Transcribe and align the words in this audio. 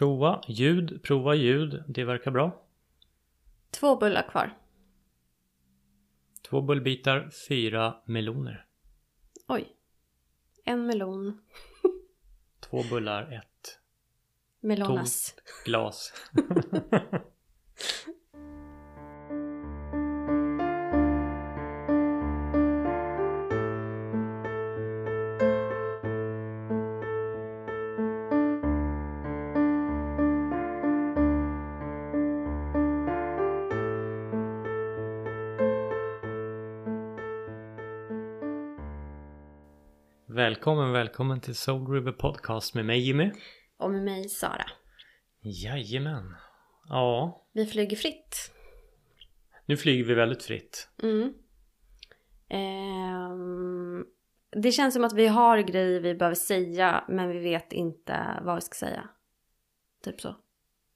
Prova 0.00 0.40
ljud, 0.48 1.02
prova 1.02 1.34
ljud. 1.34 1.84
Det 1.88 2.04
verkar 2.04 2.30
bra. 2.30 2.62
Två 3.70 3.96
bullar 3.96 4.28
kvar. 4.30 4.58
Två 6.42 6.62
bullbitar, 6.62 7.30
fyra 7.48 8.02
meloner. 8.04 8.66
Oj. 9.48 9.76
En 10.64 10.86
melon. 10.86 11.40
Två 12.60 12.82
bullar, 12.90 13.32
ett 13.32 13.78
Melonas. 14.60 15.34
glas. 15.64 16.12
Välkommen, 40.60 40.92
välkommen 40.92 41.40
till 41.40 41.54
Soul 41.54 41.90
River 41.92 42.12
Podcast 42.12 42.74
med 42.74 42.84
mig 42.84 43.00
Jimmy. 43.00 43.30
Och 43.78 43.90
med 43.90 44.02
mig 44.04 44.28
Sara. 44.28 44.66
Jajamän. 45.40 46.34
Ja, 46.88 47.46
Vi 47.52 47.66
flyger 47.66 47.96
fritt. 47.96 48.52
nu 49.66 49.76
flyger 49.76 50.04
vi 50.04 50.14
väldigt 50.14 50.42
fritt. 50.42 50.88
Mm. 51.02 51.32
Ehm, 52.48 54.04
det 54.62 54.72
känns 54.72 54.94
som 54.94 55.04
att 55.04 55.12
vi 55.12 55.26
har 55.26 55.58
grejer 55.58 56.00
vi 56.00 56.14
behöver 56.14 56.34
säga 56.34 57.04
men 57.08 57.28
vi 57.28 57.38
vet 57.38 57.72
inte 57.72 58.40
vad 58.42 58.54
vi 58.54 58.60
ska 58.60 58.74
säga. 58.86 59.08
Typ 60.04 60.20
så. 60.20 60.36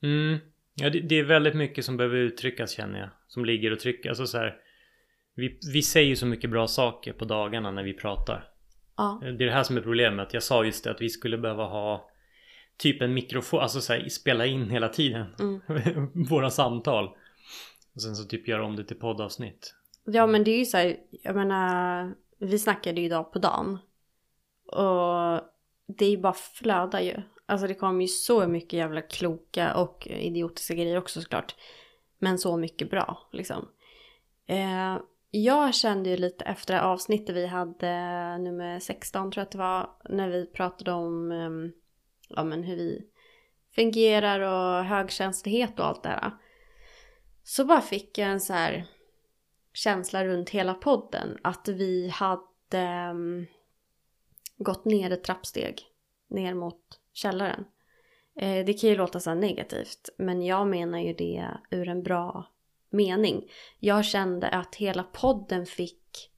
Mm. 0.02 0.38
Ja, 0.74 0.90
det, 0.90 1.00
det 1.00 1.14
är 1.14 1.24
väldigt 1.24 1.54
mycket 1.56 1.84
som 1.84 1.96
behöver 1.96 2.16
uttryckas 2.16 2.70
känner 2.70 2.98
jag. 2.98 3.10
Som 3.26 3.44
ligger 3.44 3.72
och 3.72 3.78
trycker. 3.80 4.08
Alltså 4.08 4.26
så 4.26 4.38
här, 4.38 4.56
vi, 5.34 5.58
vi 5.72 5.82
säger 5.82 6.14
så 6.14 6.26
mycket 6.26 6.50
bra 6.50 6.66
saker 6.66 7.12
på 7.12 7.24
dagarna 7.24 7.70
när 7.70 7.82
vi 7.82 7.94
pratar. 7.94 8.50
Ja. 8.96 9.18
Det 9.22 9.28
är 9.28 9.32
det 9.32 9.50
här 9.50 9.62
som 9.62 9.76
är 9.76 9.80
problemet. 9.80 10.34
Jag 10.34 10.42
sa 10.42 10.64
just 10.64 10.84
det 10.84 10.90
att 10.90 11.00
vi 11.00 11.08
skulle 11.08 11.38
behöva 11.38 11.64
ha 11.64 12.10
typ 12.76 13.02
en 13.02 13.14
mikrofon, 13.14 13.60
alltså 13.60 13.80
så 13.80 13.92
här, 13.92 14.08
spela 14.08 14.46
in 14.46 14.70
hela 14.70 14.88
tiden. 14.88 15.26
Mm. 15.40 15.60
Våra 16.28 16.50
samtal. 16.50 17.08
Och 17.94 18.02
sen 18.02 18.16
så 18.16 18.24
typ 18.24 18.48
göra 18.48 18.64
om 18.64 18.76
det 18.76 18.84
till 18.84 18.98
poddavsnitt. 18.98 19.74
Ja 20.04 20.26
men 20.26 20.44
det 20.44 20.50
är 20.50 20.58
ju 20.58 20.64
så 20.64 20.76
här, 20.76 20.96
jag 21.10 21.36
menar, 21.36 22.14
vi 22.38 22.58
snackade 22.58 23.00
ju 23.00 23.06
idag 23.06 23.32
på 23.32 23.38
dagen. 23.38 23.78
Och 24.66 25.40
det 25.86 26.04
är 26.04 26.10
ju 26.10 26.18
bara 26.18 26.32
flödar 26.32 27.00
ju. 27.00 27.22
Alltså 27.46 27.66
det 27.66 27.74
kommer 27.74 28.00
ju 28.00 28.08
så 28.08 28.46
mycket 28.46 28.72
jävla 28.72 29.02
kloka 29.02 29.74
och 29.74 30.06
idiotiska 30.06 30.74
grejer 30.74 30.98
också 30.98 31.20
såklart. 31.20 31.54
Men 32.18 32.38
så 32.38 32.56
mycket 32.56 32.90
bra 32.90 33.28
liksom. 33.32 33.68
Eh, 34.46 34.96
jag 35.36 35.74
kände 35.74 36.10
ju 36.10 36.16
lite 36.16 36.44
efter 36.44 36.78
avsnittet 36.78 37.36
vi 37.36 37.46
hade, 37.46 37.88
eh, 37.88 38.38
nummer 38.38 38.80
16 38.80 39.30
tror 39.30 39.40
jag 39.40 39.46
att 39.46 39.52
det 39.52 39.58
var, 39.58 39.90
när 40.08 40.28
vi 40.28 40.46
pratade 40.46 40.92
om 40.92 41.32
ehm, 41.32 41.72
ja, 42.28 42.44
men 42.44 42.62
hur 42.62 42.76
vi 42.76 43.06
fungerar 43.74 44.40
och 44.40 44.84
högkänslighet 44.84 45.78
och 45.78 45.86
allt 45.86 46.02
det 46.02 46.08
här. 46.08 46.30
Så 47.42 47.64
bara 47.64 47.80
fick 47.80 48.18
jag 48.18 48.28
en 48.28 48.40
så 48.40 48.52
här 48.52 48.86
känsla 49.72 50.24
runt 50.24 50.50
hela 50.50 50.74
podden 50.74 51.38
att 51.42 51.68
vi 51.68 52.08
hade 52.08 53.10
um, 53.10 53.46
gått 54.56 54.84
ner 54.84 55.10
ett 55.10 55.24
trappsteg 55.24 55.82
ner 56.30 56.54
mot 56.54 56.80
källaren. 57.12 57.64
Eh, 58.36 58.64
det 58.64 58.72
kan 58.72 58.90
ju 58.90 58.96
låta 58.96 59.20
så 59.20 59.30
här 59.30 59.36
negativt 59.36 60.08
men 60.18 60.42
jag 60.42 60.66
menar 60.66 60.98
ju 60.98 61.12
det 61.12 61.48
ur 61.70 61.88
en 61.88 62.02
bra 62.02 62.53
mening. 62.94 63.50
Jag 63.80 64.04
kände 64.04 64.48
att 64.48 64.74
hela 64.74 65.02
podden 65.02 65.66
fick 65.66 66.30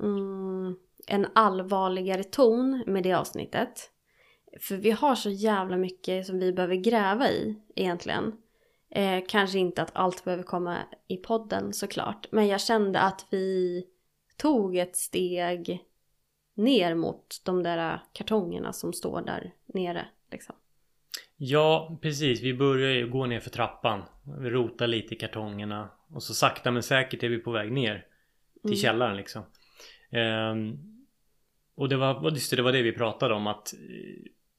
mm, 0.00 0.76
en 1.06 1.26
allvarligare 1.32 2.24
ton 2.24 2.84
med 2.86 3.02
det 3.02 3.12
avsnittet. 3.12 3.90
För 4.60 4.76
vi 4.76 4.90
har 4.90 5.14
så 5.14 5.30
jävla 5.30 5.76
mycket 5.76 6.26
som 6.26 6.38
vi 6.38 6.52
behöver 6.52 6.76
gräva 6.76 7.30
i 7.30 7.56
egentligen. 7.74 8.32
Eh, 8.90 9.24
kanske 9.28 9.58
inte 9.58 9.82
att 9.82 9.96
allt 9.96 10.24
behöver 10.24 10.42
komma 10.42 10.78
i 11.08 11.16
podden 11.16 11.72
såklart. 11.72 12.28
Men 12.30 12.46
jag 12.46 12.60
kände 12.60 13.00
att 13.00 13.26
vi 13.30 13.84
tog 14.36 14.76
ett 14.76 14.96
steg 14.96 15.84
ner 16.54 16.94
mot 16.94 17.40
de 17.44 17.62
där 17.62 18.02
kartongerna 18.12 18.72
som 18.72 18.92
står 18.92 19.22
där 19.22 19.54
nere. 19.66 20.08
Liksom. 20.30 20.54
Ja, 21.36 21.98
precis. 22.02 22.42
Vi 22.42 22.54
börjar 22.54 22.90
ju 22.90 23.08
gå 23.10 23.26
ner 23.26 23.40
för 23.40 23.50
trappan. 23.50 24.02
Vi 24.40 24.50
rotar 24.50 24.86
lite 24.86 25.14
i 25.14 25.18
kartongerna. 25.18 25.90
Och 26.10 26.22
så 26.22 26.34
sakta 26.34 26.70
men 26.70 26.82
säkert 26.82 27.22
är 27.22 27.28
vi 27.28 27.38
på 27.38 27.50
väg 27.50 27.72
ner. 27.72 28.04
Till 28.62 28.70
Mm. 28.70 28.76
källaren 28.76 29.16
liksom. 29.16 29.42
Ehm, 30.10 30.76
och 31.74 31.88
det 31.88 31.96
var, 31.96 32.30
just 32.30 32.50
det, 32.50 32.56
det 32.56 32.62
var 32.62 32.72
det 32.72 32.82
vi 32.82 32.92
pratade 32.92 33.34
om 33.34 33.46
att 33.46 33.72
eh, 33.74 33.78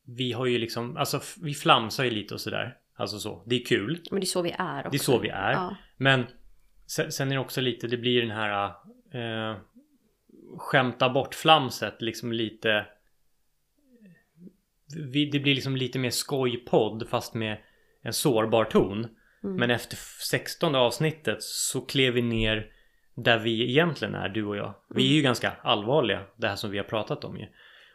vi 0.05 0.31
har 0.31 0.45
ju 0.45 0.57
liksom, 0.57 0.97
alltså 0.97 1.21
vi 1.41 1.53
flamsar 1.53 2.03
ju 2.03 2.09
lite 2.09 2.33
och 2.33 2.41
sådär. 2.41 2.77
Alltså 2.95 3.19
så. 3.19 3.43
Det 3.45 3.55
är 3.55 3.65
kul. 3.65 4.01
Men 4.11 4.19
det 4.19 4.23
är 4.23 4.27
så 4.27 4.41
vi 4.41 4.55
är 4.57 4.79
också. 4.79 4.89
Det 4.89 4.97
är 4.97 4.99
så 4.99 5.19
vi 5.19 5.29
är. 5.29 5.51
Ja. 5.51 5.75
Men 5.97 6.25
sen, 6.87 7.11
sen 7.11 7.27
är 7.31 7.35
det 7.35 7.41
också 7.41 7.61
lite, 7.61 7.87
det 7.87 7.97
blir 7.97 8.21
den 8.21 8.31
här 8.31 8.65
eh, 9.13 9.57
skämta 10.57 11.09
bort 11.09 11.35
flamset 11.35 12.01
liksom 12.01 12.31
lite 12.33 12.85
det 15.31 15.39
blir 15.39 15.55
liksom 15.55 15.75
lite 15.75 15.99
mer 15.99 16.09
skojpodd 16.09 17.07
fast 17.09 17.33
med 17.33 17.57
en 18.01 18.13
sårbar 18.13 18.65
ton. 18.65 19.07
Mm. 19.43 19.55
Men 19.55 19.71
efter 19.71 19.97
16 20.29 20.75
avsnittet 20.75 21.43
så 21.43 21.81
klev 21.81 22.13
vi 22.13 22.21
ner 22.21 22.71
där 23.15 23.39
vi 23.39 23.69
egentligen 23.69 24.15
är, 24.15 24.29
du 24.29 24.45
och 24.45 24.57
jag. 24.57 24.73
Vi 24.89 25.11
är 25.11 25.15
ju 25.15 25.21
ganska 25.21 25.51
allvarliga, 25.51 26.23
det 26.35 26.47
här 26.47 26.55
som 26.55 26.71
vi 26.71 26.77
har 26.77 26.85
pratat 26.85 27.23
om 27.23 27.37
ju. 27.37 27.47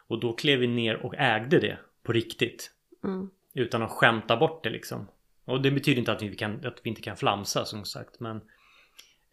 Och 0.07 0.21
då 0.21 0.33
klev 0.33 0.59
vi 0.59 0.67
ner 0.67 0.97
och 0.97 1.15
ägde 1.19 1.59
det 1.59 1.79
på 2.03 2.13
riktigt. 2.13 2.71
Mm. 3.05 3.31
Utan 3.55 3.83
att 3.83 3.91
skämta 3.91 4.37
bort 4.37 4.65
det 4.65 4.71
liksom. 4.71 5.09
Och 5.45 5.63
det 5.63 5.71
betyder 5.71 5.99
inte 5.99 6.13
att 6.13 6.23
vi, 6.23 6.37
kan, 6.37 6.67
att 6.67 6.81
vi 6.83 6.89
inte 6.91 7.03
kan 7.03 7.17
flamsa 7.17 7.65
som 7.65 7.85
sagt. 7.85 8.21
Men, 8.21 8.37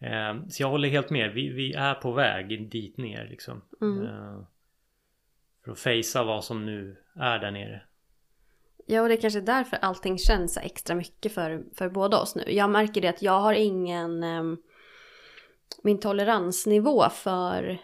eh, 0.00 0.48
så 0.48 0.62
jag 0.62 0.70
håller 0.70 0.88
helt 0.88 1.10
med. 1.10 1.32
Vi, 1.32 1.48
vi 1.48 1.72
är 1.72 1.94
på 1.94 2.12
väg 2.12 2.70
dit 2.70 2.96
ner 2.96 3.28
liksom. 3.30 3.62
Mm. 3.80 4.06
Eh, 4.06 4.40
för 5.70 5.74
att 5.74 5.78
fejsa 5.78 6.24
vad 6.24 6.44
som 6.44 6.66
nu 6.66 6.96
är 7.14 7.38
där 7.38 7.50
nere. 7.50 7.82
Ja, 8.86 9.02
och 9.02 9.08
det 9.08 9.14
är 9.14 9.20
kanske 9.20 9.40
därför 9.40 9.76
allting 9.76 10.18
känns 10.18 10.56
extra 10.56 10.96
mycket 10.96 11.32
för, 11.32 11.64
för 11.74 11.88
båda 11.88 12.20
oss 12.20 12.34
nu. 12.34 12.42
Jag 12.46 12.70
märker 12.70 13.00
det 13.00 13.08
att 13.08 13.22
jag 13.22 13.40
har 13.40 13.52
ingen... 13.52 14.22
ehm, 14.22 14.56
min 15.82 16.00
toleransnivå 16.00 17.08
för 17.10 17.78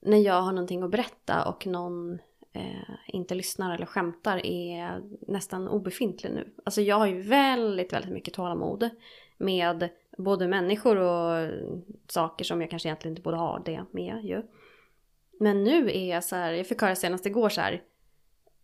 när 0.00 0.18
jag 0.18 0.42
har 0.42 0.52
någonting 0.52 0.82
att 0.82 0.90
berätta 0.90 1.44
och 1.48 1.66
någon 1.66 2.18
eh, 2.52 2.90
inte 3.06 3.34
lyssnar 3.34 3.74
eller 3.74 3.86
skämtar 3.86 4.46
är 4.46 5.02
nästan 5.28 5.68
obefintlig 5.68 6.32
nu. 6.32 6.54
Alltså 6.64 6.80
jag 6.80 6.96
har 6.96 7.06
ju 7.06 7.22
väldigt, 7.22 7.92
väldigt 7.92 8.12
mycket 8.12 8.34
tålamod 8.34 8.90
med 9.38 9.88
både 10.18 10.48
människor 10.48 10.96
och 10.96 11.50
saker 12.08 12.44
som 12.44 12.60
jag 12.60 12.70
kanske 12.70 12.88
egentligen 12.88 13.12
inte 13.12 13.22
borde 13.22 13.36
ha 13.36 13.58
det 13.58 13.84
med 13.92 14.24
ju. 14.24 14.42
Men 15.42 15.64
nu 15.64 15.90
är 15.90 16.10
jag 16.10 16.24
så 16.24 16.36
här, 16.36 16.52
jag 16.52 16.66
fick 16.66 16.80
höra 16.80 16.96
senast 16.96 17.26
igår 17.26 17.48
så 17.48 17.60
här. 17.60 17.82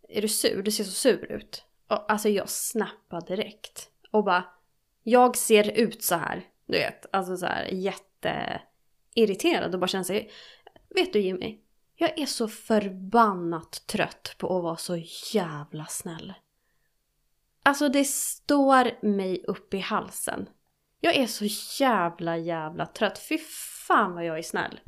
Är 0.09 0.22
du 0.22 0.28
sur? 0.28 0.62
Du 0.62 0.71
ser 0.71 0.84
så 0.84 0.91
sur 0.91 1.33
ut. 1.33 1.65
Och, 1.89 2.12
alltså 2.12 2.28
jag 2.28 2.49
snappade 2.49 3.27
direkt. 3.27 3.91
Och 4.11 4.25
bara, 4.25 4.44
jag 5.03 5.37
ser 5.37 5.71
ut 5.71 6.03
så 6.03 6.15
här. 6.15 6.44
Du 6.67 6.78
vet, 6.78 7.06
alltså 7.12 7.37
så 7.37 7.47
här 7.47 7.65
jätteirriterad 7.65 9.75
och 9.75 9.81
bara 9.81 9.88
känner 9.88 10.05
sig. 10.05 10.31
Vet 10.94 11.12
du 11.12 11.21
Jimmy? 11.21 11.59
Jag 11.94 12.19
är 12.19 12.27
så 12.27 12.49
förbannat 12.49 13.83
trött 13.87 14.34
på 14.38 14.56
att 14.56 14.62
vara 14.62 14.77
så 14.77 15.03
jävla 15.33 15.87
snäll. 15.87 16.34
Alltså 17.62 17.88
det 17.88 18.05
står 18.05 19.06
mig 19.06 19.44
upp 19.47 19.75
i 19.75 19.79
halsen. 19.79 20.49
Jag 21.00 21.17
är 21.17 21.26
så 21.26 21.44
jävla 21.85 22.37
jävla 22.37 22.87
trött. 22.87 23.19
Fy 23.29 23.38
fan 23.87 24.14
vad 24.14 24.25
jag 24.25 24.38
är 24.38 24.43
snäll. 24.43 24.81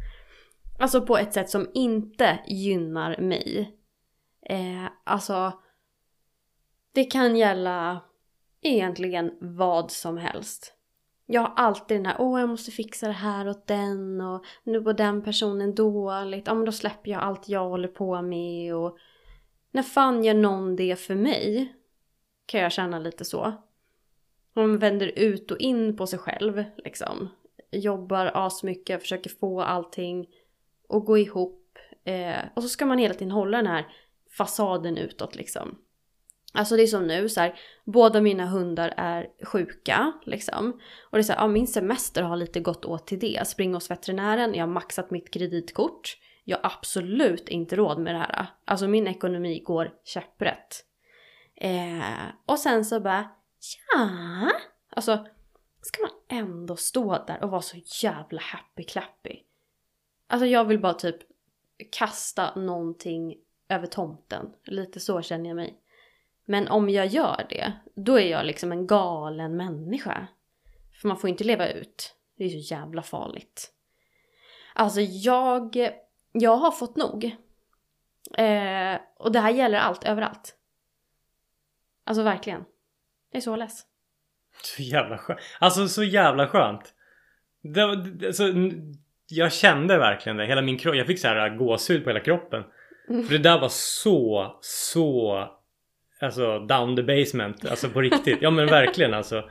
Alltså 0.81 1.01
på 1.01 1.19
ett 1.19 1.35
sätt 1.35 1.51
som 1.51 1.71
inte 1.75 2.39
gynnar 2.47 3.21
mig. 3.21 3.77
Eh, 4.47 4.87
alltså, 5.05 5.53
det 6.93 7.05
kan 7.05 7.37
gälla 7.37 8.01
egentligen 8.61 9.33
vad 9.41 9.91
som 9.91 10.17
helst. 10.17 10.75
Jag 11.27 11.41
har 11.41 11.53
alltid 11.57 11.97
den 11.97 12.07
här, 12.07 12.17
åh 12.19 12.41
jag 12.41 12.49
måste 12.49 12.71
fixa 12.71 13.07
det 13.07 13.13
här 13.13 13.49
åt 13.49 13.67
den 13.67 14.21
och 14.21 14.45
nu 14.65 14.81
går 14.81 14.93
den 14.93 15.23
personen 15.23 15.75
dåligt. 15.75 16.47
Ja 16.47 16.55
men 16.55 16.65
då 16.65 16.73
släpper 16.73 17.11
jag 17.11 17.23
allt 17.23 17.49
jag 17.49 17.69
håller 17.69 17.89
på 17.89 18.23
med 18.23 18.75
och 18.75 18.99
när 19.71 19.83
fan 19.83 20.25
gör 20.25 20.35
någon 20.35 20.77
det 20.77 20.97
för 20.97 21.15
mig? 21.15 21.75
Kan 22.47 22.61
jag 22.61 22.73
känna 22.73 22.99
lite 22.99 23.25
så. 23.25 23.53
Man 24.53 24.79
vänder 24.79 25.13
ut 25.17 25.51
och 25.51 25.59
in 25.59 25.97
på 25.97 26.07
sig 26.07 26.19
själv 26.19 26.65
liksom. 26.77 27.29
Jobbar 27.71 28.31
asmycket, 28.35 29.01
försöker 29.01 29.31
få 29.31 29.61
allting 29.61 30.27
och 30.91 31.05
gå 31.05 31.19
ihop. 31.19 31.79
Eh, 32.05 32.41
och 32.55 32.63
så 32.63 32.69
ska 32.69 32.87
man 32.87 32.99
hela 32.99 33.15
tiden 33.15 33.31
hålla 33.31 33.57
den 33.57 33.67
här 33.67 33.87
fasaden 34.37 34.99
utåt 34.99 35.35
liksom. 35.35 35.79
Alltså 36.53 36.77
det 36.77 36.83
är 36.83 36.87
som 36.87 37.07
nu 37.07 37.29
så 37.29 37.41
här, 37.41 37.61
båda 37.85 38.21
mina 38.21 38.47
hundar 38.47 38.95
är 38.97 39.29
sjuka 39.45 40.13
liksom. 40.25 40.81
Och 41.11 41.19
det 41.19 41.21
är 41.21 41.23
så 41.23 41.33
här, 41.33 41.41
ja 41.41 41.47
min 41.47 41.67
semester 41.67 42.23
har 42.23 42.37
lite 42.37 42.61
gått 42.61 42.85
åt 42.85 43.07
till 43.07 43.19
det. 43.19 43.47
Springa 43.47 43.77
hos 43.77 43.91
veterinären, 43.91 44.55
jag 44.55 44.63
har 44.63 44.73
maxat 44.73 45.11
mitt 45.11 45.31
kreditkort. 45.31 46.19
Jag 46.45 46.57
har 46.57 46.71
absolut 46.71 47.49
inte 47.49 47.77
råd 47.77 47.99
med 47.99 48.15
det 48.15 48.19
här. 48.19 48.47
Alltså 48.65 48.89
min 48.89 49.07
ekonomi 49.07 49.63
går 49.67 49.93
käpprätt. 50.05 50.85
Eh, 51.57 52.27
och 52.47 52.59
sen 52.59 52.85
så 52.85 53.01
bara, 53.01 53.31
ja. 53.93 54.51
Alltså, 54.91 55.27
ska 55.83 56.03
man 56.03 56.41
ändå 56.41 56.77
stå 56.77 57.25
där 57.27 57.45
och 57.45 57.51
vara 57.51 57.63
så 57.63 57.77
jävla 58.03 58.41
happy-clappy? 58.41 59.39
Alltså 60.31 60.47
jag 60.47 60.65
vill 60.65 60.81
bara 60.81 60.95
typ 60.95 61.17
kasta 61.91 62.55
någonting 62.55 63.37
över 63.69 63.87
tomten. 63.87 64.53
Lite 64.65 65.01
så 65.01 65.23
känner 65.23 65.51
jag 65.51 65.57
mig. 65.57 65.81
Men 66.45 66.69
om 66.69 66.89
jag 66.89 67.07
gör 67.07 67.47
det, 67.49 67.73
då 67.95 68.19
är 68.19 68.29
jag 68.29 68.47
liksom 68.47 68.73
en 68.73 68.87
galen 68.87 69.57
människa. 69.57 70.27
För 71.01 71.09
man 71.09 71.17
får 71.17 71.31
inte 71.31 71.45
leva 71.45 71.69
ut. 71.69 72.15
Det 72.37 72.45
är 72.45 72.49
så 72.49 72.75
jävla 72.75 73.03
farligt. 73.03 73.73
Alltså 74.75 75.01
jag, 75.01 75.91
jag 76.33 76.57
har 76.57 76.71
fått 76.71 76.97
nog. 76.97 77.25
Eh, 78.35 79.01
och 79.17 79.33
det 79.33 79.41
här 79.41 79.51
gäller 79.51 79.79
allt, 79.79 80.05
överallt. 80.05 80.57
Alltså 82.05 82.23
verkligen. 82.23 82.65
Jag 83.31 83.37
är 83.37 83.41
så 83.41 83.57
less. 83.57 83.87
Så 84.63 84.83
jävla 84.83 85.19
skönt. 85.19 85.41
Alltså 85.61 85.89
så 85.89 86.03
jävla 86.03 86.49
skönt. 86.49 86.95
Det, 87.63 87.97
det, 87.97 88.27
alltså, 88.27 88.45
jag 89.31 89.53
kände 89.53 89.99
verkligen 89.99 90.37
det. 90.37 90.47
Hela 90.47 90.63
min 90.63 90.79
kropp. 90.79 90.97
Jag 90.97 91.07
fick 91.07 91.19
så 91.19 91.29
här 91.29 91.57
gåshud 91.57 92.05
på 92.05 92.11
hela 92.11 92.21
kroppen. 92.21 92.65
Mm. 93.09 93.25
För 93.25 93.33
det 93.33 93.39
där 93.39 93.61
var 93.61 93.69
så, 93.69 94.59
så 94.61 95.49
Alltså 96.21 96.59
down 96.59 96.97
the 96.97 97.03
basement. 97.03 97.65
Alltså 97.65 97.89
på 97.89 98.01
riktigt. 98.01 98.39
Ja 98.41 98.51
men 98.51 98.67
verkligen 98.67 99.15
alltså. 99.15 99.51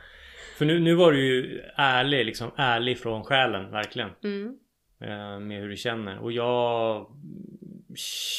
För 0.58 0.66
nu, 0.66 0.80
nu 0.80 0.96
var 0.96 1.12
du 1.12 1.26
ju 1.26 1.62
ärlig 1.76 2.26
liksom. 2.26 2.52
Ärlig 2.56 3.00
från 3.00 3.24
själen 3.24 3.72
verkligen. 3.72 4.10
Mm. 4.24 4.58
Eh, 5.02 5.40
med 5.40 5.62
hur 5.62 5.70
du 5.70 5.76
känner. 5.76 6.20
Och 6.20 6.31
jag 6.31 7.08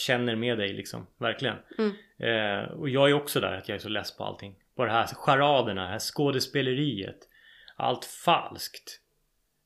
känner 0.06 0.36
med 0.36 0.58
dig 0.58 0.72
liksom. 0.72 1.06
Verkligen. 1.18 1.56
Mm. 1.78 1.92
Eh, 2.18 2.70
och 2.70 2.88
jag 2.88 3.10
är 3.10 3.14
också 3.14 3.40
där 3.40 3.52
att 3.52 3.68
jag 3.68 3.76
är 3.76 3.80
så 3.80 3.88
less 3.88 4.16
på 4.16 4.24
allting. 4.24 4.54
På 4.76 4.84
det 4.84 4.92
här 4.92 5.06
charaderna, 5.06 5.82
det 5.82 5.88
här 5.88 5.98
skådespeleriet. 5.98 7.18
Allt 7.76 8.04
falskt. 8.04 8.99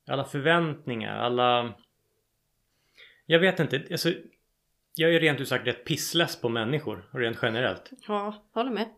Alla 0.07 0.25
förväntningar, 0.25 1.17
alla... 1.17 1.73
Jag 3.25 3.39
vet 3.39 3.59
inte. 3.59 3.83
Alltså, 3.91 4.13
jag 4.95 5.15
är 5.15 5.19
rent 5.19 5.41
ut 5.41 5.47
sagt 5.47 5.67
rätt 5.67 5.85
pissless 5.85 6.41
på 6.41 6.49
människor 6.49 7.09
rent 7.13 7.37
generellt. 7.41 7.91
Ja, 8.07 8.45
håller 8.53 8.71
med. 8.71 8.89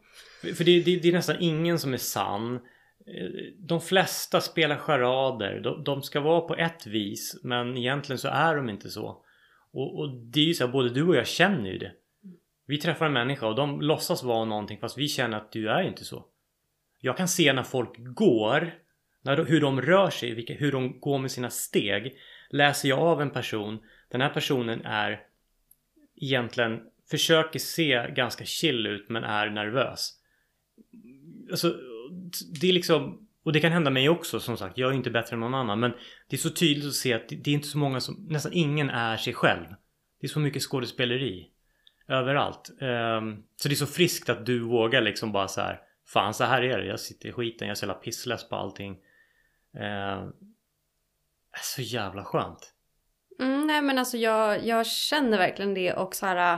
För 0.41 0.63
det, 0.63 0.79
det, 0.79 0.95
det 0.95 1.07
är 1.07 1.13
nästan 1.13 1.35
ingen 1.39 1.79
som 1.79 1.93
är 1.93 1.97
sann. 1.97 2.55
Eh, 2.55 3.29
De 3.57 3.81
flesta 3.81 4.41
spelar 4.41 4.77
charader. 4.77 5.59
De, 5.59 5.83
de 5.83 6.01
ska 6.03 6.19
vara 6.19 6.41
på 6.41 6.55
ett 6.55 6.87
vis 6.87 7.39
men 7.43 7.77
egentligen 7.77 8.17
så 8.17 8.27
är 8.27 8.55
de 8.55 8.69
inte 8.69 8.89
så. 8.89 9.23
Och, 9.71 9.99
och 9.99 10.09
det 10.09 10.39
är 10.39 10.45
ju 10.45 10.53
så 10.53 10.65
här, 10.65 10.71
både 10.71 10.89
du 10.89 11.07
och 11.07 11.15
jag 11.15 11.27
känner 11.27 11.69
ju 11.69 11.77
det. 11.77 11.91
Vi 12.65 12.77
träffar 12.77 13.05
en 13.05 13.13
människa 13.13 13.47
och 13.47 13.55
de 13.55 13.81
låtsas 13.81 14.23
vara 14.23 14.45
någonting 14.45 14.79
fast 14.79 14.97
vi 14.97 15.07
känner 15.07 15.37
att 15.37 15.51
du 15.51 15.69
är 15.69 15.81
inte 15.81 16.05
så. 16.05 16.25
Jag 16.99 17.17
kan 17.17 17.27
se 17.27 17.53
när 17.53 17.63
folk 17.63 17.93
går, 17.97 18.73
när, 19.21 19.45
hur 19.45 19.61
de 19.61 19.81
rör 19.81 20.09
sig, 20.09 20.33
vilka, 20.33 20.53
hur 20.53 20.71
de 20.71 20.99
går 20.99 21.19
med 21.19 21.31
sina 21.31 21.49
steg. 21.49 22.17
Läser 22.49 22.89
jag 22.89 22.99
av 22.99 23.21
en 23.21 23.29
person, 23.29 23.79
den 24.09 24.21
här 24.21 24.29
personen 24.29 24.81
är 24.85 25.21
egentligen 26.15 26.81
försöker 27.09 27.59
se 27.59 28.11
ganska 28.15 28.45
chill 28.45 28.87
ut 28.87 29.09
men 29.09 29.23
är 29.23 29.49
nervös. 29.49 30.13
Alltså, 31.51 31.75
det 32.61 32.69
är 32.69 32.73
liksom 32.73 33.27
och 33.43 33.53
det 33.53 33.59
kan 33.59 33.71
hända 33.71 33.89
mig 33.89 34.09
också 34.09 34.39
som 34.39 34.57
sagt. 34.57 34.77
Jag 34.77 34.91
är 34.91 34.95
inte 34.95 35.09
bättre 35.09 35.33
än 35.33 35.39
någon 35.39 35.53
annan 35.53 35.79
men 35.79 35.91
det 36.29 36.35
är 36.35 36.37
så 36.37 36.49
tydligt 36.49 36.87
att 36.87 36.93
se 36.93 37.13
att 37.13 37.29
det 37.29 37.47
är 37.47 37.53
inte 37.53 37.67
så 37.67 37.77
många 37.77 37.99
som, 37.99 38.27
nästan 38.29 38.53
ingen 38.53 38.89
är 38.89 39.17
sig 39.17 39.33
själv. 39.33 39.65
Det 40.21 40.27
är 40.27 40.29
så 40.29 40.39
mycket 40.39 40.61
skådespeleri. 40.61 41.47
Överallt. 42.07 42.69
Um, 42.69 43.43
så 43.55 43.67
det 43.67 43.73
är 43.73 43.75
så 43.75 43.85
friskt 43.85 44.29
att 44.29 44.45
du 44.45 44.59
vågar 44.59 45.01
liksom 45.01 45.31
bara 45.31 45.47
så 45.47 45.61
här. 45.61 45.79
Fan 46.05 46.33
så 46.33 46.43
här 46.43 46.61
är 46.61 46.77
det. 46.77 46.85
Jag 46.85 46.99
sitter 46.99 47.29
i 47.29 47.31
skiten. 47.31 47.67
Jag 47.67 47.71
är 47.71 47.75
så 47.75 47.85
jävla 47.85 47.93
pissless 47.93 48.49
på 48.49 48.55
allting. 48.55 48.97
Eh, 49.77 50.27
så 51.61 51.81
jävla 51.81 52.23
skönt. 52.23 52.73
Mm, 53.39 53.67
nej 53.67 53.81
men 53.81 53.99
alltså 53.99 54.17
jag, 54.17 54.65
jag 54.65 54.87
känner 54.87 55.37
verkligen 55.37 55.73
det 55.73 55.93
och 55.93 56.15
så 56.15 56.25
här. 56.25 56.53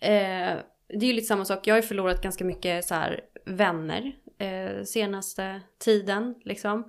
Eh, 0.00 0.58
det 0.88 1.06
är 1.06 1.08
ju 1.08 1.12
lite 1.12 1.26
samma 1.26 1.44
sak. 1.44 1.66
Jag 1.66 1.74
har 1.74 1.82
ju 1.82 1.88
förlorat 1.88 2.22
ganska 2.22 2.44
mycket 2.44 2.84
så 2.84 2.94
här 2.94 3.20
vänner 3.46 4.12
eh, 4.38 4.84
senaste 4.84 5.60
tiden 5.78 6.34
liksom. 6.44 6.88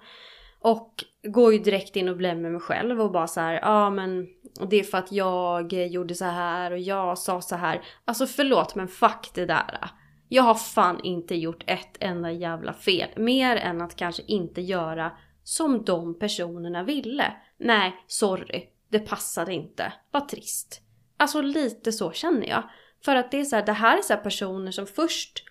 Och 0.60 1.04
går 1.24 1.54
ju 1.54 1.60
direkt 1.60 1.96
in 1.96 2.10
och 2.10 2.18
blir 2.18 2.36
med 2.36 2.52
mig 2.52 2.62
själv 2.62 3.02
och 3.02 3.12
bara 3.12 3.28
så 3.28 3.42
här, 3.42 3.54
ja 3.54 3.60
ah, 3.64 3.90
men 3.90 4.28
det 4.70 4.76
är 4.80 4.84
för 4.84 4.98
att 4.98 5.12
jag 5.12 5.74
gjorde 5.74 6.16
så 6.16 6.26
här 6.26 6.72
och 6.72 6.80
jag 6.80 7.18
sa 7.18 7.42
så 7.42 7.56
här. 7.56 7.82
Alltså 8.06 8.28
förlåt 8.28 8.76
men 8.76 8.88
fuck 8.88 9.32
det 9.34 9.46
där. 9.46 9.90
Jag 10.30 10.44
har 10.44 10.56
fan 10.56 11.00
inte 11.04 11.36
gjort 11.36 11.64
ett 11.68 11.98
enda 12.00 12.32
jävla 12.32 12.74
fel. 12.74 13.10
Mer 13.18 13.56
än 13.56 13.82
att 13.82 13.96
kanske 13.96 14.24
inte 14.28 14.62
göra 14.62 15.12
som 15.46 15.84
de 15.84 16.20
personerna 16.20 16.84
ville. 16.84 17.34
Nej, 17.58 17.96
sorry. 18.08 18.70
Det 18.90 19.00
passade 19.00 19.54
inte. 19.54 19.94
Vad 20.12 20.28
trist. 20.28 20.82
Alltså 21.18 21.42
lite 21.42 21.92
så 21.92 22.12
känner 22.12 22.48
jag. 22.48 22.70
För 23.06 23.16
att 23.16 23.32
det 23.32 23.40
är 23.40 23.44
så 23.44 23.56
här, 23.56 23.66
det 23.66 23.74
här 23.74 23.98
är 23.98 24.02
så 24.02 24.14
här 24.14 24.22
personer 24.22 24.72
som 24.72 24.88
först 24.88 25.44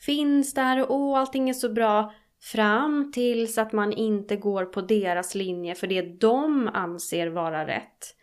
finns 0.00 0.54
där 0.54 0.80
och 0.80 0.96
åh, 0.96 1.18
allting 1.18 1.48
är 1.48 1.54
så 1.54 1.68
bra. 1.68 2.14
Fram 2.40 3.12
tills 3.12 3.58
att 3.58 3.72
man 3.72 3.92
inte 3.92 4.36
går 4.36 4.64
på 4.64 4.80
deras 4.80 5.34
linje 5.34 5.74
för 5.74 5.86
det 5.86 6.02
de 6.02 6.68
anser 6.68 7.26
vara 7.26 7.66
rätt. 7.66 8.16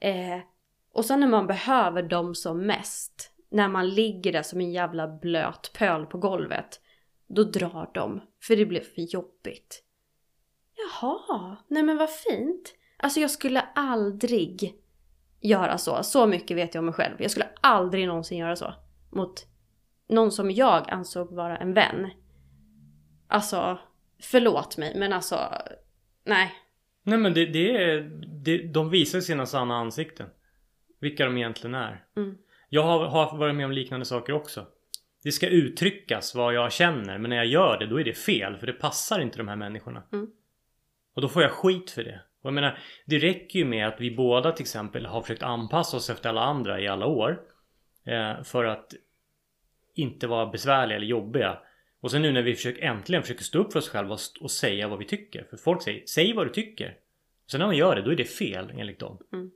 Eh, 0.00 0.38
och 0.92 1.04
sen 1.04 1.20
när 1.20 1.28
man 1.28 1.46
behöver 1.46 2.02
dem 2.02 2.34
som 2.34 2.66
mest, 2.66 3.32
när 3.50 3.68
man 3.68 3.88
ligger 3.88 4.32
där 4.32 4.42
som 4.42 4.60
en 4.60 4.72
jävla 4.72 5.08
blöt 5.08 5.72
pöl 5.78 6.06
på 6.06 6.18
golvet, 6.18 6.80
då 7.26 7.44
drar 7.44 7.90
de. 7.94 8.20
För 8.42 8.56
det 8.56 8.66
blir 8.66 8.80
för 8.80 9.02
jobbigt. 9.02 9.84
Jaha, 10.78 11.56
nej 11.68 11.82
men 11.82 11.96
vad 11.96 12.10
fint. 12.10 12.74
Alltså 12.96 13.20
jag 13.20 13.30
skulle 13.30 13.60
aldrig 13.60 14.74
göra 15.40 15.78
så. 15.78 16.02
Så 16.02 16.26
mycket 16.26 16.56
vet 16.56 16.74
jag 16.74 16.82
om 16.82 16.84
mig 16.86 16.94
själv. 16.94 17.14
Jag 17.18 17.30
skulle 17.30 17.48
aldrig 17.60 18.06
någonsin 18.06 18.38
göra 18.38 18.56
så. 18.56 18.74
Mot 19.10 19.46
någon 20.08 20.32
som 20.32 20.50
jag 20.50 20.90
ansåg 20.90 21.32
vara 21.32 21.56
en 21.56 21.74
vän. 21.74 22.10
Alltså, 23.28 23.78
förlåt 24.22 24.76
mig 24.76 24.98
men 24.98 25.12
alltså, 25.12 25.38
nej. 26.24 26.52
Nej 27.02 27.18
men 27.18 27.34
det, 27.34 27.46
det 27.46 27.76
är... 27.76 28.00
Det, 28.44 28.58
de 28.58 28.90
visar 28.90 29.20
sina 29.20 29.46
sanna 29.46 29.74
ansikten. 29.76 30.26
Vilka 31.00 31.24
de 31.24 31.36
egentligen 31.36 31.74
är. 31.74 32.04
Mm. 32.16 32.38
Jag 32.68 32.82
har, 32.82 33.06
har 33.06 33.38
varit 33.38 33.54
med 33.54 33.66
om 33.66 33.72
liknande 33.72 34.06
saker 34.06 34.32
också. 34.32 34.66
Det 35.22 35.32
ska 35.32 35.48
uttryckas 35.48 36.34
vad 36.34 36.54
jag 36.54 36.72
känner 36.72 37.18
men 37.18 37.28
när 37.28 37.36
jag 37.36 37.46
gör 37.46 37.78
det 37.78 37.86
då 37.86 38.00
är 38.00 38.04
det 38.04 38.14
fel 38.14 38.56
för 38.56 38.66
det 38.66 38.72
passar 38.72 39.20
inte 39.20 39.38
de 39.38 39.48
här 39.48 39.56
människorna. 39.56 40.02
Mm. 40.12 40.30
Och 41.18 41.22
då 41.22 41.28
får 41.28 41.42
jag 41.42 41.52
skit 41.52 41.90
för 41.90 42.04
det. 42.04 42.20
Och 42.42 42.46
jag 42.46 42.54
menar, 42.54 42.78
det 43.06 43.18
räcker 43.18 43.58
ju 43.58 43.64
med 43.64 43.88
att 43.88 44.00
vi 44.00 44.10
båda 44.10 44.52
till 44.52 44.62
exempel 44.62 45.06
har 45.06 45.22
försökt 45.22 45.42
anpassa 45.42 45.96
oss 45.96 46.10
efter 46.10 46.28
alla 46.28 46.40
andra 46.40 46.80
i 46.80 46.88
alla 46.88 47.06
år. 47.06 47.40
Eh, 48.06 48.42
för 48.42 48.64
att 48.64 48.94
inte 49.94 50.26
vara 50.26 50.46
besvärliga 50.46 50.96
eller 50.96 51.06
jobbiga. 51.06 51.58
Och 52.00 52.10
sen 52.10 52.22
nu 52.22 52.32
när 52.32 52.42
vi 52.42 52.54
försöker, 52.54 52.82
äntligen 52.82 53.22
försöker 53.22 53.44
stå 53.44 53.58
upp 53.58 53.72
för 53.72 53.78
oss 53.78 53.88
själva 53.88 54.16
och, 54.40 54.50
säga 54.50 54.88
vad 54.88 54.98
vi 54.98 55.04
tycker. 55.04 55.46
För 55.50 55.56
folk 55.56 55.82
säger, 55.82 56.02
säg 56.06 56.32
vad 56.32 56.46
du 56.46 56.50
tycker. 56.50 56.96
Sen 57.50 57.58
när 57.58 57.66
man 57.66 57.76
gör 57.76 57.96
det, 57.96 58.02
då 58.02 58.10
är 58.10 58.16
det 58.16 58.24
fel 58.24 58.72
enligt 58.76 59.00
dem. 59.00 59.18
Mm. 59.32 59.50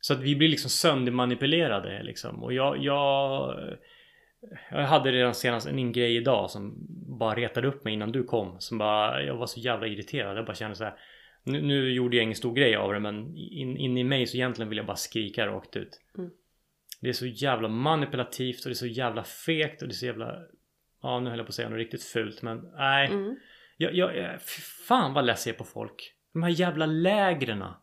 Så 0.00 0.12
att 0.12 0.20
vi 0.20 0.36
blir 0.36 0.48
liksom 0.48 0.70
söndermanipulerade 0.70 2.02
liksom. 2.02 2.42
Och 2.42 2.52
jag, 2.52 2.78
jag... 2.78 3.54
Jag 4.70 4.86
hade 4.86 5.12
redan 5.12 5.34
senast 5.34 5.66
en 5.66 5.92
grej 5.92 6.16
idag 6.16 6.50
som 6.50 6.74
bara 7.18 7.36
retade 7.36 7.68
upp 7.68 7.84
mig 7.84 7.94
innan 7.94 8.12
du 8.12 8.24
kom. 8.24 8.60
Som 8.60 8.78
bara, 8.78 9.22
jag 9.22 9.36
var 9.36 9.46
så 9.46 9.60
jävla 9.60 9.86
irriterad. 9.86 10.38
Jag 10.38 10.46
bara 10.46 10.54
kände 10.54 10.76
så 10.76 10.84
här. 10.84 10.94
Nu, 11.44 11.62
nu 11.62 11.92
gjorde 11.92 12.16
jag 12.16 12.24
ingen 12.24 12.36
stor 12.36 12.54
grej 12.54 12.76
av 12.76 12.92
det 12.92 13.00
men 13.00 13.36
in, 13.36 13.76
in 13.76 13.98
i 13.98 14.04
mig 14.04 14.26
så 14.26 14.36
egentligen 14.36 14.68
vill 14.68 14.78
jag 14.78 14.86
bara 14.86 14.96
skrika 14.96 15.46
rakt 15.46 15.76
ut. 15.76 16.00
Mm. 16.18 16.30
Det 17.00 17.08
är 17.08 17.12
så 17.12 17.26
jävla 17.26 17.68
manipulativt 17.68 18.64
och 18.64 18.68
det 18.68 18.72
är 18.72 18.74
så 18.74 18.86
jävla 18.86 19.24
fegt 19.24 19.82
och 19.82 19.88
det 19.88 19.92
är 19.92 19.96
så 19.96 20.06
jävla... 20.06 20.34
Ja 21.02 21.20
nu 21.20 21.30
höll 21.30 21.38
jag 21.38 21.46
på 21.46 21.50
att 21.50 21.54
säga 21.54 21.68
något 21.68 21.78
riktigt 21.78 22.04
fult 22.04 22.42
men 22.42 22.70
nej. 22.76 23.06
Mm. 23.06 23.36
Jag, 23.76 23.94
jag, 23.94 24.42
fan 24.88 25.14
vad 25.14 25.24
less 25.24 25.46
jag 25.46 25.54
är 25.54 25.58
på 25.58 25.64
folk. 25.64 26.14
De 26.32 26.42
här 26.42 26.50
jävla 26.50 26.86
lägrena. 26.86 27.82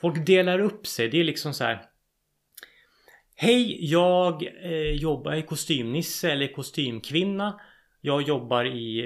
Folk 0.00 0.26
delar 0.26 0.58
upp 0.58 0.86
sig. 0.86 1.08
Det 1.08 1.20
är 1.20 1.24
liksom 1.24 1.54
så 1.54 1.64
här. 1.64 1.82
Hej, 3.42 3.90
jag 3.90 4.42
eh, 4.62 4.90
jobbar 4.90 5.34
i 5.34 5.42
kostymnisse 5.42 6.32
eller 6.32 6.46
kostymkvinna. 6.46 7.60
Jag 8.00 8.22
jobbar 8.22 8.64
i, 8.64 9.00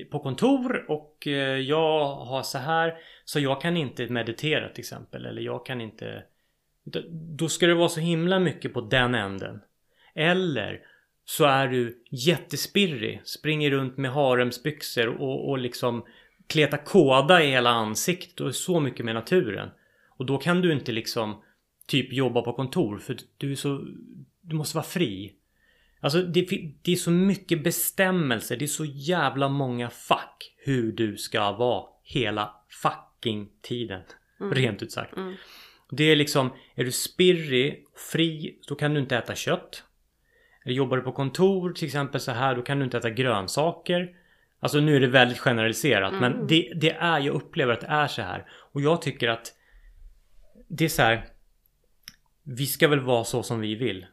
eh, 0.00 0.10
på 0.10 0.18
kontor 0.18 0.90
och 0.90 1.26
eh, 1.26 1.58
jag 1.58 2.14
har 2.14 2.42
så 2.42 2.58
här. 2.58 2.94
Så 3.24 3.40
jag 3.40 3.60
kan 3.60 3.76
inte 3.76 4.06
meditera 4.06 4.68
till 4.68 4.80
exempel. 4.80 5.26
Eller 5.26 5.42
jag 5.42 5.66
kan 5.66 5.80
inte... 5.80 6.22
Då 7.10 7.48
ska 7.48 7.66
det 7.66 7.74
vara 7.74 7.88
så 7.88 8.00
himla 8.00 8.38
mycket 8.38 8.74
på 8.74 8.80
den 8.80 9.14
änden. 9.14 9.60
Eller 10.14 10.80
så 11.24 11.44
är 11.44 11.68
du 11.68 12.04
jättespirrig. 12.10 13.20
Springer 13.24 13.70
runt 13.70 13.96
med 13.96 14.12
haremsbyxor 14.12 15.06
och, 15.06 15.50
och 15.50 15.58
liksom 15.58 16.04
kleta 16.46 16.78
kåda 16.78 17.42
i 17.42 17.50
hela 17.50 17.70
ansiktet 17.70 18.40
och 18.40 18.48
är 18.48 18.52
så 18.52 18.80
mycket 18.80 19.04
med 19.04 19.14
naturen. 19.14 19.68
Och 20.08 20.26
då 20.26 20.38
kan 20.38 20.60
du 20.60 20.72
inte 20.72 20.92
liksom 20.92 21.42
typ 21.86 22.12
jobba 22.12 22.42
på 22.42 22.52
kontor 22.52 22.98
för 22.98 23.16
du 23.36 23.52
är 23.52 23.56
så... 23.56 23.84
Du 24.40 24.56
måste 24.56 24.76
vara 24.76 24.84
fri. 24.84 25.32
Alltså 26.00 26.22
det, 26.22 26.48
det 26.82 26.92
är 26.92 26.96
så 26.96 27.10
mycket 27.10 27.64
bestämmelser. 27.64 28.56
Det 28.56 28.64
är 28.64 28.66
så 28.66 28.84
jävla 28.84 29.48
många 29.48 29.90
fack 29.90 30.54
hur 30.56 30.92
du 30.92 31.16
ska 31.16 31.52
vara 31.52 31.84
hela 32.02 32.54
fucking 32.82 33.48
tiden. 33.62 34.02
Mm. 34.40 34.54
Rent 34.54 34.82
ut 34.82 34.92
sagt. 34.92 35.16
Mm. 35.16 35.34
Det 35.90 36.04
är 36.04 36.16
liksom, 36.16 36.50
är 36.74 36.84
du 36.84 36.92
spirrig, 36.92 37.84
fri, 38.12 38.58
då 38.68 38.74
kan 38.74 38.94
du 38.94 39.00
inte 39.00 39.16
äta 39.16 39.34
kött. 39.34 39.84
Eller 40.64 40.74
jobbar 40.74 40.96
du 40.96 41.02
på 41.02 41.12
kontor 41.12 41.72
till 41.72 41.86
exempel 41.86 42.20
så 42.20 42.32
här, 42.32 42.56
då 42.56 42.62
kan 42.62 42.78
du 42.78 42.84
inte 42.84 42.98
äta 42.98 43.10
grönsaker. 43.10 44.16
Alltså 44.60 44.80
nu 44.80 44.96
är 44.96 45.00
det 45.00 45.06
väldigt 45.06 45.38
generaliserat 45.38 46.12
mm. 46.12 46.20
men 46.20 46.46
det, 46.46 46.72
det, 46.76 46.90
är, 46.90 47.20
jag 47.20 47.34
upplever 47.34 47.72
att 47.72 47.80
det 47.80 47.86
är 47.86 48.06
så 48.06 48.22
här. 48.22 48.46
Och 48.50 48.80
jag 48.80 49.02
tycker 49.02 49.28
att 49.28 49.52
det 50.68 50.84
är 50.84 50.88
så 50.88 51.02
här. 51.02 51.26
Vi 52.42 52.66
ska 52.66 52.88
väl 52.88 53.00
vara 53.00 53.24
så 53.24 53.42
som 53.42 53.60
vi 53.60 53.74
vill. 53.74 54.06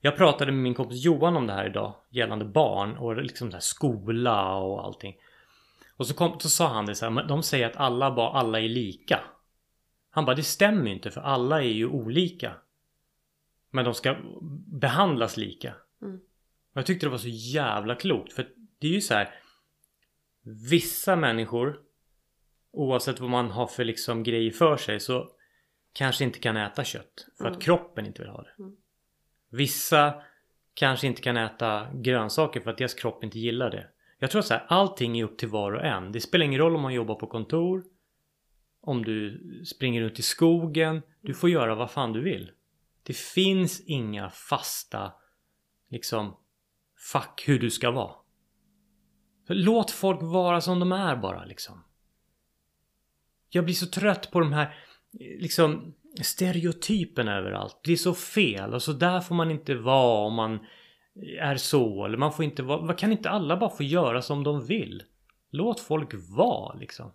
Jag 0.00 0.16
pratade 0.16 0.52
med 0.52 0.62
min 0.62 0.74
kompis 0.74 1.04
Johan 1.04 1.36
om 1.36 1.46
det 1.46 1.52
här 1.52 1.66
idag 1.66 1.94
gällande 2.10 2.44
barn 2.44 2.96
och 2.96 3.16
liksom 3.16 3.52
så 3.52 3.60
skola 3.60 4.56
och 4.56 4.84
allting. 4.84 5.16
Och 5.96 6.06
så, 6.06 6.14
kom, 6.14 6.40
så 6.40 6.48
sa 6.48 6.68
han 6.68 6.86
det 6.86 6.94
så 6.94 7.10
här, 7.10 7.28
de 7.28 7.42
säger 7.42 7.66
att 7.66 7.76
alla, 7.76 8.06
alla 8.06 8.60
är 8.60 8.68
lika. 8.68 9.20
Han 10.10 10.24
bara, 10.24 10.36
det 10.36 10.42
stämmer 10.42 10.90
inte 10.90 11.10
för 11.10 11.20
alla 11.20 11.62
är 11.62 11.68
ju 11.68 11.86
olika. 11.86 12.52
Men 13.70 13.84
de 13.84 13.94
ska 13.94 14.16
behandlas 14.66 15.36
lika. 15.36 15.74
Mm. 16.02 16.20
Jag 16.72 16.86
tyckte 16.86 17.06
det 17.06 17.10
var 17.10 17.18
så 17.18 17.28
jävla 17.28 17.94
klokt 17.94 18.32
för 18.32 18.48
det 18.78 18.86
är 18.86 18.92
ju 18.92 19.00
så 19.00 19.14
här. 19.14 19.34
Vissa 20.42 21.16
människor 21.16 21.86
Oavsett 22.76 23.20
vad 23.20 23.30
man 23.30 23.50
har 23.50 23.66
för 23.66 23.84
liksom 23.84 24.22
grejer 24.22 24.50
för 24.50 24.76
sig 24.76 25.00
så 25.00 25.30
Kanske 25.96 26.24
inte 26.24 26.38
kan 26.38 26.56
äta 26.56 26.84
kött 26.84 27.26
för 27.38 27.44
mm. 27.44 27.56
att 27.56 27.62
kroppen 27.62 28.06
inte 28.06 28.22
vill 28.22 28.30
ha 28.30 28.42
det. 28.42 28.54
Mm. 28.58 28.76
Vissa 29.50 30.22
kanske 30.74 31.06
inte 31.06 31.22
kan 31.22 31.36
äta 31.36 31.88
grönsaker 31.94 32.60
för 32.60 32.70
att 32.70 32.78
deras 32.78 32.94
kropp 32.94 33.24
inte 33.24 33.38
gillar 33.38 33.70
det. 33.70 33.86
Jag 34.18 34.30
tror 34.30 34.38
att 34.38 34.46
så 34.46 34.54
här, 34.54 34.66
allting 34.68 35.18
är 35.18 35.24
upp 35.24 35.38
till 35.38 35.48
var 35.48 35.72
och 35.72 35.84
en. 35.84 36.12
Det 36.12 36.20
spelar 36.20 36.44
ingen 36.44 36.60
roll 36.60 36.76
om 36.76 36.82
man 36.82 36.94
jobbar 36.94 37.14
på 37.14 37.26
kontor. 37.26 37.84
Om 38.80 39.04
du 39.04 39.40
springer 39.64 40.02
ut 40.02 40.18
i 40.18 40.22
skogen. 40.22 41.02
Du 41.20 41.34
får 41.34 41.50
göra 41.50 41.74
vad 41.74 41.90
fan 41.90 42.12
du 42.12 42.22
vill. 42.22 42.50
Det 43.02 43.16
finns 43.16 43.80
inga 43.80 44.30
fasta 44.30 45.12
liksom 45.90 46.36
fuck 47.12 47.44
hur 47.46 47.58
du 47.58 47.70
ska 47.70 47.90
vara. 47.90 48.14
Låt 49.48 49.90
folk 49.90 50.22
vara 50.22 50.60
som 50.60 50.80
de 50.80 50.92
är 50.92 51.16
bara 51.16 51.44
liksom. 51.44 51.84
Jag 53.48 53.64
blir 53.64 53.74
så 53.74 53.86
trött 53.86 54.30
på 54.30 54.40
de 54.40 54.52
här 54.52 54.85
liksom 55.18 55.94
stereotypen 56.22 57.28
överallt. 57.28 57.80
Det 57.84 57.92
är 57.92 57.96
så 57.96 58.14
fel 58.14 58.74
och 58.74 58.82
så 58.82 58.92
där 58.92 59.20
får 59.20 59.34
man 59.34 59.50
inte 59.50 59.74
vara 59.74 60.26
om 60.26 60.34
man 60.34 60.58
är 61.40 61.56
så. 61.56 62.04
Eller 62.04 62.18
man 62.18 62.32
får 62.32 62.44
inte 62.44 62.62
vara... 62.62 62.94
Kan 62.94 63.12
inte 63.12 63.30
alla 63.30 63.56
bara 63.56 63.70
få 63.70 63.82
göra 63.82 64.22
som 64.22 64.44
de 64.44 64.66
vill? 64.66 65.02
Låt 65.50 65.80
folk 65.80 66.10
vara 66.36 66.74
liksom. 66.74 67.12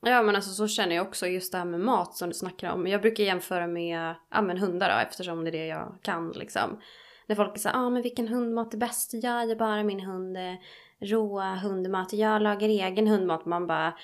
Ja 0.00 0.22
men 0.22 0.36
alltså 0.36 0.50
så 0.50 0.68
känner 0.68 0.96
jag 0.96 1.06
också 1.06 1.26
just 1.26 1.52
det 1.52 1.58
här 1.58 1.64
med 1.64 1.80
mat 1.80 2.16
som 2.16 2.28
du 2.28 2.34
snackar 2.34 2.72
om. 2.72 2.86
Jag 2.86 3.02
brukar 3.02 3.24
jämföra 3.24 3.66
med 3.66 4.14
ja, 4.30 4.42
men 4.42 4.58
hundar 4.58 4.88
då, 4.88 5.08
eftersom 5.08 5.44
det 5.44 5.50
är 5.50 5.52
det 5.52 5.66
jag 5.66 5.98
kan 6.02 6.30
liksom. 6.30 6.80
När 7.26 7.36
folk 7.36 7.58
säger 7.58 7.76
ah, 7.76 7.90
men 7.90 8.02
vilken 8.02 8.28
hundmat 8.28 8.74
är 8.74 8.78
bäst? 8.78 9.10
Jag 9.14 9.50
är 9.50 9.56
bara 9.56 9.82
min 9.82 10.00
hund 10.00 10.36
eh, 10.36 10.54
Råa 11.00 11.54
rå 11.54 11.58
hundmat. 11.58 12.12
Jag 12.12 12.42
lagar 12.42 12.68
egen 12.68 13.06
hundmat. 13.06 13.46
Man 13.46 13.66
bara 13.66 13.94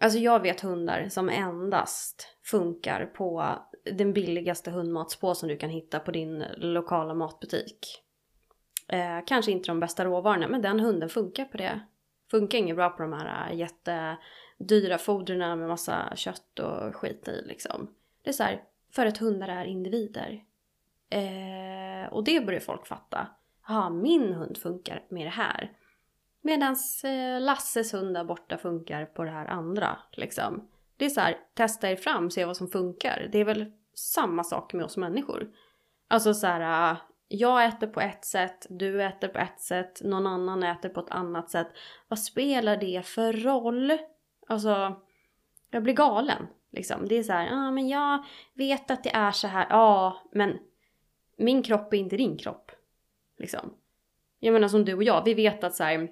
Alltså 0.00 0.18
jag 0.18 0.42
vet 0.42 0.60
hundar 0.60 1.08
som 1.08 1.28
endast 1.28 2.36
funkar 2.42 3.06
på 3.06 3.58
den 3.92 4.12
billigaste 4.12 4.70
hundmatspåsen 4.70 5.48
du 5.48 5.56
kan 5.56 5.70
hitta 5.70 6.00
på 6.00 6.10
din 6.10 6.44
lokala 6.56 7.14
matbutik. 7.14 8.02
Eh, 8.88 9.18
kanske 9.26 9.52
inte 9.52 9.70
de 9.70 9.80
bästa 9.80 10.04
råvarorna 10.04 10.48
men 10.48 10.62
den 10.62 10.80
hunden 10.80 11.08
funkar 11.08 11.44
på 11.44 11.56
det. 11.56 11.80
Funkar 12.30 12.58
inget 12.58 12.76
bra 12.76 12.90
på 12.90 13.02
de 13.02 13.12
här 13.12 13.50
eh, 13.50 13.56
jättedyra 13.58 14.98
fodren 14.98 15.58
med 15.58 15.68
massa 15.68 16.12
kött 16.16 16.58
och 16.58 16.96
skit 16.96 17.28
i 17.28 17.42
liksom. 17.46 17.94
Det 18.22 18.30
är 18.30 18.34
så 18.34 18.42
här, 18.42 18.62
för 18.92 19.06
att 19.06 19.18
hundar 19.18 19.48
är 19.48 19.64
individer. 19.64 20.44
Eh, 21.10 22.12
och 22.12 22.24
det 22.24 22.46
börjar 22.46 22.60
folk 22.60 22.86
fatta. 22.86 23.26
Ja, 23.68 23.90
min 23.90 24.32
hund 24.32 24.58
funkar 24.58 25.04
med 25.08 25.26
det 25.26 25.30
här. 25.30 25.72
Medan 26.46 26.76
eh, 27.04 27.40
Lasses 27.40 27.94
hund 27.94 28.14
där 28.14 28.24
borta 28.24 28.58
funkar 28.58 29.04
på 29.04 29.24
det 29.24 29.30
här 29.30 29.46
andra. 29.46 29.98
Liksom. 30.12 30.68
Det 30.96 31.04
är 31.04 31.08
så 31.08 31.20
här, 31.20 31.38
testa 31.54 31.90
er 31.90 31.96
fram, 31.96 32.30
se 32.30 32.44
vad 32.44 32.56
som 32.56 32.68
funkar. 32.68 33.28
Det 33.32 33.38
är 33.38 33.44
väl 33.44 33.72
samma 33.94 34.44
sak 34.44 34.72
med 34.72 34.84
oss 34.84 34.96
människor. 34.96 35.50
Alltså 36.08 36.34
så 36.34 36.46
här, 36.46 36.92
eh, 36.92 36.98
jag 37.28 37.64
äter 37.64 37.86
på 37.86 38.00
ett 38.00 38.24
sätt, 38.24 38.66
du 38.70 39.02
äter 39.02 39.28
på 39.28 39.38
ett 39.38 39.60
sätt, 39.60 40.00
någon 40.04 40.26
annan 40.26 40.62
äter 40.62 40.88
på 40.88 41.00
ett 41.00 41.10
annat 41.10 41.50
sätt. 41.50 41.68
Vad 42.08 42.18
spelar 42.18 42.76
det 42.76 43.06
för 43.06 43.32
roll? 43.32 43.98
Alltså, 44.48 44.96
jag 45.70 45.82
blir 45.82 45.94
galen. 45.94 46.46
Liksom. 46.70 47.08
Det 47.08 47.14
är 47.14 47.22
så 47.22 47.32
här, 47.32 47.46
ja 47.46 47.68
ah, 47.68 47.70
men 47.70 47.88
jag 47.88 48.24
vet 48.54 48.90
att 48.90 49.04
det 49.04 49.14
är 49.14 49.32
så 49.32 49.48
här, 49.48 49.66
ja 49.70 50.22
men 50.32 50.58
min 51.36 51.62
kropp 51.62 51.92
är 51.92 51.96
inte 51.96 52.16
din 52.16 52.38
kropp. 52.38 52.72
Liksom. 53.38 53.74
Jag 54.38 54.52
menar 54.52 54.68
som 54.68 54.84
du 54.84 54.94
och 54.94 55.02
jag, 55.02 55.24
vi 55.24 55.34
vet 55.34 55.64
att 55.64 55.74
så 55.74 55.84
här, 55.84 56.08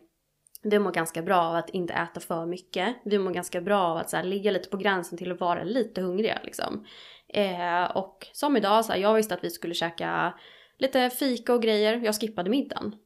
vi 0.64 0.78
mår 0.78 0.92
ganska 0.92 1.22
bra 1.22 1.42
av 1.42 1.54
att 1.54 1.70
inte 1.70 1.94
äta 1.94 2.20
för 2.20 2.46
mycket. 2.46 2.96
Vi 3.04 3.18
mår 3.18 3.30
ganska 3.30 3.60
bra 3.60 3.80
av 3.80 3.96
att 3.96 4.10
så 4.10 4.16
här, 4.16 4.24
ligga 4.24 4.50
lite 4.50 4.68
på 4.68 4.76
gränsen 4.76 5.18
till 5.18 5.32
att 5.32 5.40
vara 5.40 5.64
lite 5.64 6.00
hungriga 6.00 6.38
liksom. 6.44 6.86
Eh, 7.28 7.84
och 7.84 8.26
som 8.32 8.56
idag, 8.56 8.84
så 8.84 8.92
här, 8.92 9.00
jag 9.00 9.14
visste 9.14 9.34
att 9.34 9.44
vi 9.44 9.50
skulle 9.50 9.74
käka 9.74 10.34
lite 10.78 11.10
fika 11.10 11.54
och 11.54 11.62
grejer. 11.62 12.00
Jag 12.04 12.20
skippade 12.20 12.50
middagen. 12.50 12.96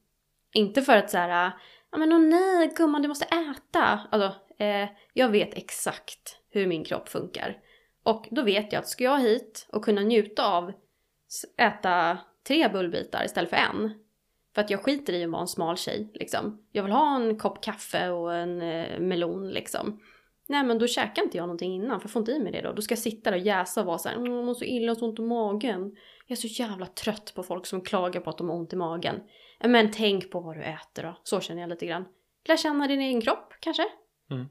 Inte 0.55 0.83
för 0.83 0.97
att 0.97 1.11
så 1.11 1.19
här, 1.19 1.50
ja 1.93 1.99
men 1.99 2.12
åh 2.12 2.19
nej 2.19 2.73
gumman 2.77 3.03
du 3.03 3.09
måste 3.09 3.25
äta. 3.25 4.00
Alltså, 4.11 4.35
eh, 4.65 4.88
jag 5.12 5.29
vet 5.29 5.55
exakt 5.55 6.38
hur 6.50 6.67
min 6.67 6.85
kropp 6.85 7.09
funkar. 7.09 7.57
Och 8.03 8.29
då 8.31 8.43
vet 8.43 8.73
jag 8.73 8.81
att 8.81 8.88
ska 8.88 9.05
jag 9.05 9.21
hit 9.21 9.67
och 9.73 9.85
kunna 9.85 10.00
njuta 10.00 10.47
av 10.47 10.73
äta 11.57 12.19
tre 12.49 12.69
bullbitar 12.69 13.25
istället 13.25 13.50
för 13.50 13.57
en 13.57 13.95
för 14.59 14.65
att 14.65 14.71
jag 14.71 14.83
skiter 14.83 15.12
i 15.12 15.25
att 15.25 15.31
vara 15.31 15.41
en 15.41 15.49
smal 15.49 15.77
tjej 15.77 16.11
liksom. 16.15 16.62
Jag 16.73 16.83
vill 16.83 16.93
ha 16.93 17.17
en 17.17 17.38
kopp 17.38 17.65
kaffe 17.65 18.09
och 18.09 18.35
en 18.35 18.62
eh, 18.62 19.00
melon 19.00 19.50
liksom. 19.50 20.00
Nej 20.49 20.65
men 20.65 20.79
då 20.79 20.87
käkar 20.87 21.23
inte 21.23 21.37
jag 21.37 21.43
någonting 21.43 21.75
innan 21.75 22.00
för 22.00 22.07
jag 22.07 22.12
får 22.12 22.21
inte 22.21 22.33
i 22.33 22.38
mig 22.38 22.53
det 22.53 22.61
då. 22.61 22.73
Då 22.73 22.83
ska 22.83 22.93
jag 22.93 22.99
sitta 22.99 23.31
där 23.31 23.38
och 23.38 23.45
jäsa 23.45 23.81
och 23.81 23.87
vara 23.87 23.99
såhär, 23.99 24.17
mm, 24.17 24.33
jag 24.33 24.45
mår 24.45 24.55
så 24.55 24.65
illa 24.65 24.93
och 24.93 24.99
så 24.99 25.09
ont 25.09 25.19
i 25.19 25.23
magen. 25.23 25.97
Jag 26.27 26.37
är 26.37 26.41
så 26.41 26.47
jävla 26.47 26.87
trött 26.87 27.33
på 27.35 27.43
folk 27.43 27.67
som 27.67 27.81
klagar 27.81 28.21
på 28.21 28.31
att 28.31 28.38
de 28.38 28.49
har 28.49 28.57
ont 28.57 28.73
i 28.73 28.77
magen. 28.77 29.21
Men 29.65 29.91
tänk 29.91 30.31
på 30.31 30.41
vad 30.41 30.57
du 30.57 30.62
äter 30.62 31.03
då. 31.03 31.21
Så 31.23 31.41
känner 31.41 31.61
jag 31.61 31.71
lite 31.71 31.87
grann. 31.87 32.05
Lär 32.49 32.57
känna 32.57 32.87
din 32.87 33.00
egen 33.00 33.21
kropp 33.21 33.55
kanske. 33.61 33.87
Mm. 34.31 34.47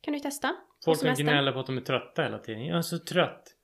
Kan 0.00 0.14
du 0.14 0.20
testa? 0.20 0.56
Folk 0.84 0.98
som 0.98 1.14
gnäller 1.14 1.52
på 1.52 1.60
att 1.60 1.66
de 1.66 1.76
är 1.76 1.80
trötta 1.80 2.22
hela 2.22 2.38
tiden. 2.38 2.66
Jag 2.66 2.78
är 2.78 2.82
så 2.82 2.98
trött. 2.98 3.56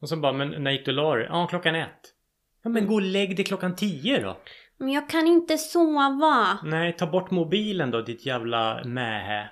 Och 0.00 0.08
så 0.08 0.16
bara, 0.16 0.32
men 0.32 0.64
när 0.64 0.70
gick 0.70 0.84
du 0.84 0.90
och 0.90 0.96
la 0.96 1.14
dig? 1.14 1.26
Ja, 1.30 1.46
klockan 1.46 1.74
ett. 1.74 2.14
Ja 2.62 2.70
men 2.70 2.86
gå 2.86 2.94
och 2.94 3.02
lägg 3.02 3.36
dig 3.36 3.44
klockan 3.44 3.76
tio 3.76 4.22
då. 4.22 4.36
Men 4.80 4.92
jag 4.92 5.08
kan 5.08 5.26
inte 5.26 5.58
sova. 5.58 6.58
Nej, 6.64 6.96
ta 6.96 7.06
bort 7.06 7.30
mobilen 7.30 7.90
då 7.90 8.00
ditt 8.00 8.26
jävla 8.26 8.84
mähä. 8.84 9.50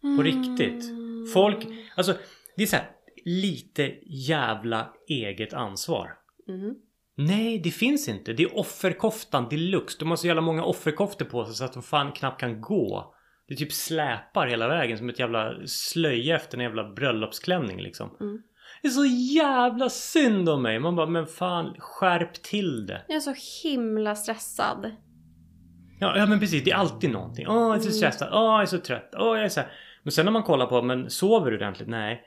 På 0.00 0.06
mm. 0.06 0.24
riktigt. 0.24 0.84
Folk, 1.32 1.66
alltså 1.94 2.14
det 2.56 2.62
är 2.62 2.66
så 2.66 2.76
här, 2.76 2.90
lite 3.24 3.94
jävla 4.06 4.88
eget 5.08 5.52
ansvar. 5.52 6.10
Mm. 6.48 6.74
Nej, 7.14 7.58
det 7.58 7.70
finns 7.70 8.08
inte. 8.08 8.32
Det 8.32 8.42
är 8.42 8.58
offerkoftan 8.58 9.48
deluxe. 9.48 9.96
De 9.98 10.08
har 10.08 10.16
så 10.16 10.26
jävla 10.26 10.42
många 10.42 10.64
offerkoftor 10.64 11.24
på 11.24 11.44
sig 11.44 11.54
så 11.54 11.64
att 11.64 11.72
de 11.72 11.82
fan 11.82 12.12
knappt 12.12 12.40
kan 12.40 12.60
gå. 12.60 13.14
Det 13.48 13.56
typ 13.56 13.72
släpar 13.72 14.46
hela 14.46 14.68
vägen 14.68 14.98
som 14.98 15.08
ett 15.08 15.18
jävla 15.18 15.66
slöja 15.66 16.36
efter 16.36 16.58
en 16.58 16.64
jävla 16.64 16.92
bröllopsklänning 16.92 17.80
liksom. 17.80 18.16
Mm. 18.20 18.42
Det 18.82 18.88
är 18.88 18.92
så 18.92 19.04
jävla 19.34 19.88
synd 19.88 20.48
om 20.48 20.62
mig. 20.62 20.78
Man 20.78 20.96
bara, 20.96 21.06
men 21.06 21.26
fan 21.26 21.74
skärp 21.78 22.32
till 22.32 22.86
det. 22.86 23.02
Jag 23.08 23.16
är 23.16 23.20
så 23.20 23.34
himla 23.68 24.14
stressad. 24.14 24.90
Ja, 26.00 26.16
ja 26.16 26.26
men 26.26 26.40
precis. 26.40 26.64
Det 26.64 26.70
är 26.70 26.76
alltid 26.76 27.10
någonting. 27.10 27.48
Åh, 27.48 27.54
jag 27.54 27.76
är 27.76 27.78
så 27.78 27.88
mm. 27.88 27.92
stressad. 27.92 28.28
Åh, 28.32 28.40
jag 28.40 28.62
är 28.62 28.66
så 28.66 28.78
trött. 28.78 29.14
Åh, 29.18 29.36
jag 29.36 29.44
är 29.44 29.48
så 29.48 29.60
här. 29.60 29.72
Men 30.02 30.12
sen 30.12 30.24
när 30.24 30.32
man 30.32 30.42
kollar 30.42 30.66
på, 30.66 30.82
men 30.82 31.10
sover 31.10 31.50
du 31.50 31.56
ordentligt? 31.56 31.88
Nej. 31.88 32.22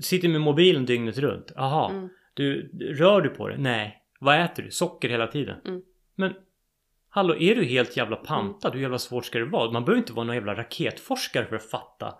Sitter 0.00 0.28
med 0.28 0.40
mobilen 0.40 0.86
dygnet 0.86 1.18
runt? 1.18 1.52
Jaha. 1.56 1.90
Mm. 1.90 2.08
Du, 2.34 2.70
rör 2.98 3.20
du 3.20 3.28
på 3.28 3.48
det? 3.48 3.56
Nej. 3.58 3.96
Vad 4.20 4.40
äter 4.40 4.62
du? 4.62 4.70
Socker 4.70 5.08
hela 5.08 5.26
tiden? 5.26 5.56
Mm. 5.66 5.82
Men 6.14 6.34
Hallå, 7.12 7.36
är 7.36 7.54
du 7.54 7.64
helt 7.64 7.96
jävla 7.96 8.16
pantad? 8.16 8.70
Mm. 8.70 8.76
Hur 8.76 8.82
jävla 8.82 8.98
svårt 8.98 9.24
ska 9.24 9.38
det 9.38 9.44
vara? 9.44 9.70
Man 9.70 9.84
behöver 9.84 9.98
inte 9.98 10.12
vara 10.12 10.26
någon 10.26 10.34
jävla 10.34 10.54
raketforskare 10.54 11.46
för 11.46 11.56
att 11.56 11.70
fatta 11.70 12.14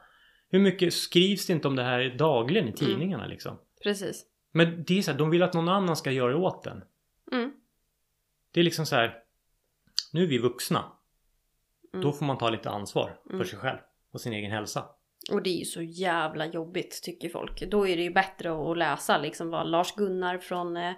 hur 0.51 0.61
mycket 0.61 0.95
skrivs 0.95 1.47
det 1.47 1.53
inte 1.53 1.69
om 1.69 1.77
det 1.77 1.83
här 1.83 2.15
dagligen 2.19 2.65
i 2.65 2.69
mm. 2.69 2.77
tidningarna 2.77 3.25
mm. 3.25 3.33
liksom? 3.33 3.59
Precis. 3.83 4.27
Men 4.53 4.85
det 4.85 4.99
är 4.99 5.03
så 5.03 5.11
här, 5.11 5.19
de 5.19 5.31
vill 5.31 5.43
att 5.43 5.55
någon 5.55 5.69
annan 5.69 5.97
ska 5.97 6.11
göra 6.11 6.33
det 6.33 6.39
åt 6.39 6.63
den. 6.63 6.83
Mm. 7.33 7.53
Det 8.51 8.61
är 8.61 8.65
liksom 8.65 8.87
så 8.87 8.97
här. 8.97 9.23
Nu 10.13 10.23
är 10.23 10.27
vi 10.27 10.39
vuxna. 10.39 10.93
Mm. 11.93 12.05
Då 12.05 12.13
får 12.13 12.27
man 12.27 12.39
ta 12.39 12.51
lite 12.51 12.71
ansvar 12.71 13.19
för 13.25 13.35
Mm. 13.35 13.47
sig 13.47 13.59
själv 13.59 13.79
och 14.13 14.21
sin 14.21 14.33
egen 14.33 14.51
hälsa. 14.51 14.85
Och 15.31 15.43
det 15.43 15.51
är 15.51 15.59
ju 15.59 15.65
så 15.65 15.83
jävla 15.83 16.47
jobbigt 16.47 17.01
tycker 17.03 17.29
folk. 17.29 17.71
Då 17.71 17.89
är 17.89 17.97
det 17.97 18.03
ju 18.03 18.11
bättre 18.11 18.71
att 18.71 18.79
läsa 18.79 19.19
liksom 19.19 19.51
vad 19.51 19.71
Lars 19.71 19.95
Gunnar 19.95 20.39
från 20.39 20.77
eh, 20.77 20.93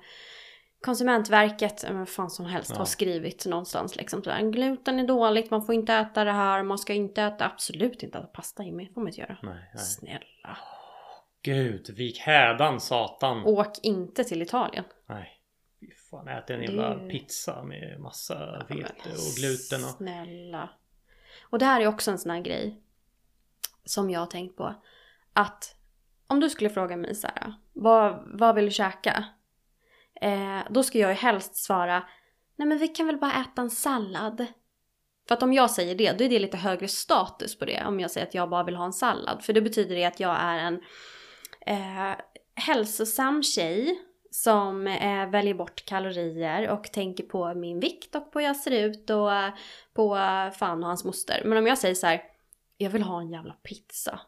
Konsumentverket, 0.82 1.84
eh, 1.84 1.92
vad 1.92 2.08
fan 2.08 2.30
som 2.30 2.46
helst, 2.46 2.70
Ja. 2.70 2.78
har 2.78 2.84
skrivit 2.84 3.46
någonstans. 3.46 3.96
Liksom, 3.96 4.22
så 4.24 4.30
här, 4.30 4.42
gluten 4.50 4.98
är 4.98 5.06
dåligt, 5.06 5.50
man 5.50 5.66
får 5.66 5.74
inte 5.74 5.94
äta 5.94 6.24
det 6.24 6.32
här, 6.32 6.62
man 6.62 6.78
ska 6.78 6.92
inte 6.92 7.22
äta, 7.22 7.44
absolut 7.44 8.02
inte 8.02 8.18
äta 8.18 8.26
pasta 8.26 8.62
Jimmy, 8.64 8.88
får 8.94 9.00
man 9.00 9.08
inte 9.08 9.20
göra. 9.20 9.36
Nej, 9.42 9.70
nej. 9.74 9.84
Snälla. 9.84 10.58
Gud, 11.42 11.90
vik 11.96 12.18
hädan 12.18 12.80
satan. 12.80 13.42
Åk 13.44 13.78
inte 13.82 14.24
till 14.24 14.42
Italien. 14.42 14.84
Nej. 15.08 15.38
Fy 15.80 15.90
fan, 16.10 16.28
äter 16.28 16.54
en 16.54 16.60
Det- 16.60 16.66
jävla 16.72 17.08
pizza 17.08 17.62
med 17.62 18.00
massa 18.00 18.34
Ja, 18.34 18.74
vete 18.76 19.08
och 19.10 19.36
gluten 19.36 19.84
och... 19.84 19.90
Snälla. 19.90 20.70
Och 21.42 21.58
det 21.58 21.64
här 21.64 21.80
är 21.80 21.86
också 21.86 22.10
en 22.10 22.18
sån 22.18 22.30
här 22.30 22.40
grej 22.40 22.80
som 23.84 24.10
jag 24.10 24.20
har 24.20 24.26
tänkt 24.26 24.56
på. 24.56 24.74
Att 25.32 25.76
om 26.26 26.40
du 26.40 26.50
skulle 26.50 26.70
fråga 26.70 26.96
mig 26.96 27.14
så 27.14 27.26
här, 27.26 27.54
vad, 27.72 28.22
vad 28.38 28.54
vill 28.54 28.64
du 28.64 28.70
käka? 28.70 29.24
Eh, 30.22 30.60
då 30.70 30.82
ska 30.82 30.98
jag 30.98 31.10
ju 31.10 31.16
helst 31.16 31.56
svara, 31.56 32.02
nej 32.56 32.68
men 32.68 32.78
vi 32.78 32.88
kan 32.88 33.06
väl 33.06 33.16
bara 33.16 33.40
äta 33.40 33.62
en 33.62 33.70
sallad. 33.70 34.46
För 35.28 35.34
att 35.34 35.42
om 35.42 35.52
jag 35.52 35.70
säger 35.70 35.94
det, 35.94 36.12
då 36.12 36.24
är 36.24 36.28
det 36.28 36.38
lite 36.38 36.56
högre 36.56 36.88
status 36.88 37.58
på 37.58 37.64
det. 37.64 37.84
Om 37.86 38.00
jag 38.00 38.10
säger 38.10 38.26
att 38.26 38.34
jag 38.34 38.50
bara 38.50 38.64
vill 38.64 38.76
ha 38.76 38.84
en 38.84 38.92
sallad. 38.92 39.44
För 39.44 39.52
det 39.52 39.62
betyder 39.62 39.94
det 39.94 40.04
att 40.04 40.20
jag 40.20 40.36
är 40.40 40.58
en 40.58 40.80
eh, 41.66 42.16
hälsosam 42.54 43.42
tjej 43.42 44.00
som 44.30 44.86
eh, 44.86 45.30
väljer 45.30 45.54
bort 45.54 45.84
kalorier 45.84 46.68
och 46.68 46.84
tänker 46.84 47.24
på 47.24 47.54
min 47.54 47.80
vikt 47.80 48.14
och 48.14 48.32
på 48.32 48.38
hur 48.38 48.46
jag 48.46 48.56
ser 48.56 48.70
ut 48.70 49.10
och 49.10 49.32
eh, 49.32 49.54
på 49.92 50.16
eh, 50.16 50.50
fan 50.50 50.82
och 50.82 50.88
hans 50.88 51.04
moster. 51.04 51.42
Men 51.44 51.58
om 51.58 51.66
jag 51.66 51.78
säger 51.78 51.94
så 51.94 52.06
här, 52.06 52.22
jag 52.76 52.90
vill 52.90 53.02
ha 53.02 53.20
en 53.20 53.30
jävla 53.30 53.52
pizza, 53.52 54.20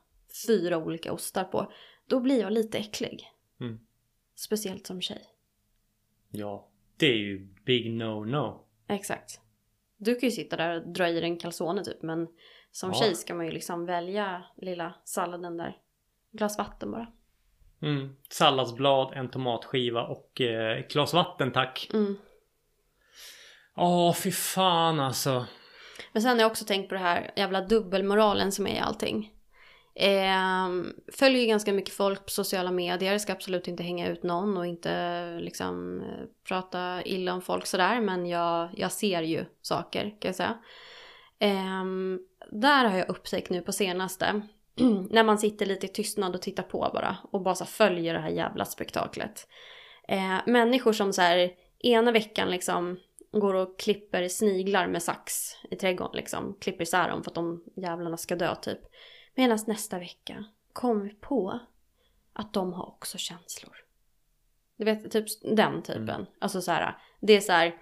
fyra 0.46 0.78
olika 0.78 1.12
ostar 1.12 1.44
på, 1.44 1.72
då 2.08 2.20
blir 2.20 2.40
jag 2.40 2.52
lite 2.52 2.78
äcklig. 2.78 3.30
Mm. 3.60 3.78
Speciellt 4.36 4.86
som 4.86 5.00
tjej. 5.00 5.33
Ja, 6.36 6.68
det 6.96 7.06
är 7.06 7.16
ju 7.16 7.38
big 7.64 7.86
no-no. 7.92 8.60
Exakt. 8.88 9.40
Du 9.96 10.14
kan 10.14 10.28
ju 10.28 10.30
sitta 10.30 10.56
där 10.56 10.76
och 10.76 10.88
dra 10.92 11.08
i 11.08 11.12
dig 11.20 11.24
en 11.30 11.38
calzone 11.38 11.84
typ, 11.84 12.02
men 12.02 12.28
som 12.70 12.90
Ja. 12.90 12.98
tjej 12.98 13.14
ska 13.14 13.34
man 13.34 13.46
ju 13.46 13.52
liksom 13.52 13.86
välja 13.86 14.44
lilla 14.56 14.94
salladen 15.04 15.56
där. 15.56 15.76
Glas 16.32 16.58
vatten 16.58 16.90
bara. 16.90 17.06
Mm. 17.82 18.16
Salladsblad, 18.30 19.12
en 19.14 19.30
tomatskiva 19.30 20.02
och 20.06 20.40
eh, 20.40 20.78
ett 20.78 20.92
glas 20.92 21.14
vatten 21.14 21.52
tack. 21.52 21.90
Mm. 21.92 22.16
Åh, 23.76 24.14
fy 24.14 24.30
fan 24.30 25.00
alltså. 25.00 25.46
Men 26.12 26.22
sen 26.22 26.30
har 26.32 26.40
jag 26.40 26.50
också 26.50 26.64
tänkt 26.64 26.88
på 26.88 26.94
det 26.94 27.00
här 27.00 27.30
jävla 27.36 27.60
dubbelmoralen 27.60 28.52
som 28.52 28.66
är 28.66 28.74
i 28.74 28.78
allting. 28.78 29.33
Eh, 29.96 30.68
följer 31.12 31.40
ju 31.40 31.46
ganska 31.46 31.72
mycket 31.72 31.94
folk 31.94 32.24
på 32.24 32.30
sociala 32.30 32.70
medier, 32.70 33.18
ska 33.18 33.32
absolut 33.32 33.68
inte 33.68 33.82
hänga 33.82 34.08
ut 34.08 34.22
någon 34.22 34.56
och 34.56 34.66
inte 34.66 35.24
liksom 35.40 36.02
prata 36.48 37.02
illa 37.02 37.34
om 37.34 37.42
folk 37.42 37.66
sådär. 37.66 38.00
Men 38.00 38.26
jag, 38.26 38.68
jag 38.76 38.92
ser 38.92 39.22
ju 39.22 39.44
saker 39.62 40.02
kan 40.02 40.28
jag 40.28 40.34
säga. 40.34 40.58
Eh, 41.38 41.84
där 42.50 42.84
har 42.84 42.98
jag 42.98 43.08
upptäckt 43.08 43.50
nu 43.50 43.60
på 43.60 43.72
senaste, 43.72 44.40
när 45.10 45.24
man 45.24 45.38
sitter 45.38 45.66
lite 45.66 45.86
i 45.86 45.88
tystnad 45.88 46.34
och 46.34 46.42
tittar 46.42 46.62
på 46.62 46.90
bara 46.94 47.16
och 47.30 47.42
bara 47.42 47.54
så 47.54 47.64
följer 47.64 48.14
det 48.14 48.20
här 48.20 48.30
jävla 48.30 48.64
spektaklet. 48.64 49.48
Eh, 50.08 50.38
människor 50.46 50.92
som 50.92 51.12
så 51.12 51.22
här 51.22 51.50
ena 51.78 52.12
veckan 52.12 52.50
liksom 52.50 52.98
går 53.32 53.54
och 53.54 53.78
klipper 53.78 54.28
sniglar 54.28 54.86
med 54.86 55.02
sax 55.02 55.56
i 55.70 55.76
trädgården 55.76 56.16
liksom. 56.16 56.56
Klipper 56.60 56.82
isär 56.82 57.08
dem 57.08 57.22
för 57.22 57.30
att 57.30 57.34
de 57.34 57.64
jävlarna 57.76 58.16
ska 58.16 58.36
dö 58.36 58.54
typ. 58.54 58.78
Medan 59.34 59.58
nästa 59.66 59.98
vecka 59.98 60.44
kommer 60.72 61.04
vi 61.04 61.14
på 61.14 61.60
att 62.32 62.52
de 62.52 62.72
har 62.72 62.86
också 62.86 63.18
känslor. 63.18 63.76
Du 64.76 64.84
vet, 64.84 65.10
typ 65.10 65.26
den 65.56 65.82
typen. 65.82 66.08
Mm. 66.08 66.26
Alltså 66.38 66.60
så 66.60 66.72
här, 66.72 66.98
det 67.20 67.32
är 67.32 67.40
så 67.40 67.52
här. 67.52 67.76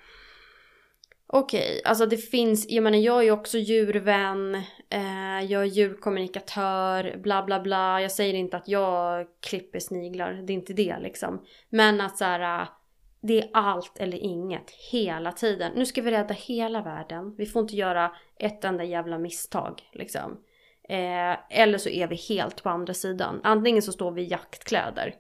Okej, 1.27 1.83
alltså 1.85 2.07
det 2.07 2.17
finns, 2.17 2.67
jag 2.71 2.85
menar 2.85 2.99
jag 2.99 3.19
är 3.19 3.23
ju 3.23 3.31
också 3.31 3.59
djurvän, 3.59 4.55
eh, 4.89 5.41
jag 5.49 5.63
är 5.63 5.65
djurkommunikatör, 5.65 7.17
bla 7.17 7.43
bla 7.43 7.61
bla. 7.61 8.01
Jag 8.03 8.13
säger 8.13 8.35
inte 8.35 8.57
att 8.57 8.69
jag 8.69 9.27
klipper 9.41 9.81
sniglar, 9.81 10.33
det 10.33 10.53
är 10.53 10.55
inte 10.55 10.73
det 10.73 10.99
liksom. 10.99 11.47
Men 11.69 12.01
att 12.01 12.19
så 12.19 12.25
här, 12.25 12.69
det 13.21 13.43
är 13.43 13.51
allt 13.53 13.99
eller 13.99 14.19
inget 14.19 14.71
hela 14.71 15.33
tiden. 15.33 15.73
Nu 15.75 15.87
ska 15.87 16.03
vi 16.03 16.11
rädda 16.11 16.35
hela 16.35 16.83
världen. 16.83 17.35
Vi 17.37 17.47
får 17.47 17.63
inte 17.63 17.77
göra 17.77 18.13
ett 18.39 18.65
enda 18.65 18.85
jävla 18.85 19.19
misstag 19.19 19.83
liksom. 19.93 20.39
Eh, 20.93 21.39
eller 21.51 21.79
så 21.79 21.89
är 21.89 22.07
vi 22.07 22.17
helt 22.17 22.63
på 22.63 22.69
andra 22.69 22.95
sidan. 22.95 23.41
Antingen 23.45 23.83
så 23.83 23.93
står 23.93 24.13
vi 24.13 24.23
i 24.23 24.29
jaktkläder 24.29 25.15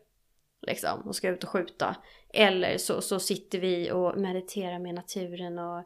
liksom 0.67 1.01
och 1.01 1.17
ska 1.17 1.29
ut 1.29 1.45
och 1.45 1.51
skjuta. 1.51 1.97
Eller 2.35 2.79
så, 2.79 3.01
så 3.01 3.21
sitter 3.21 3.61
vi 3.61 3.93
och 3.93 4.19
mediterar 4.19 4.79
med 4.79 4.95
naturen 4.95 5.59
och 5.59 5.79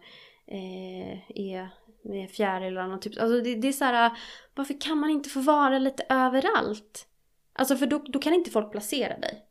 eh, 0.47 1.19
är 1.29 1.69
med 2.05 2.31
fjärilarna 2.31 2.95
och 2.95 3.03
typ. 3.03 3.21
Alltså 3.21 3.41
det, 3.41 3.55
det 3.55 3.69
är 3.69 3.73
så 3.73 3.85
här, 3.85 4.13
varför 4.55 4.81
kan 4.81 4.99
man 4.99 5.11
inte 5.11 5.29
få 5.29 5.41
vara 5.41 5.79
lite 5.79 6.07
överallt? 6.09 7.07
Alltså 7.53 7.77
för 7.77 7.87
då, 7.87 7.99
då 7.99 8.19
kan 8.19 8.35
inte 8.35 8.51
folk 8.51 8.73
placera 8.73 9.19
dig. 9.19 9.43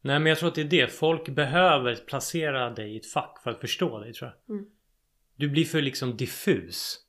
Nej 0.00 0.18
men 0.18 0.26
jag 0.26 0.38
tror 0.38 0.48
att 0.48 0.54
det 0.54 0.60
är 0.60 0.64
det. 0.64 0.92
Folk 0.92 1.28
behöver 1.28 1.94
placera 1.94 2.70
dig 2.70 2.94
i 2.94 2.96
ett 2.96 3.12
fack 3.12 3.40
för 3.42 3.50
att 3.50 3.60
förstå 3.60 3.98
dig 3.98 4.12
tror 4.12 4.30
jag. 4.30 4.56
Mm. 4.56 4.70
Du 5.36 5.48
blir 5.48 5.64
för 5.64 5.82
liksom 5.82 6.16
diffus. 6.16 7.07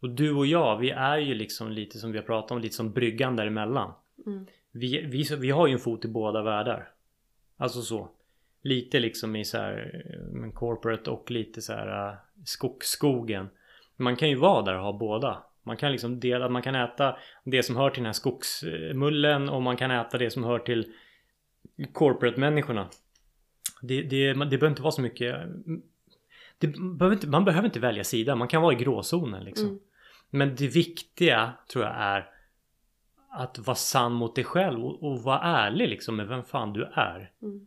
Och 0.00 0.10
du 0.10 0.34
och 0.34 0.46
jag, 0.46 0.76
vi 0.78 0.90
är 0.90 1.18
ju 1.18 1.34
liksom 1.34 1.70
lite 1.70 1.98
som 1.98 2.12
vi 2.12 2.18
har 2.18 2.24
pratat 2.24 2.50
om, 2.50 2.60
lite 2.60 2.76
som 2.76 2.92
bryggan 2.92 3.36
däremellan. 3.36 3.92
Mm. 4.26 4.46
Vi, 4.72 5.06
vi, 5.06 5.36
vi 5.36 5.50
har 5.50 5.66
ju 5.66 5.72
en 5.72 5.78
fot 5.78 6.04
i 6.04 6.08
båda 6.08 6.42
världar. 6.42 6.88
Alltså 7.56 7.82
så. 7.82 8.10
Lite 8.62 9.00
liksom 9.00 9.36
i 9.36 9.44
så 9.44 9.58
här 9.58 10.04
men 10.32 10.52
corporate 10.52 11.10
och 11.10 11.30
lite 11.30 11.62
så 11.62 11.72
här 11.72 12.08
äh, 12.08 12.14
skog, 12.44 12.84
skogen. 12.84 13.48
Man 13.96 14.16
kan 14.16 14.28
ju 14.28 14.36
vara 14.36 14.62
där 14.62 14.74
och 14.74 14.82
ha 14.82 14.92
båda. 14.92 15.42
Man 15.62 15.76
kan 15.76 15.92
liksom 15.92 16.20
dela, 16.20 16.48
man 16.48 16.62
kan 16.62 16.74
äta 16.74 17.16
det 17.44 17.62
som 17.62 17.76
hör 17.76 17.90
till 17.90 18.00
den 18.02 18.06
här 18.06 18.12
skogsmullen 18.12 19.48
och 19.48 19.62
man 19.62 19.76
kan 19.76 19.90
äta 19.90 20.18
det 20.18 20.30
som 20.30 20.44
hör 20.44 20.58
till 20.58 20.92
corporate-människorna. 21.92 22.88
Det, 23.82 24.02
det, 24.02 24.32
det 24.32 24.34
behöver 24.34 24.68
inte 24.68 24.82
vara 24.82 24.92
så 24.92 25.02
mycket 25.02 25.36
det 26.58 26.66
behöver 26.66 27.12
inte, 27.16 27.26
Man 27.26 27.44
behöver 27.44 27.66
inte 27.66 27.80
välja 27.80 28.04
sida, 28.04 28.36
man 28.36 28.48
kan 28.48 28.62
vara 28.62 28.72
i 28.72 28.76
gråzonen 28.76 29.44
liksom. 29.44 29.68
Mm. 29.68 29.80
Men 30.30 30.54
det 30.54 30.68
viktiga 30.68 31.52
tror 31.72 31.84
jag 31.84 31.94
är 31.96 32.30
att 33.32 33.58
vara 33.58 33.74
sann 33.74 34.12
mot 34.12 34.34
dig 34.34 34.44
själv 34.44 34.84
och, 34.84 35.02
och 35.02 35.22
vara 35.22 35.40
ärlig 35.40 35.88
liksom 35.88 36.16
med 36.16 36.26
vem 36.28 36.44
fan 36.44 36.72
du 36.72 36.84
är. 36.84 37.32
Mm. 37.42 37.66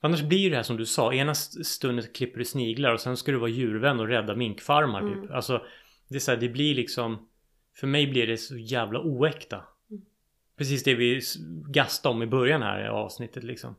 Annars 0.00 0.22
blir 0.22 0.50
det 0.50 0.56
här 0.56 0.62
som 0.62 0.76
du 0.76 0.86
sa, 0.86 1.12
ena 1.12 1.32
st- 1.32 1.64
stunden 1.64 2.04
klipper 2.14 2.38
du 2.38 2.44
sniglar 2.44 2.92
och 2.92 3.00
sen 3.00 3.16
ska 3.16 3.32
du 3.32 3.38
vara 3.38 3.50
djurvän 3.50 4.00
och 4.00 4.08
rädda 4.08 4.34
minkfarmar 4.36 5.00
typ. 5.00 5.16
Mm. 5.16 5.32
Alltså 5.32 5.62
det 6.08 6.16
är 6.16 6.20
så 6.20 6.30
här, 6.30 6.38
det 6.38 6.48
blir 6.48 6.74
liksom 6.74 7.28
För 7.74 7.86
mig 7.86 8.06
blir 8.06 8.26
det 8.26 8.36
så 8.38 8.56
jävla 8.56 9.00
oäkta. 9.00 9.64
Mm. 9.90 10.02
Precis 10.56 10.84
det 10.84 10.94
vi 10.94 11.20
gastade 11.68 12.14
om 12.14 12.22
i 12.22 12.26
början 12.26 12.62
här 12.62 12.84
i 12.84 12.88
avsnittet 12.88 13.44
liksom. 13.44 13.74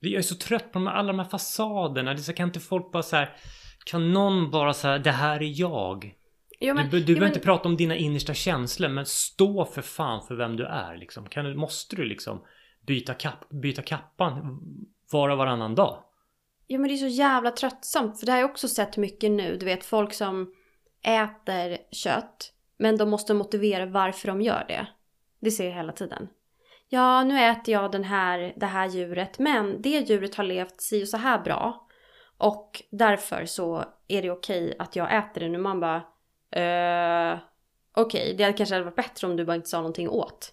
Jag 0.00 0.12
är 0.12 0.22
så 0.22 0.34
trött 0.34 0.72
på 0.72 0.78
de 0.78 0.86
här, 0.86 0.94
alla 0.94 1.06
de 1.06 1.18
här 1.18 1.28
fasaderna. 1.28 2.14
Det 2.14 2.22
så, 2.22 2.32
kan 2.32 2.48
inte 2.48 2.60
folk 2.60 2.92
bara 2.92 3.02
så 3.02 3.16
här, 3.16 3.36
Kan 3.84 4.12
någon 4.12 4.50
bara 4.50 4.72
så 4.72 4.88
här, 4.88 4.98
det 4.98 5.10
här 5.10 5.42
är 5.42 5.60
jag. 5.60 6.14
Jo, 6.60 6.74
men, 6.74 6.90
du 6.90 6.90
du 6.90 6.98
jo, 6.98 7.06
behöver 7.06 7.20
men- 7.20 7.28
inte 7.28 7.40
prata 7.40 7.68
om 7.68 7.76
dina 7.76 7.96
innersta 7.96 8.34
känslor 8.34 8.88
men 8.88 9.06
stå 9.06 9.64
för 9.64 9.82
fan 9.82 10.22
för 10.22 10.34
vem 10.34 10.56
du 10.56 10.64
är 10.66 10.96
liksom. 10.96 11.28
Kan, 11.28 11.44
du- 11.44 11.54
måste 11.54 11.96
du 11.96 12.04
liksom 12.04 12.44
byta, 12.86 13.14
kapp, 13.14 13.48
byta 13.48 13.82
kappan 13.82 14.60
var 15.12 15.28
och 15.28 15.38
varannan 15.38 15.74
dag? 15.74 16.02
Ja 16.66 16.78
men 16.78 16.88
det 16.88 16.94
är 16.94 16.96
så 16.96 17.06
jävla 17.06 17.50
tröttsamt 17.50 18.18
för 18.20 18.26
det 18.26 18.32
har 18.32 18.38
jag 18.38 18.50
också 18.50 18.68
sett 18.68 18.96
mycket 18.96 19.30
nu. 19.30 19.56
Du 19.56 19.66
vet 19.66 19.84
folk 19.84 20.14
som 20.14 20.52
äter 21.02 21.78
kött 21.92 22.52
men 22.78 22.96
de 22.96 23.10
måste 23.10 23.34
motivera 23.34 23.86
varför 23.86 24.28
de 24.28 24.40
gör 24.42 24.64
det. 24.68 24.86
Det 25.40 25.50
ser 25.50 25.64
jag 25.64 25.72
hela 25.74 25.92
tiden. 25.92 26.28
Ja, 26.88 27.24
nu 27.24 27.40
äter 27.44 27.72
jag 27.74 27.92
den 27.92 28.04
här, 28.04 28.52
det 28.56 28.66
här 28.66 28.88
djuret 28.88 29.38
men 29.38 29.82
det 29.82 29.88
djuret 30.08 30.34
har 30.34 30.44
levt 30.44 30.80
si 30.80 31.04
och 31.04 31.08
så 31.08 31.16
här 31.16 31.38
bra. 31.38 31.86
Och 32.38 32.82
därför 32.90 33.44
så 33.46 33.84
är 34.08 34.22
det 34.22 34.30
okej 34.30 34.76
att 34.78 34.96
jag 34.96 35.16
äter 35.16 35.40
det 35.40 35.48
nu. 35.48 35.58
Man 35.58 35.80
bara 35.80 36.02
eh, 36.56 37.38
Okej, 37.98 38.34
det 38.38 38.44
hade 38.44 38.56
kanske 38.56 38.74
hade 38.74 38.84
varit 38.84 38.96
bättre 38.96 39.26
om 39.26 39.36
du 39.36 39.44
bara 39.44 39.56
inte 39.56 39.68
sa 39.68 39.76
någonting 39.76 40.08
åt. 40.08 40.52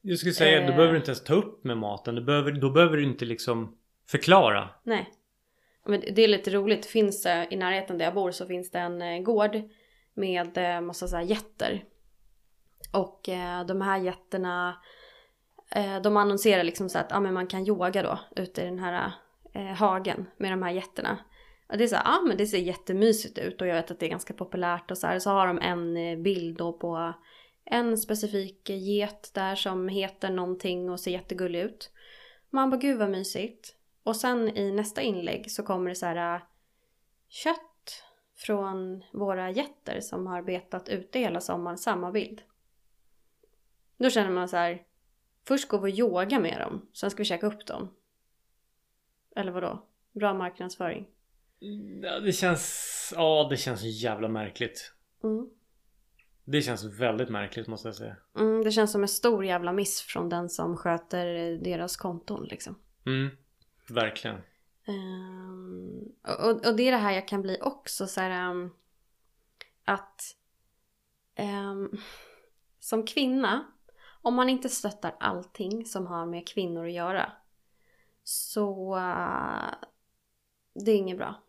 Jag 0.00 0.18
skulle 0.18 0.32
säga, 0.34 0.60
Eh. 0.60 0.66
då 0.66 0.72
behöver 0.72 0.92
du 0.92 0.98
inte 0.98 1.10
ens 1.10 1.24
ta 1.24 1.34
upp 1.34 1.64
med 1.64 1.78
maten. 1.78 2.14
Du 2.14 2.22
behöver, 2.22 2.52
då 2.52 2.70
behöver 2.70 2.96
du 2.96 3.04
inte 3.04 3.24
liksom 3.24 3.76
förklara. 4.10 4.68
Nej. 4.82 5.10
Men 5.86 6.00
det 6.00 6.22
är 6.24 6.28
lite 6.28 6.50
roligt. 6.50 6.82
Det 6.82 6.88
finns 6.88 7.26
i 7.50 7.56
närheten 7.56 7.98
där 7.98 8.04
jag 8.04 8.14
bor 8.14 8.30
så 8.30 8.46
finns 8.46 8.70
det 8.70 8.78
en 8.78 9.02
eh, 9.02 9.18
gård 9.22 9.62
med 10.14 10.58
eh, 10.58 10.80
massa 10.80 11.08
så 11.08 11.16
här 11.16 11.22
jätter. 11.24 11.84
Och 12.92 13.28
eh, 13.28 13.66
de 13.66 13.80
här 13.80 13.98
jätterna 13.98 14.76
eh, 15.70 16.00
de 16.02 16.16
annonserar 16.16 16.64
liksom 16.64 16.88
så 16.88 16.98
att 16.98 17.12
ah, 17.12 17.20
men 17.20 17.34
man 17.34 17.46
kan 17.46 17.66
yoga 17.66 18.02
då 18.02 18.18
ute 18.42 18.62
i 18.62 18.64
den 18.64 18.78
här 18.78 19.12
eh, 19.54 19.62
hagen 19.66 20.26
med 20.36 20.52
de 20.52 20.62
här 20.62 20.70
jätterna. 20.70 21.18
Och 21.72 21.78
det 21.78 21.84
är 21.84 21.88
så 21.88 21.96
här, 21.96 22.04
ja 22.04 22.22
men 22.26 22.36
det 22.36 22.46
ser 22.46 22.58
jättemysigt 22.58 23.38
ut 23.38 23.60
och 23.60 23.66
jag 23.66 23.74
vet 23.74 23.90
att 23.90 24.00
det 24.00 24.06
är 24.06 24.10
ganska 24.10 24.34
populärt 24.34 24.90
och 24.90 24.98
så 24.98 25.06
här. 25.06 25.18
Så 25.18 25.30
har 25.30 25.46
de 25.46 25.58
en 25.58 25.96
eh, 25.96 26.18
bild 26.18 26.58
då 26.58 26.72
på 26.72 27.14
en 27.64 27.98
specifik 27.98 28.70
eh, 28.70 28.88
get 28.88 29.30
där 29.34 29.54
som 29.54 29.88
heter 29.88 30.30
någonting 30.30 30.90
och 30.90 31.00
ser 31.00 31.10
jättegullig 31.10 31.60
ut. 31.60 31.90
Man 32.50 32.70
bara 32.70 32.76
gud 32.76 32.98
vad 32.98 33.10
mysigt. 33.10 33.76
Och 34.02 34.16
sen 34.16 34.56
i 34.56 34.72
nästa 34.72 35.02
inlägg 35.02 35.50
så 35.50 35.62
kommer 35.62 35.88
det 35.88 35.94
så 35.94 36.06
här 36.06 36.34
eh, 36.34 36.42
kött 37.28 38.04
från 38.36 39.04
våra 39.12 39.50
getter 39.50 40.00
som 40.00 40.26
har 40.26 40.42
betat 40.42 40.88
ute 40.88 41.18
hela 41.18 41.40
sommaren, 41.40 41.78
samma 41.78 42.10
bild. 42.10 42.42
Då 43.96 44.10
känner 44.10 44.30
man 44.30 44.48
så 44.48 44.56
här, 44.56 44.82
först 45.44 45.68
går 45.68 45.80
vi 45.80 45.92
och 45.92 45.98
yoga 45.98 46.40
med 46.40 46.60
dem, 46.60 46.86
sen 46.92 47.10
ska 47.10 47.18
vi 47.18 47.24
käka 47.24 47.46
upp 47.46 47.66
dem. 47.66 47.94
Eller 49.36 49.52
vadå? 49.52 49.86
Bra 50.12 50.34
marknadsföring. 50.34 51.06
Ja, 52.02 52.20
det 52.20 52.32
känns... 52.32 53.12
Ja, 53.16 53.46
det 53.50 53.56
känns 53.56 53.82
jävla 53.82 54.28
märkligt. 54.28 54.92
Mm. 55.24 55.50
Det 56.44 56.62
känns 56.62 56.84
väldigt 56.84 57.28
märkligt 57.28 57.66
måste 57.66 57.88
jag 57.88 57.94
säga. 57.94 58.16
Mm, 58.38 58.64
det 58.64 58.70
känns 58.70 58.92
som 58.92 59.02
en 59.02 59.08
stor 59.08 59.44
jävla 59.44 59.72
miss 59.72 60.00
från 60.00 60.28
den 60.28 60.48
som 60.48 60.76
sköter 60.76 61.26
deras 61.64 61.96
konton 61.96 62.44
liksom. 62.44 62.78
Mm, 63.06 63.30
verkligen. 63.88 64.36
Um, 64.86 66.12
och, 66.22 66.66
och 66.66 66.76
det 66.76 66.82
är 66.82 66.92
det 66.92 66.98
här 66.98 67.12
jag 67.12 67.28
kan 67.28 67.42
bli 67.42 67.58
också 67.60 68.06
så 68.06 68.20
här, 68.20 68.50
um, 68.50 68.74
att 69.84 70.36
um, 71.38 72.00
som 72.80 73.06
kvinna, 73.06 73.64
om 74.22 74.34
man 74.34 74.48
inte 74.48 74.68
stöttar 74.68 75.16
allting 75.20 75.86
som 75.86 76.06
har 76.06 76.26
med 76.26 76.48
kvinnor 76.48 76.86
att 76.86 76.92
göra 76.92 77.32
så 78.22 78.96
uh, 78.96 79.74
det 80.84 80.90
är 80.90 80.96
inget 80.96 81.18
bra. 81.18 81.42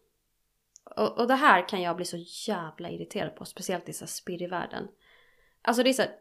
Och, 0.95 1.19
och 1.19 1.27
det 1.27 1.35
här 1.35 1.69
kan 1.69 1.81
jag 1.81 1.95
bli 1.95 2.05
så 2.05 2.17
jävla 2.47 2.89
irriterad 2.89 3.35
på, 3.35 3.45
speciellt 3.45 3.89
i 3.89 3.93
så 3.93 4.07
spirrvärlden. 4.07 4.87
Alltså 5.61 5.83
det 5.83 5.89
är 5.89 5.93
så 5.93 6.01
här, 6.01 6.11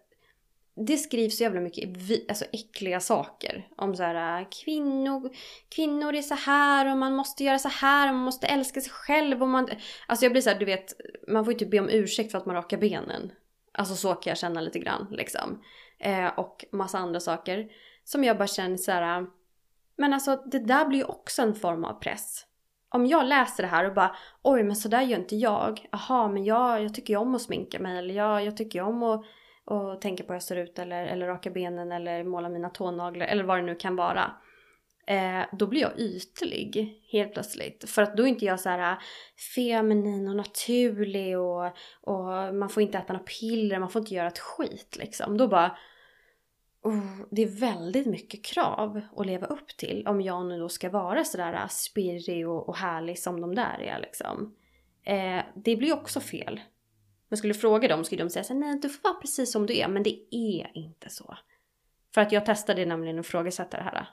det 0.75 0.97
skrivs 0.97 1.37
så 1.37 1.43
jävla 1.43 1.61
mycket 1.61 1.97
vi, 1.97 2.27
alltså 2.29 2.45
äckliga 2.53 3.01
saker. 3.01 3.69
Om 3.77 3.97
så 3.97 4.03
här 4.03 4.41
äh, 4.41 4.47
kvinnor, 4.65 5.31
kvinnor 5.69 6.15
är 6.15 6.23
så 6.23 6.35
här 6.35 6.91
och 6.91 6.99
man 6.99 7.17
måste 7.17 7.45
göra 7.45 7.59
så 7.59 7.69
här 7.69 8.09
och 8.09 8.15
man 8.15 8.25
måste 8.25 8.47
älska 8.47 8.81
sig 8.81 8.93
själv 8.93 9.43
och 9.43 9.49
man... 9.49 9.69
Alltså 10.07 10.25
jag 10.25 10.33
blir 10.33 10.43
så 10.43 10.51
här, 10.51 10.59
du 10.59 10.65
vet, 10.65 10.93
man 11.29 11.45
får 11.45 11.53
ju 11.53 11.59
typ 11.59 11.71
be 11.71 11.81
om 11.81 11.89
ursäkt 11.89 12.31
för 12.31 12.39
att 12.39 12.47
man 12.47 12.57
rakar 12.57 12.77
benen. 12.77 13.33
Alltså 13.73 13.95
så 13.95 14.15
kan 14.15 14.31
jag 14.31 14.39
känna 14.39 14.61
lite 14.61 14.79
grann 14.79 15.07
liksom. 15.11 15.63
Eh, 15.99 16.39
och 16.39 16.65
massa 16.73 16.99
andra 16.99 17.21
saker. 17.21 17.69
Som 18.05 18.25
jag 18.25 18.39
bara 18.39 18.49
känner 18.49 18.77
så 18.77 18.93
här. 18.93 19.21
Äh, 19.21 19.27
men 19.97 20.13
alltså 20.13 20.37
det 20.37 20.59
där 20.59 20.85
blir 20.85 20.99
ju 20.99 21.05
också 21.05 21.43
en 21.43 21.55
form 21.55 21.85
av 21.85 22.01
press 22.01 22.47
om 22.93 23.07
jag 23.07 23.27
läser 23.27 23.63
det 23.63 23.69
här 23.69 23.85
och 23.85 23.95
bara 23.95 24.17
oj 24.43 24.63
men 24.63 24.77
sådär 24.77 25.03
gör 25.03 25.19
inte 25.19 25.37
jag. 25.37 25.87
Jaha 25.93 26.29
men 26.29 26.45
jag, 26.45 26.83
jag 26.83 26.95
tycker 26.95 27.15
ju 27.15 27.19
om 27.19 27.35
att 27.35 27.43
sminka 27.43 27.79
mig 27.79 27.99
eller 27.99 28.15
jag, 28.15 28.45
jag 28.45 28.57
tycker 28.57 28.79
ju 28.79 28.85
om 28.85 29.03
att 29.03 29.25
och 29.65 30.01
tänka 30.01 30.25
på 30.25 30.29
hur 30.29 30.35
jag 30.35 30.43
ser 30.43 30.57
ut 30.57 30.79
eller, 30.79 31.07
eller 31.07 31.27
raka 31.27 31.51
benen 31.51 31.93
eller 31.93 32.25
måla 32.25 32.49
mina 32.49 32.71
tånaglar 32.71 33.27
eller 33.27 33.45
vad 33.45 33.59
det 33.59 33.63
nu 33.63 33.75
kan 33.75 33.97
vara. 33.97 34.33
Eh, 35.07 35.43
då 35.53 35.67
blir 35.67 35.81
jag 35.81 35.99
ytlig 35.99 37.01
helt 37.13 37.33
plötsligt. 37.33 37.91
För 37.91 38.03
att 38.03 38.17
då 38.17 38.23
är 38.23 38.27
inte 38.27 38.45
jag 38.45 38.61
så 38.61 38.69
här 38.69 38.93
äh, 38.93 38.99
feminin 39.55 40.29
och 40.29 40.37
naturlig 40.37 41.39
och, 41.39 41.67
och 42.01 42.55
man 42.55 42.69
får 42.69 42.83
inte 42.83 42.99
äta 42.99 43.13
några 43.13 43.25
piller, 43.25 43.79
man 43.79 43.91
får 43.91 44.01
inte 44.01 44.15
göra 44.15 44.29
ett 44.29 44.39
skit 44.39 44.97
liksom. 44.99 45.37
Då 45.37 45.49
bara 45.49 45.77
Oh, 46.83 47.21
det 47.31 47.43
är 47.43 47.61
väldigt 47.61 48.07
mycket 48.07 48.45
krav 48.45 49.01
att 49.17 49.27
leva 49.27 49.47
upp 49.47 49.69
till 49.69 50.07
om 50.07 50.21
jag 50.21 50.47
nu 50.47 50.59
då 50.59 50.69
ska 50.69 50.91
vara 50.91 51.25
sådär 51.25 51.53
äh, 51.53 51.69
spirrig 51.69 52.49
och, 52.49 52.69
och 52.69 52.77
härlig 52.77 53.19
som 53.19 53.41
de 53.41 53.55
där 53.55 53.81
är 53.81 54.01
liksom. 54.01 54.57
Eh, 55.05 55.43
det 55.55 55.77
blir 55.77 55.93
också 55.93 56.21
fel. 56.21 56.61
Men 57.29 57.37
skulle 57.37 57.55
fråga 57.55 57.89
dem 57.89 58.05
skulle 58.05 58.23
de 58.23 58.31
säga 58.31 58.45
såhär, 58.45 58.61
nej 58.61 58.79
du 58.83 58.89
får 58.89 59.03
vara 59.03 59.21
precis 59.21 59.53
som 59.53 59.67
du 59.67 59.79
är, 59.79 59.89
men 59.89 60.03
det 60.03 60.35
är 60.35 60.71
inte 60.75 61.11
så. 61.11 61.37
För 62.15 62.21
att 62.21 62.33
jag 62.33 62.47
testade 62.47 62.87
nämligen 62.87 63.19
att 63.19 63.27
ifrågasätta 63.27 63.77
det 63.77 63.83
här. 63.83 63.97
Äh, 63.97 64.07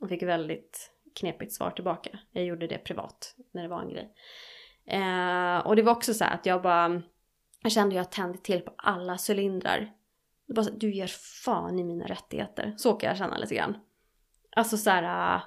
och 0.00 0.08
fick 0.08 0.22
väldigt 0.22 0.90
knepigt 1.20 1.52
svar 1.52 1.70
tillbaka. 1.70 2.18
Jag 2.32 2.44
gjorde 2.44 2.66
det 2.66 2.78
privat 2.78 3.34
när 3.52 3.62
det 3.62 3.68
var 3.68 3.80
en 3.80 3.88
grej. 3.88 4.14
Eh, 4.86 5.66
och 5.66 5.76
det 5.76 5.82
var 5.82 5.92
också 5.92 6.14
så 6.14 6.24
att 6.24 6.46
jag 6.46 6.62
bara, 6.62 7.02
jag 7.62 7.72
kände 7.72 8.00
att 8.00 8.06
jag 8.06 8.12
tände 8.12 8.38
till 8.38 8.60
på 8.60 8.74
alla 8.76 9.18
cylindrar 9.28 9.92
det 10.50 10.54
bara, 10.54 10.70
du 10.70 10.92
ger 10.92 11.06
fan 11.44 11.78
i 11.78 11.84
mina 11.84 12.06
rättigheter. 12.06 12.74
Så 12.76 12.92
kan 12.92 13.08
jag 13.08 13.18
känna 13.18 13.38
lite 13.38 13.54
grann. 13.54 13.74
Alltså 14.56 14.76
så 14.76 14.90
här. 14.90 15.36
Äh, 15.36 15.42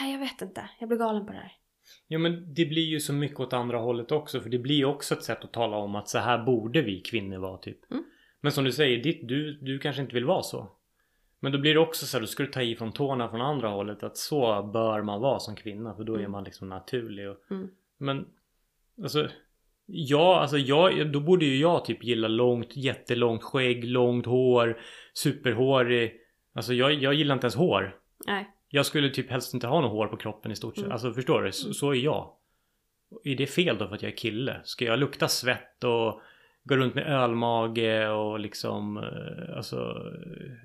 nej, 0.00 0.12
jag 0.12 0.18
vet 0.18 0.42
inte. 0.42 0.70
Jag 0.78 0.88
blir 0.88 0.98
galen 0.98 1.26
på 1.26 1.32
det 1.32 1.38
här. 1.38 1.52
Jo 2.08 2.20
men 2.20 2.54
det 2.54 2.66
blir 2.66 2.82
ju 2.82 3.00
så 3.00 3.12
mycket 3.12 3.40
åt 3.40 3.52
andra 3.52 3.78
hållet 3.78 4.12
också. 4.12 4.40
För 4.40 4.50
det 4.50 4.58
blir 4.58 4.74
ju 4.74 4.84
också 4.84 5.14
ett 5.14 5.22
sätt 5.22 5.44
att 5.44 5.52
tala 5.52 5.76
om 5.76 5.94
att 5.94 6.08
så 6.08 6.18
här 6.18 6.44
borde 6.44 6.82
vi 6.82 7.00
kvinnor 7.00 7.38
vara 7.38 7.58
typ. 7.58 7.90
Mm. 7.90 8.04
Men 8.40 8.52
som 8.52 8.64
du 8.64 8.72
säger, 8.72 9.02
ditt, 9.02 9.28
du, 9.28 9.52
du 9.52 9.78
kanske 9.78 10.02
inte 10.02 10.14
vill 10.14 10.24
vara 10.24 10.42
så. 10.42 10.72
Men 11.40 11.52
då 11.52 11.58
blir 11.58 11.74
det 11.74 11.80
också 11.80 12.06
så 12.06 12.16
här, 12.16 12.20
då 12.20 12.26
ska 12.26 12.42
du 12.42 12.50
ta 12.50 12.62
i 12.62 12.76
från 12.76 12.92
tårna 12.92 13.28
från 13.28 13.40
andra 13.40 13.68
hållet. 13.68 14.02
Att 14.02 14.16
så 14.16 14.62
bör 14.62 15.02
man 15.02 15.20
vara 15.20 15.38
som 15.38 15.56
kvinna. 15.56 15.94
För 15.94 16.04
då 16.04 16.14
mm. 16.14 16.24
är 16.24 16.28
man 16.28 16.44
liksom 16.44 16.68
naturlig. 16.68 17.30
Och, 17.30 17.50
mm. 17.50 17.70
Men 17.98 18.26
alltså 19.02 19.28
Ja, 19.94 20.40
alltså 20.40 20.58
jag, 20.58 21.12
då 21.12 21.20
borde 21.20 21.44
ju 21.44 21.56
jag 21.56 21.84
typ 21.84 22.04
gilla 22.04 22.28
långt, 22.28 22.76
jättelångt 22.76 23.42
skägg, 23.42 23.84
långt 23.84 24.26
hår, 24.26 24.78
superhårig. 25.14 26.12
Alltså 26.54 26.74
jag, 26.74 26.92
jag 26.92 27.14
gillar 27.14 27.34
inte 27.34 27.44
ens 27.44 27.54
hår. 27.54 27.96
Nej. 28.26 28.50
Jag 28.68 28.86
skulle 28.86 29.10
typ 29.10 29.30
helst 29.30 29.54
inte 29.54 29.66
ha 29.66 29.80
något 29.80 29.90
hår 29.90 30.06
på 30.06 30.16
kroppen 30.16 30.52
i 30.52 30.56
stort 30.56 30.74
sett. 30.74 30.84
Mm. 30.84 30.92
Alltså 30.92 31.12
förstår 31.12 31.42
du? 31.42 31.52
Så, 31.52 31.74
så, 31.74 31.90
är 31.90 31.94
jag. 31.94 32.32
Är 33.24 33.36
det 33.36 33.46
fel 33.46 33.78
då 33.78 33.88
för 33.88 33.94
att 33.94 34.02
jag 34.02 34.12
är 34.12 34.16
kille? 34.16 34.60
Ska 34.64 34.84
jag 34.84 34.98
lukta 34.98 35.28
svett 35.28 35.84
och 35.84 36.20
gå 36.64 36.76
runt 36.76 36.94
med 36.94 37.06
ölmage 37.06 38.08
och 38.08 38.40
liksom 38.40 38.96
eh, 38.96 39.56
alltså 39.56 39.96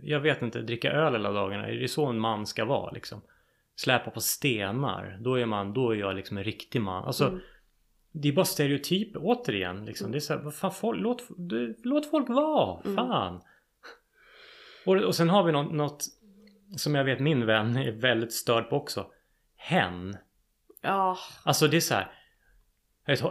jag 0.03 0.19
vet 0.19 0.41
inte, 0.41 0.61
dricka 0.61 0.91
öl 0.91 1.13
hela 1.13 1.31
dagarna. 1.31 1.67
Är 1.67 1.75
det 1.75 1.87
så 1.87 2.05
en 2.05 2.19
man 2.19 2.45
ska 2.45 2.65
vara 2.65 2.91
liksom? 2.91 3.21
Släpa 3.75 4.11
på 4.11 4.21
stenar. 4.21 5.17
Då 5.21 5.35
är 5.35 5.45
man, 5.45 5.73
då 5.73 5.91
är 5.91 5.95
jag 5.95 6.15
liksom 6.15 6.37
en 6.37 6.43
riktig 6.43 6.81
man. 6.81 7.03
Alltså 7.03 7.27
mm 7.27 7.39
det 8.21 8.27
är 8.27 8.33
bara 8.33 8.45
stereotyper 8.45 9.19
återigen. 9.23 9.85
Liksom. 9.85 10.11
Det 10.11 10.17
är 10.17 10.19
så 10.19 10.33
här, 10.33 10.51
fan, 10.51 10.71
folk, 10.71 11.01
låt, 11.01 11.23
du, 11.37 11.75
låt 11.83 12.09
folk 12.09 12.29
vara. 12.29 12.81
Mm. 12.85 12.95
Fan. 12.95 13.41
Och, 14.85 14.95
och 14.95 15.15
sen 15.15 15.29
har 15.29 15.43
vi 15.43 15.51
något, 15.51 15.73
något 15.73 16.03
som 16.77 16.95
jag 16.95 17.03
vet 17.03 17.19
min 17.19 17.45
vän 17.45 17.75
är 17.75 17.91
väldigt 17.91 18.33
störd 18.33 18.69
på 18.69 18.75
också. 18.75 19.07
Hen. 19.55 20.17
Ja. 20.81 21.17
Alltså 21.43 21.67
det 21.67 21.77
är 21.77 21.81
så 21.81 21.93
här. 21.93 22.11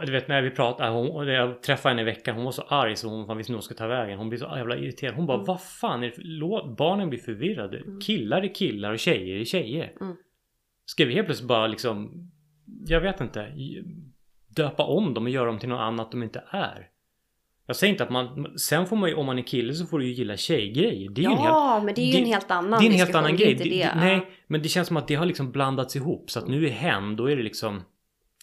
Du 0.06 0.12
vet 0.12 0.28
när 0.28 0.42
vi 0.42 0.50
pratade, 0.50 0.90
hon, 0.90 1.26
jag 1.26 1.62
träffade 1.62 1.90
henne 1.90 2.02
i 2.02 2.04
veckan, 2.04 2.36
hon 2.36 2.44
var 2.44 2.52
så 2.52 2.62
arg 2.62 2.96
så 2.96 3.08
hon 3.08 3.36
visste 3.36 3.52
nog 3.52 3.62
ska 3.62 3.74
ta 3.74 3.86
vägen. 3.86 4.18
Hon 4.18 4.28
blir 4.28 4.38
så 4.38 4.56
jävla 4.56 4.76
irriterad. 4.76 5.14
Hon 5.14 5.26
bara, 5.26 5.34
mm. 5.34 5.46
vad 5.46 5.62
fan 5.62 6.02
är 6.02 6.06
det 6.06 6.12
för, 6.12 6.74
barnen 6.76 7.08
blir 7.08 7.20
förvirrade. 7.20 7.78
Mm. 7.78 8.00
Killar 8.00 8.42
är 8.42 8.54
killar 8.54 8.92
och 8.92 8.98
tjejer 8.98 9.40
är 9.40 9.44
tjejer. 9.44 9.92
Mm. 10.00 10.16
Ska 10.84 11.04
vi 11.04 11.14
helt 11.14 11.26
plötsligt 11.26 11.48
bara 11.48 11.66
liksom, 11.66 12.30
jag 12.86 13.00
vet 13.00 13.20
inte 13.20 13.52
döpa 14.56 14.82
om 14.82 15.14
dem 15.14 15.24
och 15.24 15.30
göra 15.30 15.46
dem 15.46 15.58
till 15.58 15.68
något 15.68 15.80
annat 15.80 16.10
de 16.10 16.22
inte 16.22 16.44
är. 16.50 16.88
Jag 17.66 17.76
säger 17.76 17.92
inte 17.92 18.04
att 18.04 18.10
man, 18.10 18.58
sen 18.58 18.86
får 18.86 18.96
man 18.96 19.08
ju, 19.08 19.14
om 19.14 19.26
man 19.26 19.38
är 19.38 19.42
kille 19.42 19.74
så 19.74 19.86
får 19.86 19.98
du 19.98 20.06
ju 20.06 20.12
gilla 20.12 20.36
tjejgrejer. 20.36 21.10
Det 21.10 21.20
är 21.20 21.24
ja, 21.24 21.72
helt, 21.74 21.84
men 21.84 21.94
det 21.94 22.00
är 22.00 22.06
ju 22.06 22.12
det, 22.12 22.18
en 22.18 22.26
helt 22.26 22.50
annan 22.50 22.80
Det 22.80 22.86
är 22.86 22.90
en 22.90 22.96
helt 22.96 23.14
annan 23.14 23.36
grej. 23.36 23.54
Det, 23.54 23.64
det, 23.64 23.92
nej, 23.96 24.30
men 24.46 24.62
det 24.62 24.68
känns 24.68 24.88
som 24.88 24.96
att 24.96 25.08
det 25.08 25.14
har 25.14 25.26
liksom 25.26 25.52
blandats 25.52 25.96
ihop. 25.96 26.30
Så 26.30 26.38
att 26.38 26.48
nu 26.48 26.66
är 26.66 26.70
hen, 26.70 27.16
då 27.16 27.30
är 27.30 27.36
det 27.36 27.42
liksom, 27.42 27.82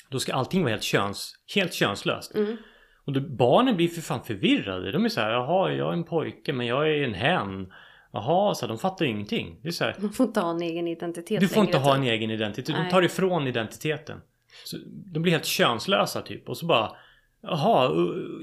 då 0.10 0.19
ska 0.19 0.34
allting 0.34 0.62
vara 0.62 0.71
helt 0.71 0.84
köns, 0.84 1.36
helt 1.56 1.73
könslöst. 1.73 2.36
Mm. 2.36 2.58
Och 3.06 3.13
då, 3.13 3.19
barnen 3.19 3.76
blir 3.76 3.88
för 3.88 4.02
fan 4.02 4.23
förvirrade. 4.23 4.91
De 4.91 5.06
är 5.06 5.10
så 5.10 5.21
här, 5.21 5.32
jaha, 5.32 5.71
jag 5.71 5.89
är 5.89 5.93
en 5.93 6.04
pojke 6.04 6.54
men 6.54 6.67
jag 6.67 6.89
är 6.89 7.04
en 7.04 7.13
hen. 7.13 7.71
Jaha, 8.12 8.56
så 8.56 8.65
här, 8.65 8.67
de 8.67 8.78
fattar 8.78 9.06
ju 9.06 9.12
ingenting. 9.12 9.60
Det 9.62 9.67
är 9.67 9.71
så 9.71 9.84
här, 9.84 9.95
de 9.99 10.10
får 10.10 10.26
inte 10.26 10.39
ha 10.39 10.52
en 10.52 10.62
egen 10.62 10.88
identitet 10.88 11.39
Du 11.39 11.47
får 11.47 11.63
inte 11.63 11.78
ha 11.78 11.95
en 11.95 12.04
egen 12.04 12.32
identitet. 12.32 12.76
De 12.76 12.89
tar 12.89 13.02
ifrån 13.02 13.47
identiteten. 13.47 14.19
Så 14.65 14.77
de 14.85 15.19
blir 15.19 15.31
helt 15.31 15.45
könslösa 15.45 16.21
typ 16.21 16.49
och 16.49 16.57
så 16.57 16.65
bara 16.65 16.95
Jaha, 17.41 17.85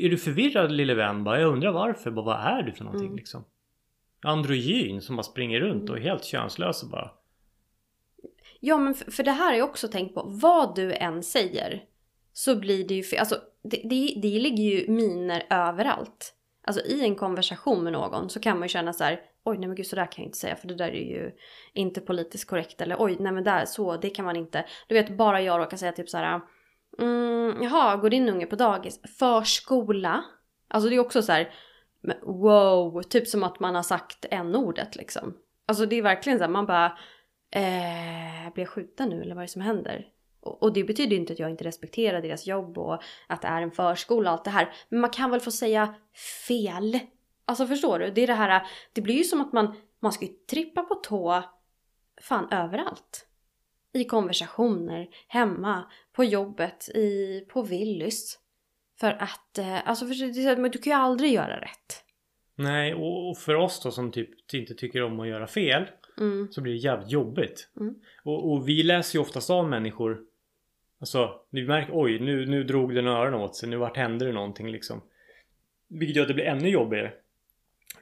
är 0.01 0.09
du 0.09 0.19
förvirrad 0.19 0.73
lille 0.73 0.95
vän? 0.95 1.25
Bara, 1.25 1.41
jag 1.41 1.53
undrar 1.53 1.73
varför. 1.73 2.11
Bara, 2.11 2.25
vad 2.25 2.37
är 2.37 2.63
du 2.63 2.73
för 2.73 2.85
någonting 2.85 3.07
mm. 3.07 3.17
liksom? 3.17 3.45
Androgyn 4.23 5.01
som 5.01 5.17
bara 5.17 5.23
springer 5.23 5.61
runt 5.61 5.91
och 5.91 5.97
är 5.97 6.01
helt 6.01 6.25
könslös 6.25 6.83
och 6.83 6.91
bara 6.91 7.11
Ja 8.61 8.79
men 8.79 8.95
för, 8.95 9.11
för 9.11 9.23
det 9.23 9.31
här 9.31 9.51
har 9.51 9.59
jag 9.59 9.69
också 9.69 9.89
tänkt 9.89 10.15
på. 10.15 10.23
Vad 10.27 10.77
du 10.77 10.93
än 10.93 11.23
säger 11.23 11.85
så 12.33 12.57
blir 12.57 12.89
det 12.89 12.95
ju 12.95 13.03
fel. 13.03 13.19
Alltså 13.19 13.39
det, 13.63 13.77
det, 13.85 14.15
det 14.23 14.39
ligger 14.39 14.65
ju 14.65 14.93
miner 14.93 15.47
överallt. 15.51 16.35
Alltså 16.63 16.85
i 16.85 17.05
en 17.05 17.17
konversation 17.17 17.85
med 17.85 17.93
någon 17.93 18.31
så 18.31 18.41
kan 18.41 18.59
man 18.59 18.63
ju 18.63 18.69
känna 18.69 18.93
så 18.93 19.05
här 19.05 19.21
oj 19.45 19.59
nej 19.59 19.69
men 19.69 19.77
gud 19.77 19.87
så 19.87 19.97
där 19.97 20.07
kan 20.07 20.23
jag 20.23 20.29
inte 20.29 20.39
säga 20.39 20.57
för 20.57 20.69
det 20.69 20.75
där 20.75 20.89
är 20.89 21.11
ju 21.11 21.33
inte 21.73 22.01
politiskt 22.01 22.51
korrekt 22.51 22.81
eller 22.81 22.97
oj 22.99 23.17
nej 23.21 23.33
men 23.33 23.45
där 23.45 23.65
så 23.65 23.97
det 23.97 24.11
kan 24.11 24.25
man 24.25 24.37
inte. 24.37 24.65
Du 24.89 24.95
vet 24.95 25.17
bara 25.17 25.41
jag 25.41 25.61
råkar 25.61 25.77
säga 25.77 25.93
typ 25.93 26.09
så 26.09 26.19
här 26.19 26.41
mm, 26.99 27.63
jaha 27.63 27.97
går 27.97 28.11
din 28.11 28.29
unge 28.29 28.47
på 28.47 28.57
dagis? 28.57 29.01
Förskola? 29.19 30.25
Alltså 30.69 30.91
det 30.91 30.97
är 30.97 31.01
också 31.01 31.23
så 31.23 31.33
här 31.33 31.53
wow, 32.23 33.03
typ 33.03 33.29
som 33.29 33.43
att 33.43 33.61
man 33.61 33.75
har 33.75 33.83
sagt 33.83 34.27
en 34.31 34.55
ordet 34.55 34.97
liksom. 34.97 35.37
Alltså 35.67 35.87
det 35.87 35.97
är 35.97 36.03
verkligen 36.03 36.39
så 36.39 36.45
här 36.45 36.51
man 36.51 36.67
bara 36.67 36.87
eh, 37.55 38.53
blir 38.55 38.65
jag 38.65 38.69
skjuten 38.69 39.09
nu 39.09 39.23
eller 39.23 39.35
vad 39.35 39.43
är 39.43 39.47
det 39.47 39.53
som 39.53 39.63
händer? 39.63 40.07
Och, 40.41 40.63
och 40.63 40.73
det 40.73 40.85
betyder 40.85 41.17
inte 41.17 41.33
att 41.33 41.39
jag 41.39 41.51
inte 41.51 41.65
respekterar 41.65 42.23
deras 42.23 42.47
jobb 42.47 42.79
och 42.79 43.03
att 43.27 43.43
det 43.43 43.49
är 43.49 43.63
en 43.63 43.71
förskola 43.71 44.31
och 44.31 44.35
allt 44.35 44.45
det 44.45 44.51
här. 44.51 44.73
Men 44.89 45.01
man 45.01 45.11
kan 45.11 45.31
väl 45.31 45.41
få 45.41 45.51
säga 45.51 45.95
fel? 46.49 46.99
Alltså 47.51 47.67
förstår 47.67 47.99
du? 47.99 48.11
Det 48.11 48.23
är 48.23 48.27
det 48.27 48.35
här, 48.35 48.63
det 48.93 49.01
blir 49.01 49.15
ju 49.15 49.25
som 49.25 49.41
att 49.41 49.53
man, 49.53 49.77
man 50.01 50.13
ska 50.13 50.25
ju 50.25 50.33
trippa 50.51 50.83
på 50.83 50.95
tå 50.95 51.43
fan 52.23 52.53
överallt. 52.53 53.27
I 53.93 54.05
konversationer, 54.05 55.09
hemma, 55.29 55.85
på 56.13 56.25
jobbet, 56.25 56.89
i, 56.89 57.41
på 57.49 57.63
Willys. 57.63 58.39
För 59.01 59.11
att, 59.11 59.59
eh, 59.59 59.89
alltså 59.89 60.07
för, 60.07 60.69
du 60.69 60.79
kan 60.79 60.91
ju 60.93 60.99
aldrig 60.99 61.33
göra 61.33 61.61
rätt. 61.61 62.05
Nej, 62.55 62.95
och 62.95 63.39
för 63.39 63.55
oss 63.55 63.83
då 63.83 63.91
som 63.91 64.13
typ 64.13 64.55
inte 64.55 64.75
tycker 64.75 65.03
om 65.03 65.21
att 65.21 65.29
göra 65.29 65.47
fel 65.47 65.87
Mm. 66.19 66.49
så 66.51 66.61
blir 66.61 66.73
det 66.73 66.79
jävligt 66.79 67.11
jobbigt. 67.11 67.71
Mm. 67.81 67.95
Och, 68.25 68.53
och 68.53 68.69
vi 68.69 68.83
läser 68.83 69.19
ju 69.19 69.23
oftast 69.23 69.51
av 69.51 69.69
människor 69.69 70.21
Alltså, 71.01 71.41
vi 71.51 71.67
märker 71.67 71.93
oj 71.95 72.19
nu, 72.19 72.47
nu 72.47 72.65
drog 72.65 72.95
den 72.95 73.07
öronen 73.07 73.41
åt 73.41 73.57
sig, 73.57 73.69
nu 73.69 73.77
vart 73.77 73.97
hände 73.97 74.25
det 74.25 74.33
någonting 74.33 74.71
liksom. 74.71 75.03
Vilket 75.89 76.17
gör 76.17 76.23
att 76.23 76.29
det 76.29 76.35
blir 76.35 76.45
ännu 76.45 76.69
jobbigare. 76.69 77.13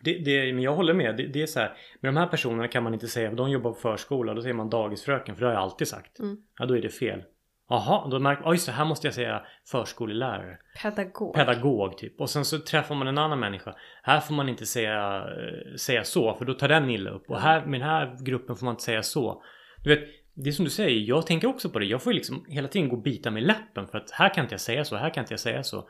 Det, 0.01 0.19
det, 0.19 0.53
men 0.53 0.63
jag 0.63 0.75
håller 0.75 0.95
med, 0.95 1.17
det, 1.17 1.27
det 1.27 1.43
är 1.43 1.47
så 1.47 1.61
här. 1.61 1.77
Med 2.01 2.15
de 2.15 2.17
här 2.17 2.27
personerna 2.27 2.69
kan 2.69 2.83
man 2.83 2.95
inte 2.95 3.09
säga, 3.09 3.33
de 3.33 3.51
jobbar 3.51 3.73
på 3.73 3.79
förskola, 3.79 4.35
då 4.35 4.43
säger 4.43 4.55
man 4.55 4.71
dagisfröken, 4.71 5.35
för 5.37 5.41
det 5.41 5.47
har 5.47 5.55
jag 5.55 5.63
alltid 5.63 5.89
sagt. 5.89 6.19
Mm. 6.19 6.37
Ja, 6.59 6.67
då 6.67 6.77
är 6.77 6.83
det 6.83 6.89
fel. 6.89 7.23
Jaha, 7.69 8.09
då 8.09 8.19
märker 8.19 8.43
man, 8.43 8.53
just 8.53 8.67
det, 8.67 8.73
här 8.73 8.85
måste 8.85 9.07
jag 9.07 9.15
säga 9.15 9.43
förskolelärare. 9.71 10.59
Pedagog. 10.83 11.35
Pedagog 11.35 11.99
typ. 11.99 12.21
Och 12.21 12.31
sen 12.31 12.45
så 12.45 12.59
träffar 12.59 12.95
man 12.95 13.09
en 13.09 13.19
annan 13.19 13.41
människa. 13.41 13.75
Här 14.03 14.21
får 14.21 14.35
man 14.35 14.49
inte 14.49 14.67
säga, 14.67 15.17
eh, 15.17 15.77
säga 15.77 16.05
så 16.05 16.35
för 16.35 16.45
då 16.45 16.55
tar 16.55 16.69
den 16.69 16.91
illa 16.91 17.11
upp. 17.11 17.31
Och 17.31 17.41
här 17.41 17.67
med 17.67 17.81
den 17.81 17.89
här 17.89 18.17
gruppen 18.21 18.57
får 18.57 18.65
man 18.65 18.73
inte 18.73 18.85
säga 18.85 19.03
så. 19.03 19.43
Du 19.85 19.91
vet, 19.91 20.09
det 20.35 20.51
är 20.51 20.53
som 20.53 20.65
du 20.65 20.71
säger, 20.71 21.01
jag 21.01 21.27
tänker 21.27 21.49
också 21.49 21.71
på 21.71 21.79
det. 21.79 21.87
Jag 21.87 22.03
får 22.03 22.13
ju 22.13 22.19
liksom 22.19 22.45
hela 22.49 22.69
tiden 22.69 22.89
gå 22.89 22.97
och 22.97 23.03
bita 23.03 23.31
mig 23.31 23.43
i 23.43 23.47
läppen 23.47 23.87
för 23.87 23.99
att 23.99 24.11
här 24.11 24.35
kan 24.35 24.45
inte 24.45 24.53
jag 24.53 24.61
säga 24.61 24.85
så, 24.85 24.97
här 24.97 25.11
kan 25.15 25.23
inte 25.23 25.33
jag 25.33 25.41
säga 25.41 25.63
så. 25.63 25.89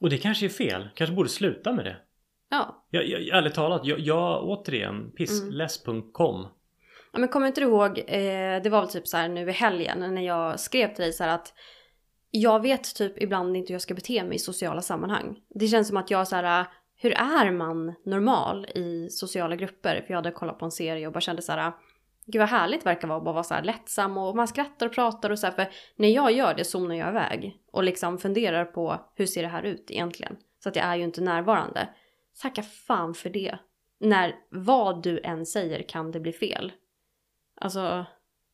Och 0.00 0.10
det 0.10 0.18
kanske 0.18 0.46
är 0.46 0.50
fel. 0.50 0.88
Kanske 0.94 1.16
borde 1.16 1.28
sluta 1.28 1.72
med 1.72 1.84
det. 1.84 1.96
Ja. 2.48 2.86
Jag, 2.90 3.06
jag, 3.06 3.38
ärligt 3.38 3.54
talat, 3.54 3.80
jag, 3.84 3.98
jag 3.98 4.44
återigen, 4.44 5.10
pissless.com. 5.10 6.46
Ja, 7.12 7.18
men 7.18 7.28
kommer 7.28 7.46
inte 7.46 7.60
du 7.60 7.66
ihåg, 7.66 7.98
eh, 7.98 8.62
det 8.62 8.68
var 8.70 8.80
väl 8.80 8.90
typ 8.90 9.08
så 9.08 9.16
här 9.16 9.28
nu 9.28 9.48
i 9.48 9.52
helgen 9.52 10.14
när 10.14 10.22
jag 10.22 10.60
skrev 10.60 10.94
till 10.94 11.02
dig 11.02 11.12
så 11.12 11.24
här 11.24 11.34
att 11.34 11.54
jag 12.30 12.62
vet 12.62 12.94
typ 12.94 13.22
ibland 13.22 13.56
inte 13.56 13.68
hur 13.70 13.74
jag 13.74 13.82
ska 13.82 13.94
bete 13.94 14.24
mig 14.24 14.34
i 14.34 14.38
sociala 14.38 14.82
sammanhang. 14.82 15.36
Det 15.48 15.66
känns 15.66 15.88
som 15.88 15.96
att 15.96 16.10
jag 16.10 16.28
så 16.28 16.36
här, 16.36 16.66
hur 16.96 17.12
är 17.12 17.50
man 17.50 17.94
normal 18.04 18.66
i 18.74 19.08
sociala 19.10 19.56
grupper? 19.56 20.02
För 20.06 20.10
jag 20.12 20.16
hade 20.16 20.30
kollat 20.30 20.58
på 20.58 20.64
en 20.64 20.70
serie 20.70 21.06
och 21.06 21.12
bara 21.12 21.20
kände 21.20 21.42
så 21.42 21.52
här, 21.52 21.72
gud 22.26 22.40
vad 22.40 22.48
härligt 22.48 22.84
det 22.84 22.88
verkar 22.90 23.08
vara 23.08 23.18
att 23.18 23.24
bara 23.24 23.34
vara 23.34 23.44
så 23.44 23.54
här 23.54 23.62
lättsam 23.62 24.18
och 24.18 24.36
man 24.36 24.48
skrattar 24.48 24.86
och 24.86 24.92
pratar 24.92 25.30
och 25.30 25.38
så 25.38 25.46
här. 25.46 25.54
För 25.54 25.68
när 25.96 26.08
jag 26.08 26.32
gör 26.32 26.54
det 26.54 26.64
zonar 26.64 26.94
jag 26.94 27.08
iväg 27.08 27.60
och 27.72 27.84
liksom 27.84 28.18
funderar 28.18 28.64
på 28.64 29.00
hur 29.14 29.26
ser 29.26 29.42
det 29.42 29.48
här 29.48 29.62
ut 29.62 29.90
egentligen? 29.90 30.36
Så 30.62 30.68
att 30.68 30.76
jag 30.76 30.84
är 30.84 30.96
ju 30.96 31.04
inte 31.04 31.20
närvarande. 31.20 31.88
Tacka 32.42 32.62
fan 32.62 33.14
för 33.14 33.30
det. 33.30 33.58
När 33.98 34.36
vad 34.50 35.02
du 35.02 35.20
än 35.20 35.46
säger 35.46 35.82
kan 35.82 36.10
det 36.12 36.20
bli 36.20 36.32
fel. 36.32 36.72
Alltså, 37.54 38.06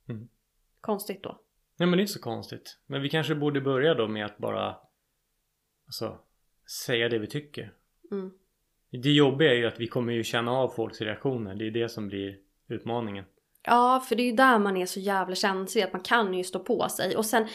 Mm. 0.08 0.28
konstigt 0.80 1.22
då. 1.22 1.40
Nej 1.76 1.86
men 1.88 1.96
det 1.96 2.00
är 2.00 2.02
inte 2.02 2.12
så 2.12 2.20
konstigt. 2.20 2.78
Men 2.86 3.02
vi 3.02 3.10
kanske 3.10 3.34
borde 3.34 3.60
börja 3.60 3.94
då 3.94 4.08
med 4.08 4.24
att 4.26 4.38
bara 4.38 4.76
Alltså 5.86 6.18
Säga 6.86 7.08
det 7.08 7.18
vi 7.18 7.26
tycker. 7.26 7.72
Mm. 8.10 8.30
Det 8.90 9.10
jobbiga 9.12 9.50
är 9.50 9.56
ju 9.56 9.66
att 9.66 9.80
vi 9.80 9.86
kommer 9.86 10.12
ju 10.12 10.24
känna 10.24 10.52
av 10.52 10.68
folks 10.68 11.00
reaktioner. 11.00 11.54
Det 11.54 11.66
är 11.66 11.70
det 11.70 11.88
som 11.88 12.08
blir 12.08 12.38
utmaningen. 12.68 13.24
Ja, 13.62 14.04
för 14.08 14.16
det 14.16 14.22
är 14.22 14.30
ju 14.30 14.36
där 14.36 14.58
man 14.58 14.76
är 14.76 14.86
så 14.86 15.00
jävla 15.00 15.34
känslig 15.34 15.82
att 15.82 15.92
man 15.92 16.02
kan 16.02 16.34
ju 16.34 16.44
stå 16.44 16.58
på 16.58 16.88
sig 16.88 17.16
och 17.16 17.26
sen 17.26 17.48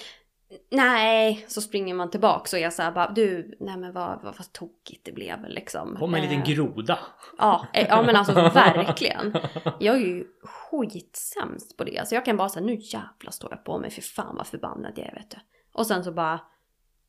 Nej, 0.69 1.45
så 1.47 1.61
springer 1.61 1.93
man 1.93 2.09
tillbaks 2.09 2.53
och 2.53 2.59
är 2.59 2.69
såhär 2.69 2.91
bara 2.91 3.11
du, 3.11 3.57
nej 3.59 3.77
men 3.77 3.93
vad, 3.93 4.21
vad, 4.23 4.37
vad 4.37 4.53
tokigt 4.53 5.05
det 5.05 5.11
blev 5.11 5.45
liksom. 5.47 5.95
Kom 5.95 6.13
en 6.13 6.21
liten 6.21 6.37
Eh, 6.37 6.45
groda. 6.45 6.99
Ja, 7.37 7.67
eh, 7.73 7.87
ja 7.89 8.01
men 8.01 8.15
alltså 8.15 8.33
verkligen. 8.53 9.37
Jag 9.79 9.95
är 9.95 9.99
ju 9.99 10.25
skitsämst 10.43 11.77
på 11.77 11.83
det. 11.83 11.97
Alltså 11.97 12.15
jag 12.15 12.25
kan 12.25 12.37
bara 12.37 12.49
säga 12.49 12.65
nu 12.65 12.77
jävlar 12.79 13.31
står 13.31 13.51
jag 13.51 13.63
på 13.63 13.79
mig 13.79 13.89
för 13.89 14.01
fan 14.01 14.35
vad 14.35 14.47
förbannad 14.47 14.93
jag 14.95 15.07
är 15.07 15.13
vet 15.13 15.31
du. 15.31 15.37
Och 15.73 15.87
sen 15.87 16.03
så 16.03 16.11
bara 16.11 16.39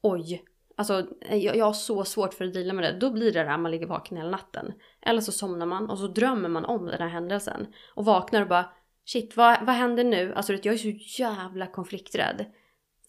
oj. 0.03 0.45
Alltså 0.77 1.07
jag, 1.31 1.57
jag 1.57 1.65
har 1.65 1.73
så 1.73 2.05
svårt 2.05 2.35
för 2.35 2.45
att 2.45 2.55
deala 2.55 2.73
med 2.73 2.85
det. 2.85 2.99
Då 2.99 3.11
blir 3.11 3.33
det 3.33 3.43
det 3.43 3.51
här 3.51 3.59
man 3.59 3.71
ligger 3.71 3.87
vaken 3.87 4.17
hela 4.17 4.31
natten. 4.31 4.73
Eller 5.03 5.21
så 5.21 5.33
somnar 5.33 5.67
man 5.67 5.91
och 5.91 5.99
så 5.99 6.07
drömmer 6.07 6.49
man 6.49 6.65
om 6.65 6.87
den 6.87 7.01
här 7.01 7.09
händelsen. 7.09 7.67
Och 7.95 8.05
vaknar 8.05 8.43
och 8.43 8.49
bara 8.49 8.73
shit 9.05 9.37
vad, 9.37 9.67
vad 9.67 9.75
händer 9.75 10.05
nu? 10.05 10.35
Alltså 10.35 10.53
jag 10.53 10.67
är 10.67 10.79
så 10.79 11.23
jävla 11.23 11.67
konflikträdd. 11.67 12.47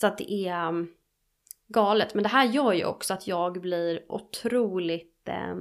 Så 0.02 0.08
att 0.08 0.18
det 0.18 0.32
är 0.32 0.68
mm, 0.68 0.88
galet. 1.68 2.14
Men 2.14 2.24
det 2.24 2.30
här 2.30 2.46
gör 2.46 2.74
ju 2.74 2.86
också 2.86 3.14
att 3.14 3.28
jag 3.28 3.62
blir 3.62 4.12
otroligt 4.12 5.28
eh, 5.28 5.56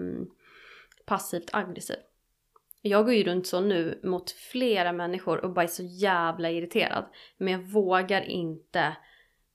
passivt 1.06 1.50
aggressiv. 1.52 1.96
Jag 2.82 3.04
går 3.04 3.14
ju 3.14 3.24
runt 3.24 3.46
så 3.46 3.60
nu 3.60 4.00
mot 4.04 4.30
flera 4.30 4.92
människor 4.92 5.44
och 5.44 5.50
bara 5.50 5.62
är 5.62 5.66
så 5.66 5.82
jävla 5.82 6.50
irriterad. 6.50 7.04
Men 7.36 7.52
jag 7.52 7.60
vågar 7.60 8.22
inte 8.22 8.96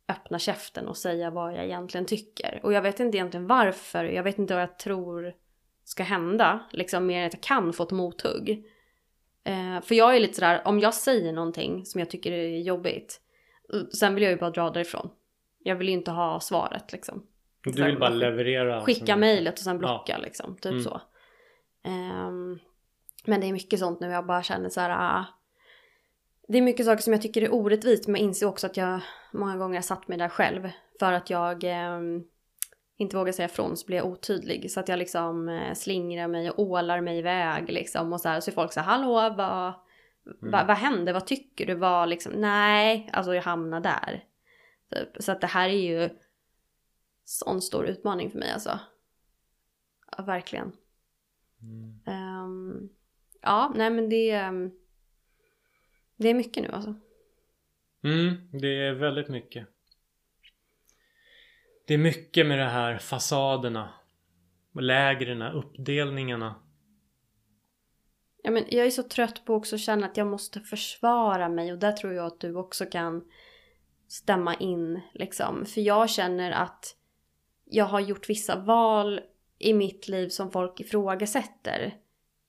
öppna 0.08 0.39
käften 0.39 0.88
och 0.88 0.98
säga 0.98 1.30
vad 1.30 1.54
jag 1.54 1.65
egentligen 1.65 2.06
tycker. 2.06 2.60
Och 2.63 2.74
jag 2.74 2.82
vet 2.82 3.00
inte 3.00 3.17
egentligen 3.17 3.48
varför. 3.48 4.04
Jag 4.04 4.24
vet 4.24 4.39
inte 4.39 4.54
vad 4.54 4.63
jag 4.63 4.80
tror 4.80 5.34
ska 5.84 6.04
hända. 6.04 6.60
Liksom 6.72 7.06
mer 7.06 7.19
än 7.19 7.28
att 7.28 7.34
jag 7.34 7.43
kan 7.43 7.74
få 7.74 7.84
ett 7.84 7.91
mothugg. 7.91 8.65
Eh, 9.43 9.82
för 9.82 9.96
jag 9.96 10.15
är 10.15 10.19
lite 10.19 10.34
sådär, 10.34 10.62
om 10.65 10.80
jag 10.80 10.93
säger 10.93 11.34
någonting 11.34 11.86
som 11.86 12.00
jag 12.00 12.10
tycker 12.10 12.32
är 12.32 12.58
jobbigt. 12.60 13.22
Sen 13.99 14.13
vill 14.15 14.23
jag 14.23 14.32
ju 14.32 14.38
bara 14.39 14.49
dra 14.49 14.69
därifrån. 14.69 15.10
Jag 15.60 15.76
vill 15.76 15.88
ju 15.88 15.93
inte 15.93 16.12
ha 16.12 16.39
svaret 16.39 16.91
liksom. 16.91 17.23
Du 17.63 17.84
vill 17.84 17.99
bara 17.99 18.10
leverera. 18.10 18.82
Skicka 18.82 19.15
mejlet 19.15 19.54
och 19.54 19.60
sen 19.60 19.78
blocka 19.78 20.17
liksom. 20.17 20.56
Typ 20.56 20.71
Mm. 20.71 20.84
så. 20.84 21.02
Ehm, 21.84 22.60
men 23.26 23.41
det 23.41 23.47
är 23.47 23.54
mycket 23.54 23.80
sånt 23.80 23.99
nu 23.99 24.08
jag 24.08 24.26
bara 24.26 24.43
känner 24.43 24.69
så 24.69 24.82
här. 24.82 24.89
ah, 24.89 25.26
det 26.47 26.58
är 26.58 26.62
mycket 26.62 26.86
saker 26.86 27.02
som 27.04 27.13
jag 27.13 27.21
tycker 27.21 27.41
är 27.41 27.54
orättvist 27.54 28.08
men 28.08 28.15
jag 28.21 28.28
inser 28.28 28.47
också 28.47 28.67
att 28.67 28.78
jag 28.78 28.99
många 29.34 29.58
gånger 29.58 29.76
har 29.76 29.82
satt 29.82 30.08
mig 30.08 30.17
där 30.17 30.30
själv. 30.30 30.69
För 30.99 31.13
att 31.13 31.30
jag 31.30 31.63
ehm, 31.63 32.23
inte 32.97 33.15
vågar 33.17 33.32
säga 33.32 33.45
ifrån 33.45 33.78
så 33.78 33.86
blir 33.86 33.97
jag 33.97 34.06
otydlig. 34.06 34.71
Så 34.71 34.80
att 34.80 34.88
jag 34.89 34.99
liksom 34.99 35.49
eh, 35.49 35.73
slingrar 35.73 36.28
mig 36.28 36.49
och 36.49 36.60
ålar 36.60 37.02
mig 37.02 37.17
iväg 37.17 37.69
liksom. 37.69 38.13
Och 38.13 38.21
så 38.21 38.30
här 38.30 38.39
så 38.39 38.52
är 38.52 38.56
folk 38.56 38.73
så 38.73 38.80
här, 38.80 38.88
hallå 38.88 39.36
vad, 39.38 39.73
vad, 40.23 40.67
vad 40.67 40.77
hände? 40.77 41.13
Vad 41.13 41.27
tycker 41.27 41.65
du? 41.65 41.75
Vad 41.75 42.09
liksom, 42.09 42.33
nej, 42.33 43.09
alltså 43.13 43.36
jag 43.36 43.43
hamnar 43.43 43.79
där. 43.79 44.23
Typ. 44.89 45.23
Så 45.23 45.31
att 45.31 45.41
det 45.41 45.47
här 45.47 45.69
är 45.69 45.81
ju 45.81 46.09
sån 47.25 47.62
stor 47.62 47.86
utmaning 47.86 48.31
för 48.31 48.39
mig 48.39 48.51
alltså. 48.51 48.79
Ja, 50.17 50.23
verkligen. 50.23 50.71
Mm. 51.62 51.99
Ehm, 52.05 52.89
ja, 53.41 53.71
nej 53.75 53.89
men 53.89 54.09
det, 54.09 54.31
ehm, 54.31 54.71
det 56.15 56.29
är 56.29 56.33
mycket 56.33 56.63
nu 56.63 56.69
alltså. 56.69 56.95
Mm, 58.03 58.49
det 58.51 58.67
är 58.67 58.93
väldigt 58.93 59.29
mycket. 59.29 59.67
Det 61.88 61.93
är 61.93 61.97
mycket 61.97 62.45
med 62.45 62.59
det 62.59 62.69
här 62.69 62.97
fasaderna. 62.97 63.93
Lägren, 64.73 65.41
uppdelningarna. 65.41 66.62
Ja, 68.45 68.51
men 68.51 68.63
jag 68.69 68.86
är 68.86 68.89
så 68.89 69.03
trött 69.03 69.45
på 69.45 69.56
också 69.56 69.75
att 69.75 69.82
känna 69.82 70.06
att 70.06 70.17
jag 70.17 70.27
måste 70.27 70.60
försvara 70.60 71.49
mig 71.49 71.71
och 71.71 71.79
där 71.79 71.91
tror 71.91 72.13
jag 72.13 72.25
att 72.25 72.39
du 72.39 72.56
också 72.56 72.86
kan 72.86 73.23
stämma 74.08 74.56
in 74.56 75.01
liksom. 75.13 75.65
För 75.65 75.82
jag 75.82 76.10
känner 76.10 76.51
att 76.51 76.95
jag 77.65 77.86
har 77.86 77.99
gjort 77.99 78.29
vissa 78.29 78.56
val 78.56 79.21
i 79.60 79.73
mitt 79.73 80.08
liv 80.08 80.29
som 80.29 80.51
folk 80.51 80.79
ifrågasätter 80.79 81.97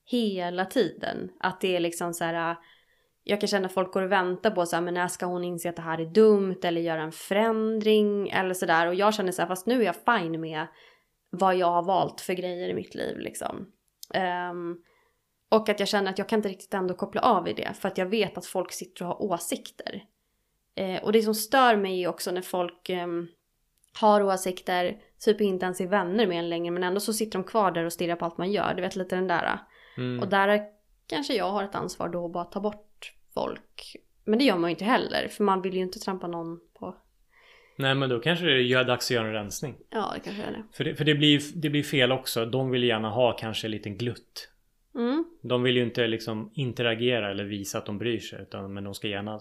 hela 0.05 0.65
tiden. 0.65 1.31
Att 1.39 1.61
det 1.61 1.75
är 1.75 1.79
liksom 1.79 2.13
så 2.13 2.23
här. 2.23 2.57
Jag 3.23 3.39
kan 3.39 3.47
känna 3.47 3.65
att 3.65 3.73
folk 3.73 3.93
går 3.93 4.01
och 4.01 4.11
väntar 4.11 4.51
på 4.51 4.65
så 4.65 4.75
här, 4.75 4.83
men 4.83 4.93
när 4.93 5.07
ska 5.07 5.25
hon 5.25 5.43
inse 5.43 5.69
att 5.69 5.75
det 5.75 5.81
här 5.81 6.01
är 6.01 6.05
dumt 6.05 6.59
eller 6.63 6.81
göra 6.81 7.01
en 7.01 7.11
förändring 7.11 8.29
eller 8.29 8.53
sådär. 8.53 8.87
Och 8.87 8.95
jag 8.95 9.13
känner 9.13 9.31
så 9.31 9.41
här, 9.41 9.49
fast 9.49 9.65
nu 9.65 9.81
är 9.81 9.85
jag 9.85 10.19
fine 10.19 10.41
med 10.41 10.67
vad 11.29 11.55
jag 11.55 11.71
har 11.71 11.83
valt 11.83 12.21
för 12.21 12.33
grejer 12.33 12.69
i 12.69 12.73
mitt 12.73 12.95
liv 12.95 13.17
liksom. 13.17 13.71
Um, 14.51 14.83
och 15.49 15.69
att 15.69 15.79
jag 15.79 15.89
känner 15.89 16.11
att 16.11 16.17
jag 16.17 16.29
kan 16.29 16.39
inte 16.39 16.49
riktigt 16.49 16.73
ändå 16.73 16.93
koppla 16.93 17.21
av 17.21 17.47
i 17.47 17.53
det 17.53 17.73
för 17.73 17.87
att 17.87 17.97
jag 17.97 18.05
vet 18.05 18.37
att 18.37 18.45
folk 18.45 18.71
sitter 18.71 19.05
och 19.05 19.07
har 19.07 19.23
åsikter. 19.23 20.03
Eh, 20.75 21.03
och 21.03 21.11
det 21.11 21.21
som 21.21 21.35
stör 21.35 21.75
mig 21.75 22.03
är 22.03 22.07
också 22.07 22.31
när 22.31 22.41
folk 22.41 22.89
ehm, 22.89 23.27
har 23.99 24.21
åsikter, 24.21 24.97
typ 25.19 25.41
inte 25.41 25.65
ens 25.65 25.81
är 25.81 25.87
vänner 25.87 26.27
med 26.27 26.39
en 26.39 26.49
längre 26.49 26.71
men 26.71 26.83
ändå 26.83 26.99
så 26.99 27.13
sitter 27.13 27.39
de 27.39 27.43
kvar 27.43 27.71
där 27.71 27.85
och 27.85 27.93
stirrar 27.93 28.15
på 28.15 28.25
allt 28.25 28.37
man 28.37 28.51
gör. 28.51 28.73
Du 28.73 28.81
vet 28.81 28.95
lite 28.95 29.15
den 29.15 29.27
där. 29.27 29.59
Mm. 29.97 30.19
Och 30.19 30.29
där 30.29 30.61
kanske 31.07 31.33
jag 31.33 31.51
har 31.51 31.63
ett 31.63 31.75
ansvar 31.75 32.09
då 32.09 32.25
att 32.25 32.31
bara 32.31 32.45
ta 32.45 32.59
bort 32.59 33.13
folk. 33.33 33.95
Men 34.25 34.39
det 34.39 34.45
gör 34.45 34.57
man 34.57 34.69
ju 34.69 34.73
inte 34.73 34.85
heller 34.85 35.27
för 35.27 35.43
man 35.43 35.61
vill 35.61 35.73
ju 35.73 35.81
inte 35.81 35.99
trampa 35.99 36.27
någon 36.27 36.59
på. 36.79 36.95
Nej 37.77 37.95
men 37.95 38.09
då 38.09 38.19
kanske 38.19 38.45
det 38.45 38.61
är 38.61 38.83
dags 38.83 39.11
att 39.11 39.15
göra 39.15 39.27
en 39.27 39.33
rensning. 39.33 39.75
Ja 39.89 40.11
det 40.15 40.19
kanske 40.19 40.43
är 40.43 40.51
det. 40.51 40.63
För 40.73 40.83
det, 40.83 40.95
för 40.95 41.05
det, 41.05 41.15
blir, 41.15 41.41
det 41.55 41.69
blir 41.69 41.83
fel 41.83 42.11
också. 42.11 42.45
De 42.45 42.69
vill 42.69 42.83
gärna 42.83 43.09
ha 43.09 43.31
kanske 43.37 43.67
en 43.67 43.71
liten 43.71 43.97
glutt. 43.97 44.51
Mm. 44.95 45.25
De 45.41 45.63
vill 45.63 45.77
ju 45.77 45.83
inte 45.83 46.07
liksom 46.07 46.51
interagera 46.53 47.31
eller 47.31 47.43
visa 47.43 47.77
att 47.77 47.85
de 47.85 47.97
bryr 47.97 48.19
sig. 48.19 48.41
Utan, 48.41 48.73
men 48.73 48.83
de 48.83 48.93
ska 48.93 49.07
gärna 49.07 49.39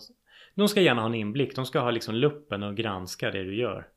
de 0.54 0.68
ska 0.68 0.80
gärna 0.80 1.00
ha 1.00 1.08
en 1.08 1.14
inblick. 1.14 1.56
De 1.56 1.66
ska 1.66 1.80
ha 1.80 1.90
liksom 1.90 2.14
luppen 2.14 2.62
och 2.62 2.76
granska 2.76 3.30
det 3.30 3.44
du 3.44 3.56
gör. 3.56 3.88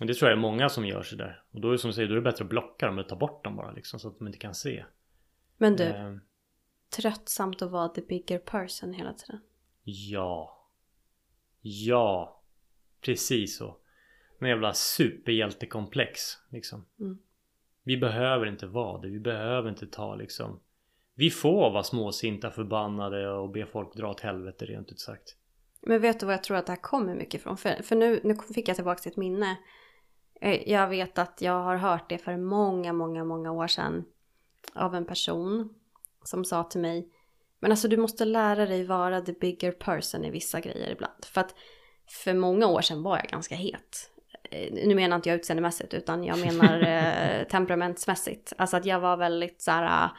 Och 0.00 0.06
det 0.06 0.14
tror 0.14 0.30
jag 0.30 0.36
är 0.36 0.40
många 0.40 0.68
som 0.68 0.86
gör 0.86 1.02
sådär. 1.02 1.42
Och 1.50 1.60
då 1.60 1.68
är 1.68 1.72
det 1.72 1.78
som 1.78 1.88
du 1.88 1.94
säger, 1.94 2.08
då 2.08 2.14
är 2.14 2.16
det 2.16 2.22
bättre 2.22 2.44
att 2.44 2.50
blocka 2.50 2.86
dem 2.86 2.98
eller 2.98 3.08
ta 3.08 3.16
bort 3.16 3.44
dem 3.44 3.56
bara 3.56 3.72
liksom 3.72 4.00
så 4.00 4.08
att 4.08 4.18
de 4.18 4.26
inte 4.26 4.38
kan 4.38 4.54
se. 4.54 4.84
Men 5.58 5.76
du, 5.76 5.84
Eh, 5.84 6.16
tröttsamt 6.96 7.62
att 7.62 7.70
vara 7.70 7.88
the 7.88 8.00
bigger 8.00 8.38
person 8.38 8.92
hela 8.92 9.12
tiden. 9.12 9.40
ja. 9.84 10.60
Ja. 11.60 12.42
Precis 13.00 13.56
så. 13.56 13.76
En 14.38 14.48
jävla 14.48 14.72
superhjältekomplex 14.74 16.20
liksom. 16.50 16.86
Mm. 17.00 17.18
Vi 17.84 17.96
behöver 17.96 18.46
inte 18.46 18.66
vara 18.66 19.00
det. 19.00 19.08
Vi 19.08 19.20
behöver 19.20 19.68
inte 19.68 19.86
ta 19.86 20.14
liksom. 20.14 20.60
Vi 21.14 21.30
får 21.30 21.70
vara 21.70 21.82
småsinta, 21.82 22.50
förbannade 22.50 23.30
och 23.30 23.50
be 23.50 23.66
folk 23.66 23.94
dra 23.94 24.10
åt 24.10 24.20
helvete 24.20 24.66
rent 24.66 24.92
ut 24.92 25.00
sagt. 25.00 25.36
Men 25.80 26.00
vet 26.00 26.20
du 26.20 26.26
vad 26.26 26.32
jag 26.32 26.42
tror 26.42 26.56
att 26.56 26.66
det 26.66 26.72
här 26.72 26.80
kommer 26.80 27.14
mycket 27.14 27.34
ifrån? 27.34 27.56
För, 27.56 27.82
för 27.82 27.96
nu, 27.96 28.20
nu 28.24 28.36
fick 28.54 28.68
jag 28.68 28.76
tillbaka 28.76 29.08
ett 29.08 29.16
minne. 29.16 29.56
Eh, 30.40 30.70
jag 30.70 30.88
vet 30.88 31.18
att 31.18 31.40
jag 31.40 31.62
har 31.62 31.76
hört 31.76 32.08
det 32.08 32.18
för 32.18 32.36
många, 32.36 32.92
många, 32.92 33.24
många 33.24 33.52
år 33.52 33.66
sedan. 33.66 34.04
Av 34.74 34.94
en 34.94 35.06
person 35.06 35.74
som 36.24 36.44
sa 36.44 36.64
till 36.64 36.80
mig. 36.80 37.08
Men 37.60 37.70
alltså 37.70 37.88
du 37.88 37.96
måste 37.96 38.24
lära 38.24 38.66
dig 38.66 38.84
vara 38.84 39.20
the 39.20 39.32
bigger 39.32 39.72
person 39.72 40.24
i 40.24 40.30
vissa 40.30 40.60
grejer 40.60 40.90
ibland. 40.90 41.24
För 41.24 41.40
att 41.40 41.54
för 42.06 42.34
många 42.34 42.66
år 42.66 42.80
sedan 42.80 43.02
var 43.02 43.16
jag 43.16 43.28
ganska 43.28 43.54
het. 43.54 44.13
Eh, 44.54 44.86
Nu 44.86 44.94
menar 44.94 45.16
inte 45.16 45.28
jag 45.28 45.36
utseendemässigt 45.36 45.94
utan 45.94 46.24
jag 46.24 46.38
menar 46.38 46.80
eh, 46.82 47.44
temperamentsmässigt. 47.50 48.52
Alltså 48.58 48.76
att 48.76 48.86
jag 48.86 49.00
var 49.00 49.16
väldigt 49.16 49.62
så 49.62 49.70
här. 49.70 50.04
eh, 50.04 50.10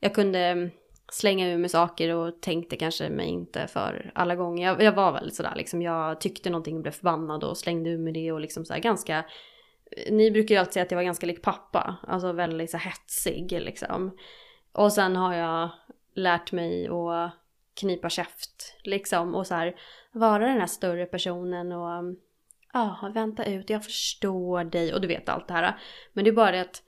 Jag 0.00 0.14
kunde 0.14 0.70
slänga 1.12 1.48
ur 1.52 1.58
mig 1.58 1.68
saker 1.70 2.14
och 2.14 2.40
tänkte 2.42 2.76
kanske 2.76 3.08
mig 3.10 3.26
inte 3.28 3.66
för 3.66 4.10
alla 4.14 4.34
gånger. 4.36 4.66
Jag, 4.66 4.82
jag 4.82 4.92
var 4.92 5.12
väldigt 5.12 5.34
sådär 5.34 5.54
liksom. 5.56 5.82
Jag 5.82 6.20
tyckte 6.20 6.50
någonting 6.50 6.76
och 6.76 6.82
blev 6.82 6.92
förbannad 6.92 7.44
och 7.44 7.56
slängde 7.58 7.90
ur 7.90 7.98
mig 7.98 8.12
det 8.12 8.32
och 8.32 8.40
liksom 8.40 8.64
så 8.64 8.72
här 8.72 8.80
ganska. 8.80 9.24
Ni 10.10 10.30
brukar 10.30 10.54
ju 10.54 10.58
alltid 10.58 10.72
säga 10.72 10.82
att 10.82 10.90
jag 10.90 10.98
var 10.98 11.04
ganska 11.04 11.26
lik 11.26 11.42
pappa. 11.42 11.96
Alltså 12.08 12.32
väldigt 12.32 12.70
så 12.70 12.76
här 12.76 12.90
hetsig 12.90 13.52
liksom. 13.62 14.16
Och 14.72 14.92
sen 14.92 15.16
har 15.16 15.34
jag 15.34 15.70
lärt 16.14 16.52
mig 16.52 16.88
att 16.88 17.32
knipa 17.80 18.08
käft 18.10 18.76
liksom 18.84 19.34
och 19.34 19.46
så 19.46 19.54
här 19.54 19.74
vara 20.12 20.46
den 20.46 20.60
här 20.60 20.66
större 20.66 21.06
personen 21.06 21.72
och 21.72 22.16
ja, 22.72 23.10
vänta 23.14 23.44
ut, 23.44 23.70
jag 23.70 23.84
förstår 23.84 24.64
dig 24.64 24.94
och 24.94 25.00
du 25.00 25.08
vet 25.08 25.28
allt 25.28 25.48
det 25.48 25.54
här. 25.54 25.78
Men 26.12 26.24
det 26.24 26.30
är 26.30 26.34
bara 26.34 26.52
det 26.52 26.60
att 26.60 26.82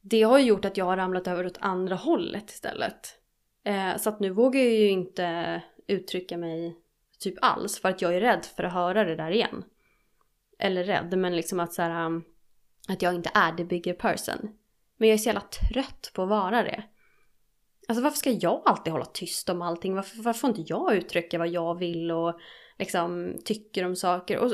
det 0.00 0.22
har 0.22 0.38
ju 0.38 0.44
gjort 0.44 0.64
att 0.64 0.76
jag 0.76 0.84
har 0.84 0.96
ramlat 0.96 1.26
över 1.26 1.46
åt 1.46 1.58
andra 1.60 1.94
hållet 1.94 2.50
istället. 2.50 3.18
Eh, 3.64 3.96
så 3.96 4.08
att 4.08 4.20
nu 4.20 4.30
vågar 4.30 4.60
jag 4.60 4.72
ju 4.72 4.88
inte 4.88 5.62
uttrycka 5.86 6.36
mig 6.36 6.76
typ 7.18 7.34
alls 7.42 7.80
för 7.80 7.88
att 7.88 8.02
jag 8.02 8.14
är 8.14 8.20
rädd 8.20 8.44
för 8.56 8.64
att 8.64 8.72
höra 8.72 9.04
det 9.04 9.16
där 9.16 9.30
igen. 9.30 9.64
Eller 10.58 10.84
rädd, 10.84 11.18
men 11.18 11.36
liksom 11.36 11.60
att 11.60 11.72
så 11.72 11.82
här, 11.82 12.06
um, 12.06 12.24
att 12.88 13.02
jag 13.02 13.14
inte 13.14 13.30
är 13.34 13.52
the 13.52 13.64
bigger 13.64 13.94
person. 13.94 14.56
Men 14.96 15.08
jag 15.08 15.14
är 15.14 15.18
så 15.18 15.28
jävla 15.28 15.40
trött 15.40 16.10
på 16.14 16.22
att 16.22 16.28
vara 16.28 16.62
det. 16.62 16.84
Alltså 17.88 18.02
varför 18.02 18.18
ska 18.18 18.30
jag 18.30 18.62
alltid 18.64 18.92
hålla 18.92 19.04
tyst 19.04 19.48
om 19.48 19.62
allting? 19.62 19.94
Varför, 19.94 20.22
varför 20.22 20.40
får 20.40 20.50
inte 20.50 20.64
jag 20.66 20.94
uttrycka 20.94 21.38
vad 21.38 21.48
jag 21.48 21.78
vill 21.78 22.10
och 22.10 22.40
liksom 22.78 23.38
tycker 23.44 23.84
om 23.84 23.96
saker? 23.96 24.38
Och, 24.38 24.52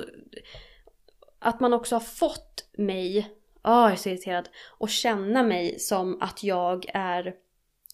att 1.39 1.61
man 1.61 1.73
också 1.73 1.95
har 1.95 2.01
fått 2.01 2.69
mig, 2.73 3.29
åh 3.65 3.73
jag 3.73 3.93
är 3.93 3.97
så 3.97 4.09
irriterad, 4.09 4.49
och 4.79 4.89
känna 4.89 5.43
mig 5.43 5.79
som 5.79 6.23
att 6.23 6.43
jag 6.43 6.87
är 6.95 7.35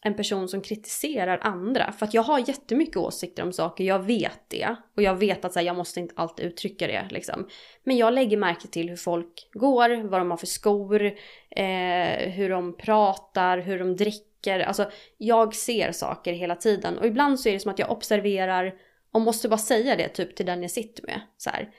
en 0.03 0.15
person 0.15 0.49
som 0.49 0.61
kritiserar 0.61 1.39
andra. 1.43 1.93
För 1.93 2.07
att 2.07 2.15
jag 2.15 2.23
har 2.23 2.49
jättemycket 2.49 2.97
åsikter 2.97 3.43
om 3.43 3.53
saker, 3.53 3.85
jag 3.85 3.99
vet 3.99 4.41
det. 4.49 4.77
Och 4.97 5.03
jag 5.03 5.15
vet 5.15 5.45
att 5.45 5.53
så 5.53 5.59
här, 5.59 5.67
jag 5.67 5.77
måste 5.77 6.01
inte 6.01 6.15
alltid 6.17 6.47
uttrycka 6.47 6.87
det 6.87 7.07
liksom. 7.11 7.49
Men 7.85 7.97
jag 7.97 8.15
lägger 8.15 8.37
märke 8.37 8.69
till 8.69 8.89
hur 8.89 8.97
folk 8.97 9.49
går, 9.53 10.09
vad 10.09 10.21
de 10.21 10.31
har 10.31 10.39
för 10.39 10.47
skor, 10.47 11.05
eh, 11.51 12.31
hur 12.31 12.49
de 12.49 12.77
pratar, 12.77 13.59
hur 13.59 13.79
de 13.79 13.97
dricker. 13.97 14.61
Alltså 14.61 14.91
jag 15.19 15.55
ser 15.55 15.93
saker 15.93 16.33
hela 16.33 16.57
tiden. 16.57 16.99
Och 16.99 17.07
ibland 17.07 17.41
så 17.41 17.49
är 17.49 17.53
det 17.53 17.61
som 17.61 17.73
att 17.73 17.79
jag 17.79 17.91
observerar 17.91 18.75
och 19.11 19.21
måste 19.21 19.49
bara 19.49 19.59
säga 19.59 19.97
det 19.97 20.09
typ 20.09 20.37
till 20.37 20.47
den 20.47 20.63
jag 20.63 20.71
sitter 20.71 21.07
med. 21.07 21.21
Så 21.37 21.51
här. 21.51 21.75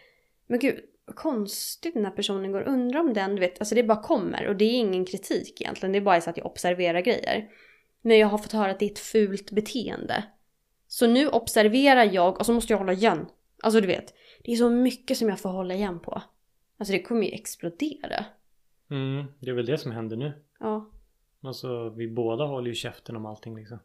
Men 0.47 0.59
gud, 0.59 0.79
vad 1.05 1.15
konstigt 1.15 1.93
den 1.93 2.05
här 2.05 2.11
personen 2.11 2.51
går. 2.51 2.61
Undrar 2.61 2.99
om 2.99 3.13
den, 3.13 3.35
du 3.35 3.39
vet, 3.39 3.59
alltså 3.59 3.75
det 3.75 3.83
bara 3.83 4.01
kommer. 4.01 4.47
Och 4.47 4.55
det 4.55 4.65
är 4.65 4.79
ingen 4.79 5.05
kritik 5.05 5.61
egentligen, 5.61 5.91
det 5.93 5.99
är 5.99 6.01
bara 6.01 6.21
så 6.21 6.29
att 6.29 6.37
jag 6.37 6.45
observerar 6.45 7.01
grejer. 7.01 7.49
Men 8.01 8.17
jag 8.17 8.27
har 8.27 8.37
fått 8.37 8.51
höra 8.51 8.71
att 8.71 8.79
det 8.79 8.85
är 8.85 8.91
ett 8.91 8.99
fult 8.99 9.51
beteende. 9.51 10.23
Så 10.87 11.07
nu 11.07 11.27
observerar 11.27 12.03
jag 12.13 12.39
och 12.39 12.45
så 12.45 12.53
måste 12.53 12.73
jag 12.73 12.77
hålla 12.77 12.93
igen. 12.93 13.25
Alltså 13.63 13.81
du 13.81 13.87
vet, 13.87 14.13
det 14.43 14.51
är 14.51 14.55
så 14.55 14.69
mycket 14.69 15.17
som 15.17 15.29
jag 15.29 15.39
får 15.39 15.49
hålla 15.49 15.73
igen 15.73 15.99
på. 15.99 16.21
Alltså 16.77 16.91
det 16.91 17.01
kommer 17.01 17.23
ju 17.23 17.31
explodera. 17.31 18.25
Mm, 18.89 19.25
det 19.39 19.49
är 19.49 19.53
väl 19.53 19.65
det 19.65 19.77
som 19.77 19.91
händer 19.91 20.17
nu. 20.17 20.33
Ja. 20.59 20.89
Alltså 21.41 21.89
vi 21.89 22.07
båda 22.07 22.45
håller 22.45 22.67
ju 22.67 22.75
käften 22.75 23.15
om 23.15 23.25
allting 23.25 23.55
liksom. 23.55 23.79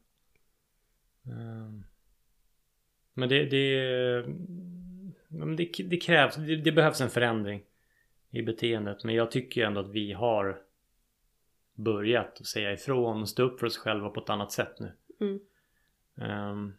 Ehm. 1.27 1.85
Men 3.15 3.29
det, 3.29 3.45
det, 3.45 4.23
det, 5.57 5.83
det 5.85 5.97
krävs, 5.97 6.37
det, 6.37 6.57
det 6.57 6.73
behövs 6.73 7.01
en 7.01 7.11
förändring 7.11 7.63
i 8.31 8.43
beteendet. 8.43 9.05
Men 9.05 9.15
jag 9.15 9.31
tycker 9.31 9.67
ändå 9.67 9.81
att 9.81 9.91
vi 9.91 10.13
har 10.13 10.61
börjat 11.75 12.47
säga 12.47 12.73
ifrån 12.73 13.21
och 13.21 13.29
stå 13.29 13.43
upp 13.43 13.61
för 13.61 13.67
oss 13.67 13.79
själva 13.79 14.09
på 14.09 14.21
ett 14.21 14.31
annat 14.31 14.53
sätt 14.53 14.81
nu. 14.81 14.93
Mm. 15.21 15.41
Ehm, 16.17 16.73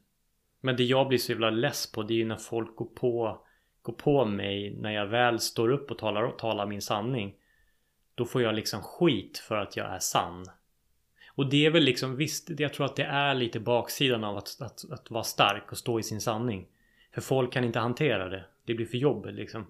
men 0.62 0.76
det 0.76 0.84
jag 0.84 1.08
blir 1.08 1.18
så 1.18 1.32
jävla 1.32 1.50
less 1.50 1.92
på 1.92 2.04
det 2.04 2.14
är 2.14 2.18
ju 2.18 2.26
när 2.26 2.36
folk 2.36 2.76
går 2.76 2.86
på, 2.86 3.46
går 3.82 3.94
på 3.94 4.26
mig 4.26 4.76
när 4.76 4.92
jag 4.92 5.08
väl 5.08 5.40
står 5.40 5.70
upp 5.70 5.92
och 5.92 5.98
talar, 5.98 6.32
talar 6.32 6.66
min 6.66 6.82
sanning. 6.82 7.36
Då 8.16 8.26
får 8.26 8.42
jag 8.42 8.56
liksom 8.56 8.82
skit 8.82 9.38
för 9.38 9.56
att 9.56 9.78
jag 9.78 9.96
är 9.96 10.00
sann. 10.00 10.46
Och 11.36 11.50
det 11.50 11.66
är 11.66 11.70
väl 11.70 11.84
liksom 11.84 12.16
visst, 12.16 12.50
jag 12.60 12.74
tror 12.74 12.86
att 12.86 12.96
det 12.96 13.04
är 13.04 13.36
lite 13.36 13.60
baksidan 13.60 14.24
av 14.24 14.38
att, 14.38 14.62
att, 14.62 14.92
att 14.92 15.12
vara 15.12 15.24
stark 15.24 15.72
och 15.72 15.78
stå 15.78 16.00
i 16.00 16.04
sin 16.04 16.22
sanning. 16.22 16.68
För 17.12 17.22
folk 17.22 17.54
kan 17.54 17.64
inte 17.64 17.80
hantera 17.80 18.30
det. 18.30 18.46
Det 18.66 18.74
blir 18.74 18.86
för 18.86 18.98
jobbigt 18.98 19.36
liksom. 19.36 19.68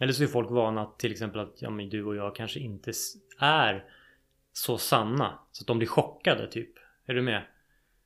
Eller 0.00 0.12
så 0.12 0.22
är 0.22 0.26
folk 0.26 0.50
vana 0.50 0.82
att 0.82 0.98
till 0.98 1.12
exempel 1.12 1.40
att 1.40 1.62
ja, 1.62 1.70
men 1.70 1.88
du 1.88 2.04
och 2.04 2.16
jag 2.16 2.36
kanske 2.36 2.60
inte 2.60 2.92
är 3.38 3.84
så 4.52 4.78
sanna. 4.78 5.38
Så 5.52 5.62
att 5.62 5.66
de 5.66 5.78
blir 5.78 5.88
chockade 5.88 6.46
typ. 6.46 6.70
Är 7.06 7.14
du 7.14 7.22
med? 7.22 7.42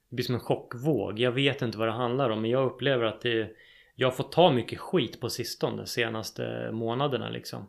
Det 0.09 0.15
blir 0.17 0.25
som 0.25 0.35
en 0.35 0.41
chockvåg. 0.41 1.19
Jag 1.19 1.33
vet 1.33 1.63
inte 1.63 1.79
vad 1.79 1.89
det 1.89 1.93
handlar 1.93 2.31
om 2.31 2.41
men 2.41 2.51
jag 2.51 2.67
upplever 2.67 3.05
att 3.05 3.21
det 3.21 3.51
Jag 3.95 4.07
har 4.09 4.13
fått 4.13 4.33
ta 4.33 4.53
mycket 4.53 4.79
skit 4.79 5.21
på 5.21 5.31
sistone 5.31 5.87
senaste 5.87 6.71
månaderna 6.73 7.29
liksom. 7.29 7.69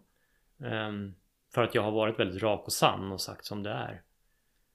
Um, 0.57 1.15
för 1.53 1.63
att 1.63 1.75
jag 1.75 1.81
har 1.81 1.91
varit 1.91 2.19
väldigt 2.19 2.43
rak 2.43 2.65
och 2.65 2.73
sann 2.73 3.11
och 3.11 3.21
sagt 3.21 3.45
som 3.45 3.63
det 3.63 3.69
är. 3.69 4.01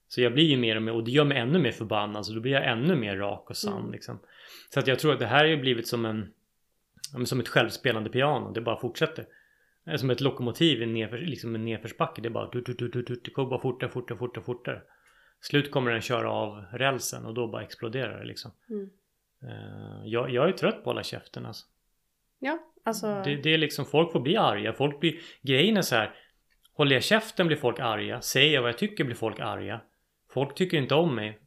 Så 0.07 0.21
jag 0.21 0.33
blir 0.33 0.43
ju 0.43 0.57
mer 0.57 0.75
och 0.75 0.81
mer 0.81 0.93
och 0.93 1.03
det 1.03 1.11
gör 1.11 1.23
mig 1.23 1.37
ännu 1.37 1.59
mer 1.59 1.71
förbannad 1.71 2.25
så 2.25 2.33
då 2.33 2.39
blir 2.39 2.51
jag 2.51 2.67
ännu 2.67 2.95
mer 2.95 3.17
rak 3.17 3.49
och 3.49 3.57
sann 3.57 3.79
Mm. 3.79 3.91
liksom. 3.91 4.19
Så 4.73 4.79
att 4.79 4.87
jag 4.87 4.99
tror 4.99 5.13
att 5.13 5.19
det 5.19 5.25
här 5.25 5.37
har 5.37 5.45
ju 5.45 5.57
blivit 5.57 5.87
som 5.87 6.05
en 6.05 6.33
Som 7.25 7.39
ett 7.39 7.47
självspelande 7.47 8.09
piano. 8.09 8.51
Det 8.51 8.61
bara 8.61 8.79
fortsätter. 8.79 9.25
Som 9.97 10.09
ett 10.09 10.21
lokomotiv 10.21 10.81
i 10.81 10.83
en, 10.83 10.93
nedför, 10.93 11.17
liksom 11.17 11.55
en 11.55 11.65
nedförsbacke. 11.65 12.21
Det 12.21 12.29
bara 12.29 12.49
det 12.51 13.33
går 13.33 13.45
bara 13.45 13.59
fortare, 13.59 13.89
fortare, 13.89 14.17
fortare, 14.17 14.43
fortare. 14.43 14.81
Slut 15.41 15.71
kommer 15.71 15.91
den 15.91 16.01
köra 16.01 16.31
av 16.31 16.65
rälsen 16.71 17.25
och 17.25 17.33
då 17.33 17.47
bara 17.47 17.63
exploderar 17.63 18.19
det 18.19 18.25
liksom. 18.25 18.51
Mm. 18.69 18.89
Eh, 19.43 20.05
jag, 20.05 20.29
jag 20.29 20.49
är 20.49 20.51
trött 20.51 20.73
på 20.73 20.79
att 20.79 20.85
hålla 20.85 21.03
käften 21.03 21.45
alltså. 21.45 21.65
Ja, 22.39 22.59
alltså. 22.83 23.21
Det, 23.25 23.35
det 23.35 23.53
är 23.53 23.57
liksom, 23.57 23.85
folk 23.85 24.11
får 24.11 24.19
bli 24.19 24.37
arga. 24.37 24.73
Folk 24.73 24.99
blir, 24.99 25.19
grejen 25.41 25.77
är 25.77 25.81
så 25.81 25.95
här. 25.95 26.15
Håller 26.73 26.95
jag 26.95 27.03
käften 27.03 27.47
blir 27.47 27.57
folk 27.57 27.79
arga. 27.79 28.21
Säger 28.21 28.53
jag 28.53 28.61
vad 28.61 28.69
jag 28.69 28.77
tycker 28.77 29.03
blir 29.03 29.15
folk 29.15 29.39
arga. 29.39 29.81
Folk 30.35 30.55
tycker 30.55 30.77
inte 30.77 30.95
om 30.95 31.15
mig 31.15 31.39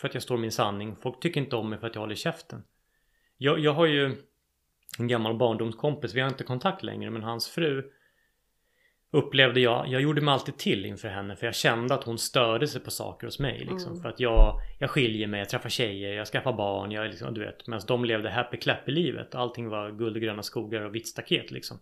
för 0.00 0.08
att 0.08 0.14
jag 0.14 0.22
står 0.22 0.36
min 0.36 0.52
sanning. 0.52 0.96
Folk 0.96 1.20
tycker 1.20 1.40
inte 1.40 1.56
om 1.56 1.70
mig 1.70 1.78
för 1.78 1.86
att 1.86 1.94
jag 1.94 2.00
håller 2.00 2.14
käften. 2.14 2.62
Jag, 3.36 3.58
jag 3.58 3.72
har 3.72 3.86
ju 3.86 4.16
en 4.98 5.08
gammal 5.08 5.36
barndomskompis. 5.36 6.14
Vi 6.14 6.20
har 6.20 6.28
inte 6.28 6.44
kontakt 6.44 6.82
längre 6.82 7.10
men 7.10 7.22
hans 7.22 7.48
fru 7.48 7.90
upplevde 9.10 9.60
jag, 9.60 9.88
jag 9.88 10.02
gjorde 10.02 10.20
mig 10.20 10.32
alltid 10.32 10.56
till 10.56 10.86
inför 10.86 11.08
henne 11.08 11.36
för 11.36 11.46
jag 11.46 11.54
kände 11.54 11.94
att 11.94 12.04
hon 12.04 12.18
störde 12.18 12.68
sig 12.68 12.80
på 12.80 12.90
saker 12.90 13.26
hos 13.26 13.38
mig 13.38 13.58
liksom. 13.58 13.90
Mm. 13.90 14.02
För 14.02 14.08
att 14.08 14.20
jag, 14.20 14.60
jag 14.78 14.90
skiljer 14.90 15.26
mig, 15.26 15.38
jag 15.38 15.48
träffar 15.48 15.68
tjejer, 15.68 16.14
jag 16.14 16.26
skaffar 16.26 16.52
barn, 16.52 16.90
jag 16.90 17.06
liksom, 17.06 17.34
du 17.34 17.40
vet. 17.40 17.66
Medan 17.66 17.82
de 17.86 18.04
levde 18.04 18.30
happy 18.30 18.56
clappy 18.56 18.92
livet. 18.92 19.34
Allting 19.34 19.68
var 19.68 19.90
guld 19.90 20.16
och 20.16 20.22
gröna 20.22 20.42
skogar 20.42 20.80
och 20.80 20.94
vitt 20.94 21.08
staket 21.08 21.50
liksom. 21.50 21.78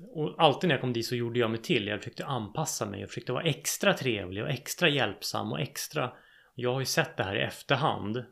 Och 0.00 0.34
alltid 0.38 0.68
när 0.68 0.74
jag 0.74 0.80
kom 0.80 0.92
dit 0.92 1.06
så 1.06 1.16
gjorde 1.16 1.38
jag 1.38 1.50
mig 1.50 1.62
till. 1.62 1.86
Jag 1.86 1.98
försökte 1.98 2.26
anpassa 2.26 2.86
mig. 2.86 3.00
Jag 3.00 3.08
försökte 3.08 3.32
vara 3.32 3.44
extra 3.44 3.94
trevlig 3.94 4.42
och 4.42 4.50
extra 4.50 4.88
hjälpsam 4.88 5.52
och 5.52 5.60
extra... 5.60 6.12
Jag 6.54 6.72
har 6.72 6.80
ju 6.80 6.86
sett 6.86 7.16
det 7.16 7.24
här 7.24 7.36
i 7.36 7.40
efterhand. 7.40 8.24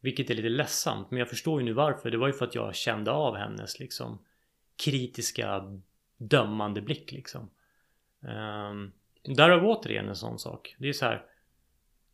Vilket 0.00 0.30
är 0.30 0.34
lite 0.34 0.48
ledsamt. 0.48 1.10
Men 1.10 1.18
jag 1.18 1.28
förstår 1.28 1.60
ju 1.60 1.64
nu 1.64 1.72
varför. 1.72 2.10
Det 2.10 2.18
var 2.18 2.26
ju 2.26 2.32
för 2.32 2.44
att 2.44 2.54
jag 2.54 2.74
kände 2.74 3.10
av 3.10 3.36
hennes 3.36 3.78
liksom 3.78 4.24
kritiska 4.84 5.62
dömande 6.16 6.82
blick 6.82 7.12
liksom. 7.12 7.50
Um, 8.20 8.92
där 9.22 9.48
har 9.48 9.60
vi 9.60 9.66
återigen 9.66 10.08
en 10.08 10.16
sån 10.16 10.38
sak. 10.38 10.76
Det 10.78 10.88
är 10.88 10.92
så 10.92 11.04
här. 11.04 11.24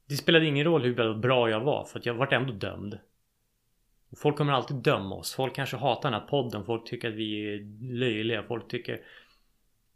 Det 0.06 0.16
spelade 0.16 0.46
ingen 0.46 0.64
roll 0.64 0.82
hur 0.82 1.14
bra 1.14 1.50
jag 1.50 1.60
var 1.60 1.84
för 1.84 1.98
att 1.98 2.06
jag 2.06 2.14
vart 2.14 2.32
ändå 2.32 2.52
dömd. 2.52 2.98
Folk 4.16 4.36
kommer 4.36 4.52
alltid 4.52 4.76
döma 4.76 5.14
oss. 5.14 5.34
Folk 5.34 5.54
kanske 5.54 5.76
hatar 5.76 6.10
den 6.10 6.20
här 6.20 6.26
podden. 6.28 6.64
Folk 6.64 6.86
tycker 6.86 7.08
att 7.08 7.14
vi 7.14 7.54
är 7.54 7.58
löjliga. 7.94 8.42
Folk 8.42 8.68
tycker... 8.68 9.00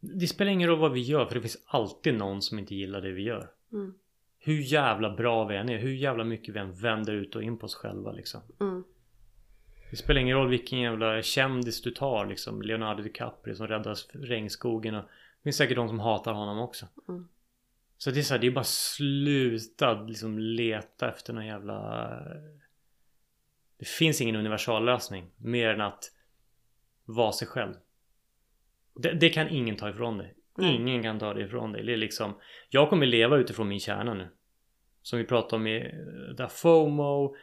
Det 0.00 0.26
spelar 0.26 0.52
ingen 0.52 0.68
roll 0.68 0.78
vad 0.78 0.92
vi 0.92 1.00
gör 1.00 1.26
för 1.26 1.34
det 1.34 1.40
finns 1.40 1.62
alltid 1.66 2.14
någon 2.14 2.42
som 2.42 2.58
inte 2.58 2.74
gillar 2.74 3.00
det 3.00 3.12
vi 3.12 3.22
gör. 3.22 3.50
Mm. 3.72 3.94
Hur 4.38 4.60
jävla 4.60 5.10
bra 5.10 5.44
vi 5.44 5.56
än 5.56 5.68
är. 5.68 5.78
Hur 5.78 5.92
jävla 5.92 6.24
mycket 6.24 6.54
vi 6.54 6.58
än 6.58 6.72
vänder 6.72 7.12
ut 7.12 7.36
och 7.36 7.42
in 7.42 7.58
på 7.58 7.64
oss 7.64 7.74
själva 7.74 8.12
liksom. 8.12 8.40
Mm. 8.60 8.84
Det 9.90 9.96
spelar 9.96 10.20
ingen 10.20 10.36
roll 10.36 10.48
vilken 10.48 10.80
jävla 10.80 11.22
kändis 11.22 11.82
du 11.82 11.90
tar 11.90 12.26
liksom. 12.26 12.62
Leonardo 12.62 13.02
DiCaprio 13.02 13.54
som 13.54 13.68
räddar 13.68 13.96
regnskogen. 14.12 14.94
Och 14.94 15.02
det 15.02 15.42
finns 15.42 15.56
säkert 15.56 15.76
de 15.76 15.88
som 15.88 16.00
hatar 16.00 16.32
honom 16.32 16.58
också. 16.58 16.86
Mm. 17.08 17.28
Så 17.98 18.10
det 18.10 18.20
är 18.20 18.22
så 18.22 18.34
här, 18.34 18.40
det 18.40 18.46
är 18.46 18.50
bara 18.50 18.64
sluta 18.64 20.02
liksom 20.02 20.38
leta 20.38 21.08
efter 21.08 21.32
någon 21.32 21.46
jävla... 21.46 22.08
Det 23.82 23.88
finns 23.88 24.20
ingen 24.20 24.36
universallösning. 24.36 25.30
Mer 25.36 25.68
än 25.68 25.80
att 25.80 26.04
vara 27.04 27.32
sig 27.32 27.48
själv. 27.48 27.74
Det, 28.94 29.12
det 29.12 29.28
kan 29.28 29.48
ingen 29.48 29.76
ta 29.76 29.90
ifrån 29.90 30.18
dig. 30.18 30.34
Nej. 30.58 30.74
Ingen 30.74 31.02
kan 31.02 31.18
ta 31.18 31.34
det 31.34 31.42
ifrån 31.42 31.72
dig. 31.72 31.84
Det 31.84 31.92
är 31.92 31.96
liksom... 31.96 32.34
Jag 32.70 32.90
kommer 32.90 33.06
leva 33.06 33.36
utifrån 33.36 33.68
min 33.68 33.80
kärna 33.80 34.14
nu. 34.14 34.28
Som 35.02 35.18
vi 35.18 35.24
pratade 35.24 35.56
om 35.56 35.66
i 35.66 35.80
där 36.36 36.48
FOMO. 36.48 37.36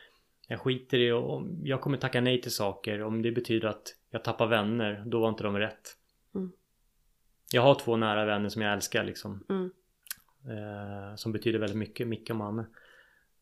Jag 0.47 0.59
skiter 0.59 0.97
i 0.97 1.11
och 1.11 1.47
jag 1.63 1.81
kommer 1.81 1.97
tacka 1.97 2.21
nej 2.21 2.41
till 2.41 2.53
saker. 2.53 3.01
Om 3.03 3.21
det 3.21 3.31
betyder 3.31 3.67
att 3.67 3.95
jag 4.09 4.23
tappar 4.23 4.47
vänner, 4.47 5.03
då 5.05 5.19
var 5.19 5.29
inte 5.29 5.43
de 5.43 5.57
rätt. 5.57 5.97
Mm. 6.35 6.51
Jag 7.51 7.61
har 7.61 7.75
två 7.75 7.97
nära 7.97 8.25
vänner 8.25 8.49
som 8.49 8.61
jag 8.61 8.73
älskar 8.73 9.03
liksom. 9.03 9.45
Mm. 9.49 9.71
Eh, 10.45 11.15
som 11.15 11.31
betyder 11.31 11.59
väldigt 11.59 11.77
mycket, 11.77 12.07
Micke 12.07 12.29
och 12.29 12.35
Manne. 12.35 12.65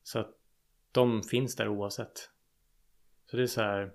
Så 0.03 0.19
att 0.19 0.31
de 0.91 1.23
finns 1.23 1.55
där 1.55 1.67
oavsett. 1.67 2.29
Så 3.31 3.37
det 3.37 3.43
är 3.43 3.47
så 3.47 3.61
här. 3.61 3.91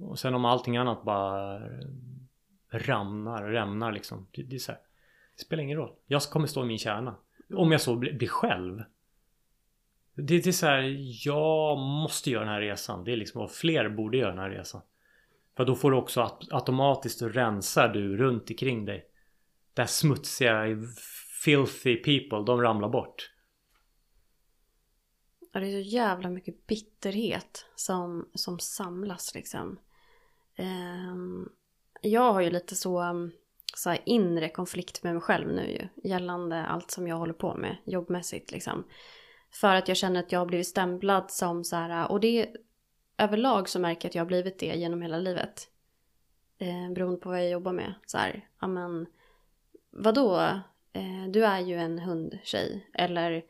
Och 0.00 0.18
sen 0.18 0.34
om 0.34 0.44
allting 0.44 0.76
annat 0.76 1.04
bara 1.04 1.60
ramnar, 2.70 3.42
rämnar 3.44 3.92
liksom. 3.92 4.26
Det, 4.30 4.42
det 4.42 4.56
är 4.56 4.60
så 4.60 4.72
här. 4.72 4.80
Det 5.36 5.42
spelar 5.42 5.62
ingen 5.62 5.78
roll. 5.78 5.92
Jag 6.06 6.22
kommer 6.22 6.46
stå 6.46 6.62
i 6.62 6.66
min 6.66 6.78
kärna. 6.78 7.16
Om 7.54 7.72
jag 7.72 7.80
så 7.80 7.96
blir, 7.96 8.12
blir 8.12 8.28
själv. 8.28 8.82
Det, 10.14 10.22
det 10.22 10.46
är 10.46 10.52
så 10.52 10.66
här, 10.66 10.96
jag 11.26 11.78
måste 11.78 12.30
göra 12.30 12.44
den 12.44 12.52
här 12.52 12.60
resan. 12.60 13.04
Det 13.04 13.12
är 13.12 13.16
liksom 13.16 13.40
vad 13.40 13.50
fler 13.50 13.88
borde 13.88 14.16
göra 14.16 14.30
den 14.30 14.38
här 14.38 14.50
resan. 14.50 14.82
För 15.56 15.64
då 15.64 15.74
får 15.74 15.90
du 15.90 15.96
också 15.96 16.38
automatiskt 16.50 17.22
rensar 17.22 17.88
du 17.88 18.16
runt 18.16 18.50
omkring 18.50 18.84
dig. 18.84 19.06
Där 19.74 19.86
smutsiga, 19.86 20.64
filthy 21.44 21.96
people, 21.96 22.46
de 22.46 22.60
ramlar 22.60 22.88
bort. 22.88 23.31
Och 25.54 25.60
det 25.60 25.66
är 25.66 25.82
så 25.82 25.88
jävla 25.88 26.28
mycket 26.30 26.66
bitterhet 26.66 27.66
som, 27.74 28.28
som 28.34 28.58
samlas 28.58 29.34
liksom. 29.34 29.78
Ehm, 30.56 31.48
jag 32.00 32.32
har 32.32 32.40
ju 32.40 32.50
lite 32.50 32.76
så, 32.76 33.02
um, 33.02 33.32
så 33.76 33.90
här 33.90 33.98
inre 34.06 34.48
konflikt 34.48 35.02
med 35.02 35.12
mig 35.12 35.22
själv 35.22 35.48
nu 35.48 35.70
ju. 35.70 36.10
Gällande 36.10 36.66
allt 36.66 36.90
som 36.90 37.08
jag 37.08 37.16
håller 37.16 37.32
på 37.32 37.54
med 37.54 37.76
jobbmässigt 37.84 38.52
liksom. 38.52 38.84
För 39.50 39.74
att 39.74 39.88
jag 39.88 39.96
känner 39.96 40.20
att 40.20 40.32
jag 40.32 40.38
har 40.38 40.46
blivit 40.46 40.66
stämplad 40.66 41.30
som 41.30 41.64
så 41.64 41.76
här, 41.76 42.10
och 42.10 42.20
det 42.20 42.56
överlag 43.18 43.68
så 43.68 43.80
märker 43.80 44.06
jag 44.06 44.10
att 44.10 44.14
jag 44.14 44.22
har 44.22 44.28
blivit 44.28 44.58
det 44.58 44.74
genom 44.76 45.02
hela 45.02 45.18
livet. 45.18 45.68
Eh, 46.58 46.92
beroende 46.94 47.20
på 47.20 47.28
vad 47.28 47.38
jag 47.38 47.50
jobbar 47.50 47.72
med. 47.72 47.94
Så 48.06 48.18
här, 48.18 48.48
ja 48.60 48.66
men 48.66 49.06
vadå? 49.90 50.38
Eh, 50.92 51.28
du 51.30 51.44
är 51.44 51.60
ju 51.60 51.76
en 51.76 51.98
hundtjej. 51.98 52.90
Eller 52.94 53.44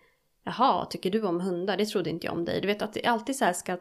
Jaha, 0.44 0.86
tycker 0.86 1.10
du 1.10 1.22
om 1.22 1.40
hundar? 1.40 1.76
Det 1.76 1.86
trodde 1.86 2.10
inte 2.10 2.26
jag 2.26 2.34
om 2.34 2.44
dig. 2.44 2.60
Du 2.60 2.66
vet 2.66 2.82
att 2.82 2.92
det 2.92 3.04
alltid 3.04 3.36
så 3.36 3.44
här 3.44 3.52
ska... 3.52 3.78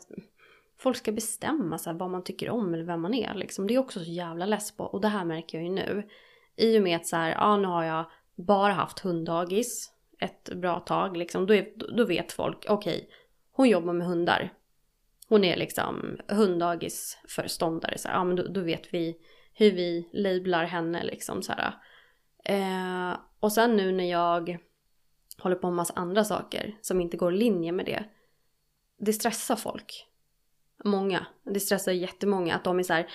Folk 0.77 0.97
ska 0.97 1.11
bestämma 1.11 1.77
så 1.77 1.89
här 1.89 1.97
vad 1.97 2.09
man 2.09 2.23
tycker 2.23 2.49
om 2.49 2.73
eller 2.73 2.83
vem 2.83 3.01
man 3.01 3.13
är. 3.13 3.33
Liksom. 3.33 3.67
Det 3.67 3.73
är 3.73 3.79
också 3.79 3.99
så 3.99 4.11
jävla 4.11 4.45
less 4.45 4.71
på. 4.77 4.83
Och 4.83 5.01
det 5.01 5.07
här 5.07 5.25
märker 5.25 5.57
jag 5.57 5.65
ju 5.65 5.73
nu. 5.73 6.07
I 6.55 6.79
och 6.79 6.83
med 6.83 6.95
att 6.95 7.07
så 7.07 7.15
här, 7.15 7.31
ja 7.31 7.57
nu 7.57 7.67
har 7.67 7.83
jag 7.83 8.05
bara 8.35 8.73
haft 8.73 8.99
hunddagis 8.99 9.91
ett 10.19 10.49
bra 10.55 10.79
tag. 10.79 11.17
Liksom. 11.17 11.47
Då, 11.47 11.53
är, 11.53 11.95
då 11.97 12.05
vet 12.05 12.31
folk, 12.31 12.65
okej, 12.69 13.09
hon 13.51 13.69
jobbar 13.69 13.93
med 13.93 14.07
hundar. 14.07 14.53
Hon 15.27 15.43
är 15.43 15.57
liksom 15.57 16.17
hunddagisföreståndare. 16.27 17.97
Så 17.97 18.07
här, 18.07 18.15
ja 18.15 18.23
men 18.23 18.35
då, 18.35 18.43
då 18.43 18.61
vet 18.61 18.93
vi 18.93 19.17
hur 19.53 19.71
vi 19.71 20.09
lablar 20.13 20.65
henne 20.65 21.03
liksom 21.03 21.41
så 21.41 21.53
här. 21.53 21.73
Eh, 22.45 23.17
och 23.39 23.51
sen 23.51 23.77
nu 23.77 23.91
när 23.91 24.11
jag 24.11 24.57
håller 25.41 25.55
på 25.55 25.67
med 25.67 25.75
massa 25.75 25.93
andra 25.95 26.23
saker 26.23 26.75
som 26.81 27.01
inte 27.01 27.17
går 27.17 27.33
i 27.33 27.37
linje 27.37 27.71
med 27.71 27.85
det. 27.85 28.03
Det 28.99 29.13
stressar 29.13 29.55
folk. 29.55 30.07
Många. 30.83 31.25
Det 31.43 31.59
stressar 31.59 31.91
jättemånga 31.91 32.55
att 32.55 32.63
de 32.63 32.79
är 32.79 32.83
så 32.83 32.93
här. 32.93 33.09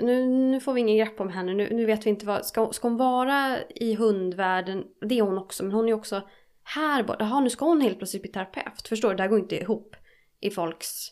Nu, 0.00 0.26
nu 0.26 0.60
får 0.60 0.72
vi 0.72 0.80
ingen 0.80 0.96
grepp 0.96 1.20
om 1.20 1.28
henne. 1.28 1.54
Nu, 1.54 1.68
nu 1.70 1.86
vet 1.86 2.06
vi 2.06 2.10
inte 2.10 2.26
vad. 2.26 2.46
Ska, 2.46 2.72
ska 2.72 2.88
hon 2.88 2.96
vara 2.96 3.58
i 3.68 3.94
hundvärlden? 3.94 4.84
Det 5.00 5.18
är 5.18 5.22
hon 5.22 5.38
också. 5.38 5.62
Men 5.62 5.72
hon 5.72 5.88
är 5.88 5.92
också 5.92 6.22
här 6.62 7.02
borta. 7.02 7.24
Jaha, 7.24 7.40
nu 7.40 7.50
ska 7.50 7.64
hon 7.64 7.80
helt 7.80 7.98
plötsligt 7.98 8.22
bli 8.22 8.32
terapeut. 8.32 8.88
Förstår 8.88 9.10
du? 9.10 9.16
Det 9.16 9.22
här 9.22 9.30
går 9.30 9.38
inte 9.38 9.60
ihop 9.60 9.96
i 10.40 10.50
folks... 10.50 11.08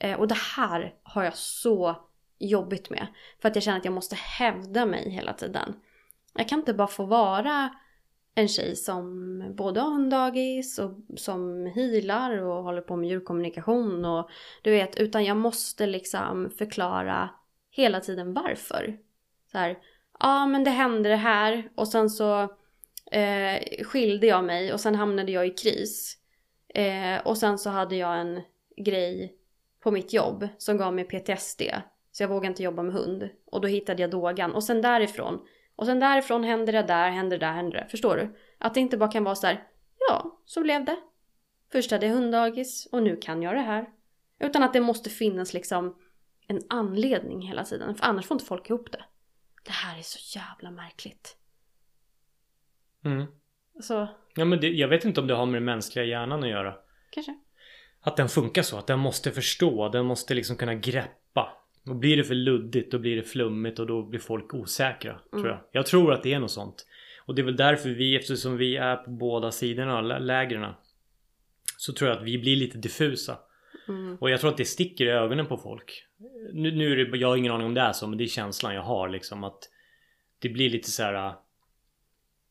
Eh, 0.00 0.20
och 0.20 0.28
det 0.28 0.38
här 0.56 0.94
har 1.02 1.24
jag 1.24 1.36
så 1.36 1.96
jobbigt 2.38 2.90
med. 2.90 3.06
För 3.42 3.48
att 3.48 3.56
jag 3.56 3.62
känner 3.62 3.78
att 3.78 3.84
jag 3.84 3.94
måste 3.94 4.14
hävda 4.14 4.86
mig 4.86 5.10
hela 5.10 5.32
tiden. 5.32 5.74
Jag 6.34 6.48
kan 6.48 6.58
inte 6.58 6.74
bara 6.74 6.88
få 6.88 7.04
vara 7.04 7.70
en 8.34 8.48
tjej 8.48 8.76
som 8.76 9.38
både 9.56 9.80
har 9.80 9.90
hunddagis 9.90 10.78
och 10.78 10.92
som 11.16 11.66
healar 11.66 12.42
och 12.42 12.64
håller 12.64 12.80
på 12.80 12.96
med 12.96 13.08
djurkommunikation 13.08 14.04
och 14.04 14.30
du 14.62 14.70
vet, 14.70 14.96
utan 14.96 15.24
jag 15.24 15.36
måste 15.36 15.86
liksom 15.86 16.50
förklara 16.58 17.30
hela 17.70 18.00
tiden 18.00 18.34
varför. 18.34 18.98
Så 19.52 19.58
här, 19.58 19.78
ja 20.20 20.46
men 20.46 20.64
det 20.64 20.70
hände 20.70 21.08
det 21.08 21.16
här 21.16 21.70
och 21.74 21.88
sen 21.88 22.10
så 22.10 22.42
eh, 23.10 23.84
skilde 23.84 24.26
jag 24.26 24.44
mig 24.44 24.72
och 24.72 24.80
sen 24.80 24.94
hamnade 24.94 25.32
jag 25.32 25.46
i 25.46 25.50
kris. 25.50 26.18
Eh, 26.74 27.26
och 27.26 27.38
sen 27.38 27.58
så 27.58 27.70
hade 27.70 27.96
jag 27.96 28.20
en 28.20 28.40
grej 28.76 29.36
på 29.80 29.90
mitt 29.90 30.12
jobb 30.12 30.48
som 30.58 30.76
gav 30.76 30.94
mig 30.94 31.04
PTSD. 31.04 31.62
Så 32.12 32.22
jag 32.22 32.28
vågade 32.28 32.46
inte 32.46 32.62
jobba 32.62 32.82
med 32.82 32.94
hund. 32.94 33.28
Och 33.44 33.60
då 33.60 33.68
hittade 33.68 34.02
jag 34.02 34.10
dogan. 34.10 34.54
Och 34.54 34.64
sen 34.64 34.82
därifrån 34.82 35.46
och 35.76 35.86
sen 35.86 36.00
därifrån 36.00 36.44
händer 36.44 36.72
det 36.72 36.82
där, 36.82 37.10
händer 37.10 37.38
det 37.38 37.46
där, 37.46 37.52
händer 37.52 37.78
det. 37.78 37.88
Förstår 37.90 38.16
du? 38.16 38.36
Att 38.58 38.74
det 38.74 38.80
inte 38.80 38.96
bara 38.96 39.10
kan 39.10 39.24
vara 39.24 39.34
så 39.34 39.46
här, 39.46 39.68
ja, 40.08 40.40
så 40.44 40.62
blev 40.62 40.84
det. 40.84 40.96
Först 41.72 41.90
hade 41.90 42.06
jag 42.06 42.14
hunddagis 42.14 42.88
och 42.92 43.02
nu 43.02 43.16
kan 43.16 43.42
jag 43.42 43.54
det 43.54 43.60
här. 43.60 43.86
Utan 44.40 44.62
att 44.62 44.72
det 44.72 44.80
måste 44.80 45.10
finnas 45.10 45.54
liksom 45.54 45.96
en 46.48 46.60
anledning 46.68 47.42
hela 47.42 47.64
tiden. 47.64 47.94
För 47.94 48.04
annars 48.04 48.26
får 48.26 48.34
inte 48.34 48.44
folk 48.44 48.70
ihop 48.70 48.92
det. 48.92 49.04
Det 49.64 49.72
här 49.72 49.98
är 49.98 50.02
så 50.02 50.38
jävla 50.38 50.70
märkligt. 50.70 51.36
Mm. 53.04 53.26
Så, 53.80 54.08
Ja 54.34 54.44
men 54.44 54.60
det, 54.60 54.68
jag 54.68 54.88
vet 54.88 55.04
inte 55.04 55.20
om 55.20 55.26
det 55.26 55.34
har 55.34 55.46
med 55.46 55.54
den 55.54 55.64
mänskliga 55.64 56.04
hjärnan 56.04 56.42
att 56.42 56.48
göra. 56.48 56.74
kanske. 57.10 57.38
Att 58.00 58.16
den 58.16 58.28
funkar 58.28 58.62
så. 58.62 58.78
Att 58.78 58.86
den 58.86 58.98
måste 58.98 59.30
förstå. 59.30 59.88
Den 59.88 60.06
måste 60.06 60.34
liksom 60.34 60.56
kunna 60.56 60.74
greppa. 60.74 61.21
Och 61.86 61.96
blir 61.96 62.16
det 62.16 62.24
för 62.24 62.34
luddigt 62.34 62.92
då 62.92 62.98
blir 62.98 63.16
det 63.16 63.22
flummigt 63.22 63.78
och 63.78 63.86
då 63.86 64.02
blir 64.02 64.20
folk 64.20 64.54
osäkra. 64.54 65.18
Tror 65.30 65.48
jag. 65.48 65.58
Jag 65.72 65.86
tror 65.86 66.12
att 66.12 66.22
det 66.22 66.32
är 66.34 66.38
något 66.40 66.50
sånt. 66.50 66.86
Och 67.24 67.34
det 67.34 67.42
är 67.42 67.44
väl 67.44 67.56
därför 67.56 67.88
vi, 67.88 68.16
eftersom 68.16 68.56
vi 68.56 68.76
är 68.76 68.96
på 68.96 69.10
båda 69.10 69.50
sidorna 69.50 69.98
av 69.98 70.04
lä- 70.04 70.18
lägren. 70.18 70.72
Så 71.76 71.92
tror 71.92 72.10
jag 72.10 72.18
att 72.18 72.24
vi 72.24 72.38
blir 72.38 72.56
lite 72.56 72.78
diffusa. 72.78 73.38
Mm. 73.88 74.16
Och 74.20 74.30
jag 74.30 74.40
tror 74.40 74.50
att 74.50 74.56
det 74.56 74.64
sticker 74.64 75.04
i 75.04 75.10
ögonen 75.10 75.46
på 75.46 75.56
folk. 75.56 76.06
Nu, 76.52 76.70
nu 76.70 76.92
är 76.92 77.04
det, 77.04 77.18
jag 77.18 77.28
har 77.28 77.36
ingen 77.36 77.52
aning 77.52 77.66
om 77.66 77.74
det 77.74 77.80
är 77.80 77.92
så 77.92 78.06
men 78.06 78.18
det 78.18 78.24
är 78.24 78.28
känslan 78.28 78.74
jag 78.74 78.82
har 78.82 79.08
liksom 79.08 79.44
att 79.44 79.58
Det 80.38 80.48
blir 80.48 80.70
lite 80.70 80.90
så 80.90 81.02
här. 81.02 81.14
äh, 81.26 81.32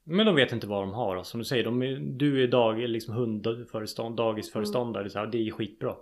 Men 0.04 0.26
de 0.26 0.36
vet 0.36 0.52
inte 0.52 0.68
vad 0.68 0.84
de 0.84 0.94
har. 0.94 1.24
Som 1.24 1.40
du 1.40 1.44
säger, 1.46 1.64
de 1.64 1.82
är, 1.82 2.00
du 2.00 2.44
är 2.44 2.48
dag, 2.48 2.80
liksom 2.80 3.14
hundförestånd, 3.16 4.16
dagisföreståndare. 4.18 5.10
Så 5.10 5.20
här, 5.20 5.28
det 5.28 5.48
är 5.48 5.52
skitbra. 5.52 5.96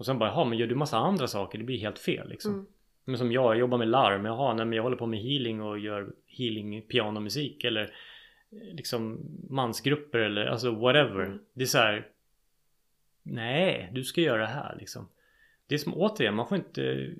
Och 0.00 0.06
sen 0.06 0.18
bara, 0.18 0.30
jaha 0.30 0.44
men 0.44 0.58
gör 0.58 0.66
du 0.66 0.74
massa 0.74 0.98
andra 0.98 1.26
saker? 1.26 1.58
Det 1.58 1.64
blir 1.64 1.78
helt 1.78 1.98
fel 1.98 2.28
liksom. 2.28 2.52
Mm. 2.52 2.66
Men 3.04 3.18
som 3.18 3.32
jag, 3.32 3.44
jag 3.44 3.58
jobbar 3.58 3.78
med 3.78 3.88
larm. 3.88 4.24
Jaha, 4.24 4.54
nej 4.54 4.66
men 4.66 4.76
jag 4.76 4.82
håller 4.82 4.96
på 4.96 5.06
med 5.06 5.20
healing 5.20 5.62
och 5.62 5.78
gör 5.78 6.12
healing 6.26 6.82
pianomusik. 6.82 7.64
Eller 7.64 7.82
eh, 8.50 8.74
liksom 8.74 9.20
mansgrupper 9.50 10.18
eller 10.18 10.46
alltså 10.46 10.70
whatever. 10.70 11.24
Mm. 11.24 11.38
Det 11.52 11.62
är 11.62 11.66
så 11.66 11.78
här. 11.78 12.08
Nej, 13.22 13.90
du 13.92 14.04
ska 14.04 14.20
göra 14.20 14.40
det 14.40 14.46
här 14.46 14.76
liksom. 14.78 15.08
Det 15.66 15.74
är 15.74 15.78
som 15.78 15.94
återigen, 15.94 16.34
man 16.34 16.48
får 16.48 16.58
inte... 16.58 17.10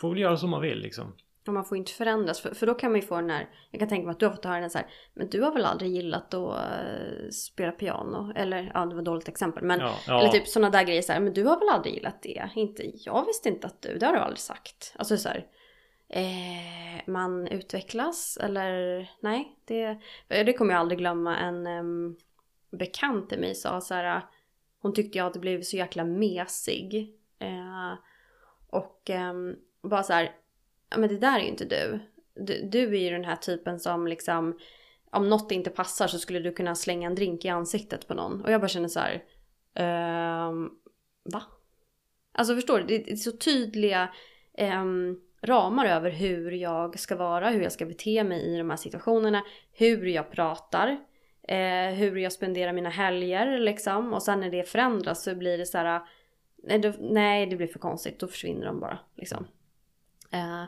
Får 0.00 0.10
väl 0.10 0.18
göra 0.18 0.36
som 0.36 0.50
man 0.50 0.62
vill 0.62 0.78
liksom. 0.78 1.12
Och 1.46 1.52
man 1.54 1.64
får 1.64 1.76
inte 1.78 1.92
förändras. 1.92 2.40
För, 2.40 2.54
för 2.54 2.66
då 2.66 2.74
kan 2.74 2.92
man 2.92 3.00
ju 3.00 3.06
få 3.06 3.16
den 3.16 3.30
här, 3.30 3.48
jag 3.70 3.78
kan 3.78 3.88
tänka 3.88 4.06
mig 4.06 4.12
att 4.12 4.20
du 4.20 4.26
har 4.26 4.34
fått 4.34 4.44
höra 4.44 4.60
den 4.60 4.70
så 4.70 4.78
här, 4.78 4.86
men 5.14 5.28
du 5.28 5.42
har 5.42 5.52
väl 5.52 5.64
aldrig 5.64 5.90
gillat 5.90 6.34
att 6.34 6.56
eh, 6.56 7.28
spela 7.30 7.72
piano? 7.72 8.32
Eller, 8.36 8.70
ja 8.74 8.86
det 8.86 8.94
var 8.94 9.02
ett 9.02 9.04
dåligt 9.06 9.28
exempel. 9.28 9.64
Men, 9.64 9.80
Ja, 9.80 9.94
ja. 10.06 10.20
eller 10.20 10.28
typ 10.30 10.48
sådana 10.48 10.70
där 10.70 10.82
grejer 10.84 11.02
så 11.02 11.12
här, 11.12 11.20
men 11.20 11.32
du 11.32 11.44
har 11.44 11.58
väl 11.58 11.68
aldrig 11.68 11.94
gillat 11.94 12.22
det? 12.22 12.48
Inte, 12.54 12.82
jag 12.94 13.26
visste 13.26 13.48
inte 13.48 13.66
att 13.66 13.82
du, 13.82 13.98
det 13.98 14.06
har 14.06 14.12
du 14.12 14.18
aldrig 14.18 14.38
sagt. 14.38 14.94
Alltså 14.96 15.16
så 15.16 15.28
här, 15.28 15.46
eh, 16.08 17.02
man 17.06 17.46
utvecklas 17.48 18.36
eller 18.42 19.00
nej, 19.20 19.58
det, 19.64 19.98
det 20.28 20.52
kommer 20.52 20.72
jag 20.72 20.80
aldrig 20.80 20.98
glömma. 20.98 21.36
En 21.38 21.66
em, 21.66 22.16
bekant 22.70 23.28
till 23.28 23.40
mig 23.40 23.54
sa 23.54 23.80
så 23.80 23.94
här, 23.94 24.22
hon 24.82 24.94
tyckte 24.94 25.18
jag 25.18 25.24
hade 25.24 25.38
blivit 25.38 25.66
så 25.66 25.76
jäkla 25.76 26.04
mesig. 26.04 27.14
Eh, 27.38 27.94
Och 28.70 29.10
um, 29.10 29.56
bara 29.82 30.02
så 30.02 30.12
här, 30.12 30.30
men 30.96 31.08
det 31.08 31.18
där 31.18 31.38
är 31.38 31.42
ju 31.42 31.48
inte 31.48 31.64
du. 31.64 31.98
du. 32.34 32.68
Du 32.68 32.96
är 32.96 33.00
ju 33.00 33.10
den 33.10 33.24
här 33.24 33.36
typen 33.36 33.80
som 33.80 34.06
liksom, 34.06 34.58
om 35.10 35.28
något 35.28 35.52
inte 35.52 35.70
passar 35.70 36.06
så 36.06 36.18
skulle 36.18 36.40
du 36.40 36.52
kunna 36.52 36.74
slänga 36.74 37.06
en 37.06 37.14
drink 37.14 37.44
i 37.44 37.48
ansiktet 37.48 38.08
på 38.08 38.14
någon. 38.14 38.40
Och 38.40 38.50
jag 38.50 38.60
bara 38.60 38.68
känner 38.68 38.88
så 38.88 39.00
här, 39.00 39.24
ehm, 39.74 40.70
va? 41.24 41.42
Alltså 42.32 42.54
förstår 42.54 42.78
du? 42.78 42.84
Det 42.84 43.12
är 43.12 43.16
så 43.16 43.32
tydliga 43.32 44.08
ehm, 44.54 45.20
ramar 45.42 45.86
över 45.86 46.10
hur 46.10 46.50
jag 46.50 46.98
ska 46.98 47.16
vara, 47.16 47.50
hur 47.50 47.62
jag 47.62 47.72
ska 47.72 47.86
bete 47.86 48.24
mig 48.24 48.42
i 48.42 48.58
de 48.58 48.70
här 48.70 48.76
situationerna, 48.76 49.42
hur 49.72 50.06
jag 50.06 50.30
pratar, 50.30 50.88
eh, 51.48 51.94
hur 51.94 52.16
jag 52.16 52.32
spenderar 52.32 52.72
mina 52.72 52.90
helger 52.90 53.58
liksom. 53.58 54.14
Och 54.14 54.22
sen 54.22 54.40
när 54.40 54.50
det 54.50 54.68
förändras 54.68 55.24
så 55.24 55.34
blir 55.34 55.58
det 55.58 55.66
så 55.66 55.78
här, 55.78 56.02
nej, 56.62 56.78
då, 56.78 56.92
nej 57.00 57.46
det 57.46 57.56
blir 57.56 57.66
för 57.66 57.78
konstigt, 57.78 58.20
då 58.20 58.26
försvinner 58.28 58.66
de 58.66 58.80
bara 58.80 58.98
liksom. 59.16 59.46
Eh, 60.30 60.64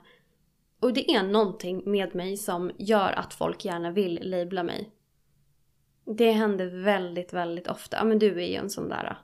och 0.80 0.92
det 0.92 1.10
är 1.10 1.22
någonting 1.22 1.82
med 1.90 2.14
mig 2.14 2.36
som 2.36 2.70
gör 2.78 3.12
att 3.12 3.34
folk 3.34 3.64
gärna 3.64 3.90
vill 3.90 4.18
labla 4.22 4.62
mig. 4.62 4.90
Det 6.16 6.32
händer 6.32 6.82
väldigt, 6.84 7.32
väldigt 7.32 7.68
ofta. 7.68 7.96
Ja 7.96 8.04
men 8.04 8.18
du 8.18 8.42
är 8.42 8.46
ju 8.46 8.54
en 8.54 8.70
sån 8.70 8.88
där. 8.88 9.18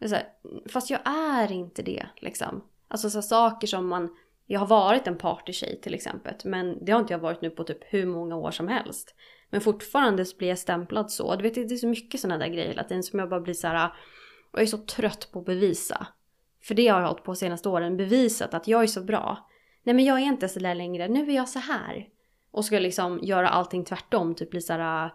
Eh. 0.00 0.08
Så 0.08 0.14
här, 0.14 0.26
fast 0.68 0.90
jag 0.90 1.00
är 1.04 1.52
inte 1.52 1.82
det 1.82 2.06
liksom. 2.16 2.64
Alltså 2.88 3.10
så 3.10 3.22
saker 3.22 3.66
som 3.66 3.88
man 3.88 4.16
jag 4.46 4.60
har 4.60 4.66
varit 4.66 5.06
en 5.06 5.18
partytjej 5.18 5.80
till 5.80 5.94
exempel. 5.94 6.34
Men 6.44 6.84
det 6.84 6.92
har 6.92 7.00
inte 7.00 7.12
jag 7.12 7.18
varit 7.18 7.42
nu 7.42 7.50
på 7.50 7.64
typ 7.64 7.78
hur 7.80 8.06
många 8.06 8.36
år 8.36 8.50
som 8.50 8.68
helst. 8.68 9.14
Men 9.50 9.60
fortfarande 9.60 10.24
blir 10.38 10.48
jag 10.48 10.58
stämplad 10.58 11.10
så. 11.10 11.36
Du 11.36 11.42
vet, 11.42 11.54
det 11.54 11.74
är 11.74 11.76
så 11.76 11.86
mycket 11.86 12.20
sådana 12.20 12.38
där 12.38 12.52
grejer 12.52 12.68
hela 12.68 12.84
tiden 12.84 13.02
som 13.02 13.18
jag 13.18 13.28
bara 13.28 13.40
blir 13.40 13.54
så 13.54 13.66
här. 13.66 13.86
Och 14.52 14.58
jag 14.58 14.62
är 14.62 14.66
så 14.66 14.78
trött 14.78 15.28
på 15.32 15.38
att 15.38 15.46
bevisa. 15.46 16.06
För 16.64 16.74
det 16.74 16.88
har 16.88 17.00
jag 17.00 17.08
hållit 17.08 17.24
på 17.24 17.34
senaste 17.34 17.68
åren. 17.68 17.96
Bevisat 17.96 18.54
att 18.54 18.68
jag 18.68 18.82
är 18.82 18.86
så 18.86 19.04
bra. 19.04 19.50
Nej 19.82 19.94
men 19.94 20.04
jag 20.04 20.18
är 20.18 20.24
inte 20.24 20.48
så 20.48 20.60
där 20.60 20.74
längre. 20.74 21.08
Nu 21.08 21.30
är 21.30 21.36
jag 21.36 21.48
så 21.48 21.58
här. 21.58 22.08
Och 22.50 22.64
ska 22.64 22.78
liksom 22.78 23.20
göra 23.22 23.48
allting 23.48 23.84
tvärtom. 23.84 24.34
Typ 24.34 24.50
bli 24.50 24.60
så 24.60 24.72
här 24.72 25.06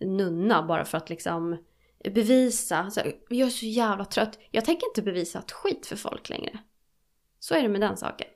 äh, 0.00 0.08
nunna 0.08 0.62
bara 0.62 0.84
för 0.84 0.98
att 0.98 1.10
liksom 1.10 1.64
bevisa. 2.04 2.90
Så 2.90 3.00
jag 3.28 3.46
är 3.46 3.50
så 3.50 3.66
jävla 3.66 4.04
trött. 4.04 4.38
Jag 4.50 4.64
tänker 4.64 4.86
inte 4.86 5.02
bevisa 5.02 5.38
ett 5.38 5.52
skit 5.52 5.86
för 5.86 5.96
folk 5.96 6.28
längre. 6.28 6.58
Så 7.38 7.54
är 7.54 7.62
det 7.62 7.68
med 7.68 7.80
den 7.80 7.96
saken. 7.96 8.28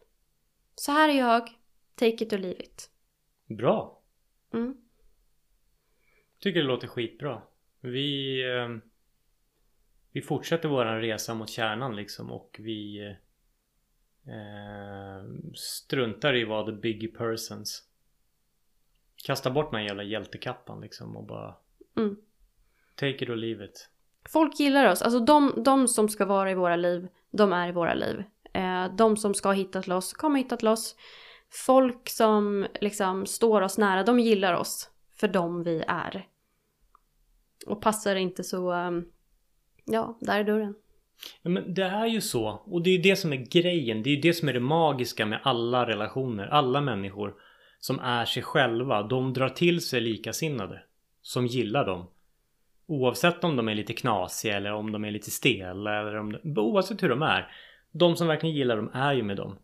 Så 0.74 0.92
här 0.92 1.08
är 1.08 1.18
jag. 1.18 1.48
Take 1.94 2.24
it 2.24 2.32
or 2.32 2.38
leave 2.38 2.62
it. 2.62 2.90
Bra. 3.58 4.02
Mm. 4.54 4.76
Tycker 6.40 6.60
det 6.60 6.66
låter 6.66 6.88
skitbra. 6.88 7.42
Vi... 7.80 8.40
Eh, 8.42 8.91
vi 10.12 10.22
fortsätter 10.22 10.68
våran 10.68 11.00
resa 11.00 11.34
mot 11.34 11.50
kärnan 11.50 11.96
liksom 11.96 12.32
och 12.32 12.56
vi... 12.62 13.08
Eh, 14.26 15.52
struntar 15.54 16.36
i 16.36 16.44
vad 16.44 16.66
the 16.66 16.72
big 16.72 17.18
persons. 17.18 17.82
Kastar 19.16 19.50
bort 19.50 19.70
den 19.70 19.80
här 19.80 19.86
jävla 19.86 20.02
hjältekappan 20.02 20.80
liksom 20.80 21.16
och 21.16 21.24
bara... 21.24 21.54
Mm. 21.96 22.16
Take 22.94 23.24
it 23.24 23.30
or 23.30 23.36
leave 23.36 23.64
it. 23.64 23.88
Folk 24.28 24.60
gillar 24.60 24.90
oss. 24.90 25.02
Alltså 25.02 25.20
de, 25.20 25.62
de 25.64 25.88
som 25.88 26.08
ska 26.08 26.24
vara 26.24 26.50
i 26.50 26.54
våra 26.54 26.76
liv, 26.76 27.08
de 27.30 27.52
är 27.52 27.68
i 27.68 27.72
våra 27.72 27.94
liv. 27.94 28.24
Eh, 28.52 28.94
de 28.94 29.16
som 29.16 29.34
ska 29.34 29.52
hitta 29.52 29.82
till 29.82 29.92
oss 29.92 30.12
kommer 30.12 30.38
hitta 30.38 30.56
till 30.56 30.68
oss. 30.68 30.96
Folk 31.50 32.08
som 32.08 32.66
liksom 32.80 33.26
står 33.26 33.62
oss 33.62 33.78
nära, 33.78 34.02
de 34.02 34.20
gillar 34.20 34.54
oss 34.54 34.90
för 35.14 35.28
dem 35.28 35.62
vi 35.62 35.84
är. 35.86 36.28
Och 37.66 37.82
passar 37.82 38.16
inte 38.16 38.44
så, 38.44 38.72
ehm, 38.72 39.04
ja, 39.84 40.18
där 40.20 40.40
är 40.40 40.44
dörren. 40.44 40.74
Ja, 41.42 41.50
men 41.50 41.74
det 41.74 41.82
är 41.82 42.06
ju 42.06 42.20
så. 42.20 42.62
Och 42.64 42.82
det 42.82 42.90
är 42.90 43.02
det 43.02 43.16
som 43.16 43.32
är 43.32 43.36
grejen. 43.36 44.02
Det 44.02 44.10
är 44.10 44.22
det 44.22 44.32
som 44.32 44.48
är 44.48 44.52
det 44.52 44.60
magiska 44.60 45.26
med 45.26 45.40
alla 45.42 45.86
relationer. 45.86 46.46
Alla 46.46 46.80
människor 46.80 47.34
som 47.78 47.98
är 47.98 48.24
sig 48.24 48.42
själva. 48.42 49.02
De 49.02 49.32
drar 49.32 49.48
till 49.48 49.80
sig 49.80 50.00
likasinnade. 50.00 50.82
Som 51.22 51.46
gillar 51.46 51.86
dem. 51.86 52.06
Oavsett 52.86 53.44
om 53.44 53.56
de 53.56 53.68
är 53.68 53.74
lite 53.74 53.92
knasiga 53.92 54.56
eller 54.56 54.72
om 54.72 54.92
de 54.92 55.04
är 55.04 55.10
lite 55.10 55.30
stela 55.30 56.00
eller 56.00 56.18
om 56.18 56.32
de, 56.32 56.60
oavsett 56.60 57.02
hur 57.02 57.08
de 57.08 57.22
är. 57.22 57.52
De 57.92 58.16
som 58.16 58.26
verkligen 58.26 58.56
gillar 58.56 58.76
dem 58.76 58.90
är 58.94 59.12
ju 59.14 59.22
med 59.22 59.36
dem. 59.36 59.58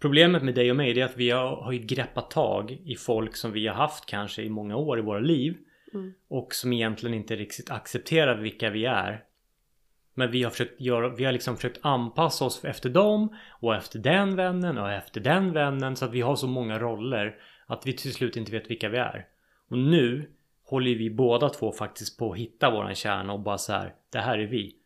Problemet 0.00 0.42
med 0.42 0.54
dig 0.54 0.70
och 0.70 0.76
mig 0.76 1.00
är 1.00 1.04
att 1.04 1.16
vi 1.16 1.30
har, 1.30 1.56
har 1.56 1.72
ju 1.72 1.78
greppat 1.78 2.30
tag 2.30 2.78
i 2.84 2.96
folk 2.96 3.36
som 3.36 3.52
vi 3.52 3.66
har 3.66 3.74
haft 3.74 4.06
kanske 4.06 4.42
i 4.42 4.48
många 4.48 4.76
år 4.76 4.98
i 4.98 5.02
våra 5.02 5.18
liv. 5.18 5.56
Mm. 5.94 6.14
Och 6.28 6.54
som 6.54 6.72
egentligen 6.72 7.14
inte 7.14 7.36
riktigt 7.36 7.70
accepterar 7.70 8.36
vilka 8.36 8.70
vi 8.70 8.84
är. 8.84 9.24
Men 10.18 10.30
vi 10.30 10.42
har 10.42 10.50
försökt 10.50 10.80
göra, 10.80 11.08
vi 11.08 11.24
har 11.24 11.32
liksom 11.32 11.56
försökt 11.56 11.78
anpassa 11.82 12.44
oss 12.44 12.64
efter 12.64 12.90
dem 12.90 13.36
och 13.60 13.74
efter 13.74 13.98
den 13.98 14.36
vännen 14.36 14.78
och 14.78 14.90
efter 14.90 15.20
den 15.20 15.52
vännen 15.52 15.96
så 15.96 16.04
att 16.04 16.12
vi 16.12 16.20
har 16.20 16.36
så 16.36 16.46
många 16.46 16.78
roller 16.78 17.36
att 17.66 17.86
vi 17.86 17.92
till 17.92 18.12
slut 18.12 18.36
inte 18.36 18.52
vet 18.52 18.70
vilka 18.70 18.88
vi 18.88 18.98
är. 18.98 19.26
Och 19.68 19.78
nu 19.78 20.30
håller 20.64 20.94
vi 20.94 21.10
båda 21.10 21.48
två 21.48 21.72
faktiskt 21.72 22.18
på 22.18 22.32
att 22.32 22.38
hitta 22.38 22.70
våran 22.70 22.94
kärna 22.94 23.32
och 23.32 23.40
bara 23.40 23.58
så 23.58 23.72
här, 23.72 23.94
det 24.10 24.18
här 24.18 24.38
är 24.38 24.46
vi. 24.46 24.76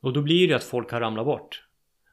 Och 0.00 0.12
då 0.12 0.22
blir 0.22 0.48
det 0.48 0.54
att 0.54 0.64
folk 0.64 0.92
har 0.92 1.00
ramlat 1.00 1.24
bort. 1.24 1.64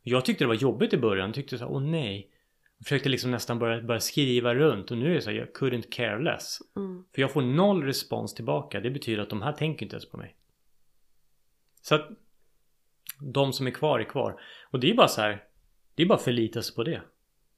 Jag 0.03 0.25
tyckte 0.25 0.43
det 0.43 0.47
var 0.47 0.55
jobbigt 0.55 0.93
i 0.93 0.97
början. 0.97 1.27
Jag 1.27 1.35
tyckte 1.35 1.57
så 1.57 1.65
här, 1.65 1.71
åh 1.71 1.81
nej. 1.81 2.29
Jag 2.77 2.85
försökte 2.85 3.09
liksom 3.09 3.31
nästan 3.31 3.59
börja, 3.59 3.81
börja 3.81 3.99
skriva 3.99 4.55
runt 4.55 4.91
och 4.91 4.97
nu 4.97 5.11
är 5.11 5.15
det 5.15 5.21
så 5.21 5.29
här, 5.29 5.37
jag 5.37 5.47
couldn't 5.47 5.89
care 5.91 6.23
less. 6.23 6.59
Mm. 6.75 7.03
För 7.15 7.21
jag 7.21 7.31
får 7.31 7.41
noll 7.41 7.83
respons 7.83 8.33
tillbaka. 8.33 8.79
Det 8.79 8.89
betyder 8.89 9.21
att 9.21 9.29
de 9.29 9.41
här 9.41 9.53
tänker 9.53 9.85
inte 9.85 9.95
ens 9.95 10.09
på 10.09 10.17
mig. 10.17 10.35
Så 11.81 11.95
att 11.95 12.09
de 13.19 13.53
som 13.53 13.67
är 13.67 13.71
kvar 13.71 13.99
är 13.99 14.03
kvar. 14.03 14.39
Och 14.71 14.79
det 14.79 14.89
är 14.91 14.95
bara 14.95 15.07
så 15.07 15.21
här. 15.21 15.43
Det 15.95 16.03
är 16.03 16.07
bara 16.07 16.17
förlita 16.17 16.61
sig 16.61 16.75
på 16.75 16.83
det. 16.83 17.01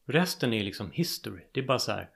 Resten 0.06 0.54
är 0.54 0.64
liksom 0.64 0.92
history. 0.92 1.42
Det 1.52 1.60
är 1.60 1.66
bara 1.66 1.80
så 1.80 1.92
här. 1.92 2.10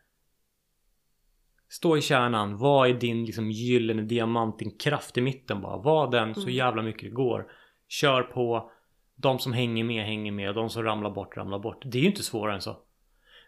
Stå 1.69 1.97
i 1.97 2.01
kärnan. 2.01 2.57
Vad 2.57 2.89
är 2.89 2.93
din 2.93 3.25
liksom 3.25 3.51
gyllene 3.51 4.01
diamant, 4.01 4.59
din 4.59 4.77
kraft 4.77 5.17
i 5.17 5.21
mitten 5.21 5.61
bara. 5.61 5.77
Var 5.77 6.11
den 6.11 6.35
så 6.35 6.41
Mm. 6.41 6.53
jävla 6.53 6.81
mycket 6.81 7.01
det 7.03 7.09
går. 7.09 7.51
Kör 7.87 8.21
på. 8.23 8.71
De 9.15 9.39
som 9.39 9.53
hänger 9.53 9.83
med 9.83 10.05
hänger 10.05 10.31
med. 10.31 10.49
Och 10.49 10.55
de 10.55 10.69
som 10.69 10.83
ramlar 10.83 11.09
bort 11.11 11.37
ramlar 11.37 11.59
bort. 11.59 11.83
Det 11.85 11.97
är 11.97 12.01
ju 12.01 12.07
inte 12.07 12.23
svårare 12.23 12.55
än 12.55 12.61
så. 12.61 12.77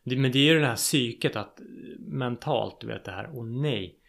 Det, 0.04 0.16
men 0.18 0.32
det 0.32 0.40
är 0.40 0.54
ju 0.54 0.60
det 0.60 0.68
här 0.68 0.76
psyket 0.76 1.36
att 1.36 1.60
mentalt, 2.00 2.82
du 2.82 2.88
vet 2.88 3.06
det 3.06 3.12
här. 3.12 3.30
Åh 3.34 3.46
nej. 3.46 4.00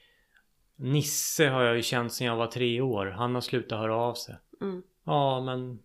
Nisse 0.77 1.49
har 1.49 1.63
jag 1.63 1.77
ju 1.77 1.83
känt 1.83 2.13
sedan 2.13 2.27
jag 2.27 2.37
var 2.37 2.47
tre 2.47 2.81
år. 2.81 3.07
Han 3.07 3.35
har 3.35 3.41
slutat 3.41 3.79
höra 3.79 3.97
av 3.97 4.15
sig. 4.15 4.37
Mm. 4.61 4.83
Ja, 5.07 5.41
men 5.41 5.79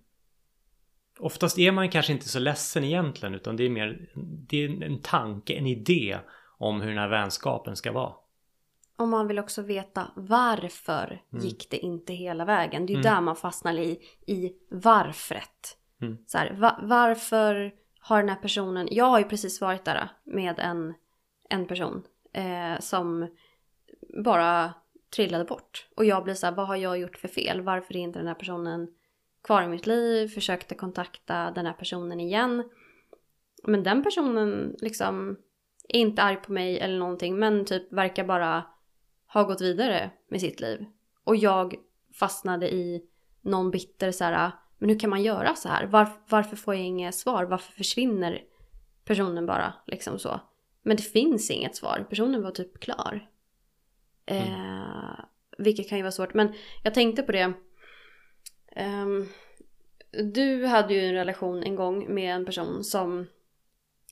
Oftast 1.19 1.57
är 1.59 1.71
man 1.71 1.89
kanske 1.89 2.13
inte 2.13 2.29
så 2.29 2.39
ledsen 2.39 2.83
egentligen 2.83 3.35
utan 3.35 3.55
det 3.55 3.63
är 3.63 3.69
mer 3.69 4.09
Det 4.47 4.65
är 4.65 4.83
en 4.83 5.01
tanke, 5.01 5.53
en 5.53 5.67
idé 5.67 6.17
om 6.57 6.81
hur 6.81 6.89
den 6.89 6.97
här 6.97 7.09
vänskapen 7.09 7.75
ska 7.75 7.91
vara. 7.91 8.13
Och 8.97 9.07
man 9.07 9.27
vill 9.27 9.39
också 9.39 9.61
veta 9.61 10.11
varför 10.15 11.21
Mm. 11.33 11.45
gick 11.45 11.69
det 11.69 11.77
inte 11.77 12.13
hela 12.13 12.45
vägen. 12.45 12.85
Det 12.85 12.93
är 12.93 12.95
ju 12.95 13.01
Mm. 13.01 13.13
där 13.13 13.21
man 13.21 13.35
fastnar 13.35 13.73
i, 13.73 13.99
i 14.27 14.53
varfret. 14.71 15.77
Mm. 16.01 16.17
Så 16.27 16.37
här, 16.37 16.53
va, 16.53 16.79
varför 16.81 17.73
har 17.99 18.17
den 18.19 18.29
här 18.29 18.35
personen, 18.41 18.87
jag 18.91 19.05
har 19.05 19.19
ju 19.19 19.25
precis 19.25 19.61
varit 19.61 19.85
där 19.85 20.09
med 20.23 20.59
en, 20.59 20.93
en 21.49 21.67
person 21.67 22.03
eh, 22.33 22.79
som 22.79 23.27
bara 24.23 24.73
trillade 25.15 25.45
bort. 25.45 25.87
Och 25.95 26.05
jag 26.05 26.23
blir 26.23 26.33
så 26.33 26.45
här, 26.45 26.53
vad 26.53 26.67
har 26.67 26.75
jag 26.75 26.99
gjort 26.99 27.17
för 27.17 27.27
fel? 27.27 27.61
Varför 27.61 27.95
är 27.95 27.99
inte 27.99 28.19
den 28.19 28.27
här 28.27 28.35
personen 28.35 28.87
kvar 29.43 29.63
i 29.63 29.67
mitt 29.67 29.87
liv? 29.87 30.27
Försökte 30.27 30.75
kontakta 30.75 31.51
den 31.51 31.65
här 31.65 31.73
personen 31.73 32.19
igen. 32.19 32.63
Men 33.63 33.83
den 33.83 34.03
personen 34.03 34.75
liksom 34.79 35.37
är 35.87 35.99
inte 35.99 36.23
arg 36.23 36.35
på 36.35 36.51
mig 36.51 36.79
eller 36.79 36.99
någonting 36.99 37.39
men 37.39 37.65
typ 37.65 37.93
verkar 37.93 38.23
bara 38.23 38.63
ha 39.27 39.43
gått 39.43 39.61
vidare 39.61 40.11
med 40.27 40.41
sitt 40.41 40.59
liv. 40.59 40.85
Och 41.23 41.35
jag 41.35 41.75
fastnade 42.13 42.73
i 42.73 43.01
någon 43.41 43.71
bitter 43.71 44.11
så 44.11 44.23
här, 44.23 44.51
men 44.77 44.89
hur 44.89 44.99
kan 44.99 45.09
man 45.09 45.23
göra 45.23 45.55
så 45.55 45.69
här? 45.69 45.85
Var, 45.85 46.07
varför 46.29 46.55
får 46.55 46.75
jag 46.75 46.83
inget 46.83 47.15
svar? 47.15 47.43
Varför 47.43 47.73
försvinner 47.73 48.41
personen 49.05 49.45
bara 49.45 49.73
liksom 49.87 50.19
så? 50.19 50.39
Men 50.83 50.97
det 50.97 51.03
finns 51.03 51.51
inget 51.51 51.75
svar. 51.75 52.05
Personen 52.09 52.43
var 52.43 52.51
typ 52.51 52.79
klar. 52.79 53.29
Eh, 54.25 55.19
vilket 55.57 55.89
kan 55.89 55.97
ju 55.97 56.01
vara 56.01 56.11
svårt. 56.11 56.33
Men 56.33 56.53
jag 56.83 56.93
tänkte 56.93 57.23
på 57.23 57.31
det. 57.31 57.53
Um, 58.75 59.29
du 60.11 60.65
hade 60.65 60.93
ju 60.93 60.99
en 60.99 61.13
relation 61.13 61.63
en 61.63 61.75
gång 61.75 62.13
med 62.13 62.35
en 62.35 62.45
person 62.45 62.83
som 62.83 63.27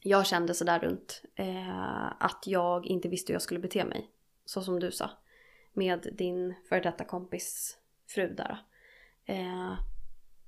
jag 0.01 0.26
kände 0.28 0.53
sådär 0.53 0.80
runt. 0.80 1.22
Eh, 1.36 2.05
att 2.20 2.43
jag 2.45 2.86
inte 2.86 3.10
visste 3.10 3.32
hur 3.32 3.36
jag 3.36 3.41
skulle 3.41 3.60
bete 3.60 3.86
mig. 3.86 4.10
Så 4.45 4.62
som 4.62 4.80
du 4.80 4.91
sa. 4.91 5.12
Med 5.74 6.07
din 6.18 6.53
före 6.70 6.80
detta 6.80 7.03
kompis 7.03 7.78
fru 8.07 8.34
där. 8.34 8.57
Eh, 9.26 9.74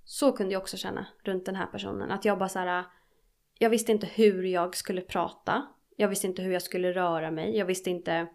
så 0.04 0.32
kunde 0.32 0.54
jag 0.54 0.62
också 0.62 0.78
känna 0.78 1.06
runt 1.24 1.46
den 1.46 1.56
här 1.56 1.68
personen. 1.68 2.12
Att 2.12 2.26
jag 2.26 2.38
bara 2.38 2.50
såhär. 2.50 2.86
Jag 3.60 3.70
visste 3.70 3.92
inte 3.92 4.08
hur 4.08 4.44
jag 4.44 4.76
skulle 4.76 5.02
prata. 5.02 5.68
Jag 5.96 6.08
visste 6.08 6.28
inte 6.28 6.42
hur 6.42 6.52
jag 6.52 6.62
skulle 6.62 6.94
röra 6.94 7.32
mig. 7.32 7.58
Jag 7.58 7.66
visste 7.66 7.90
inte. 7.90 8.28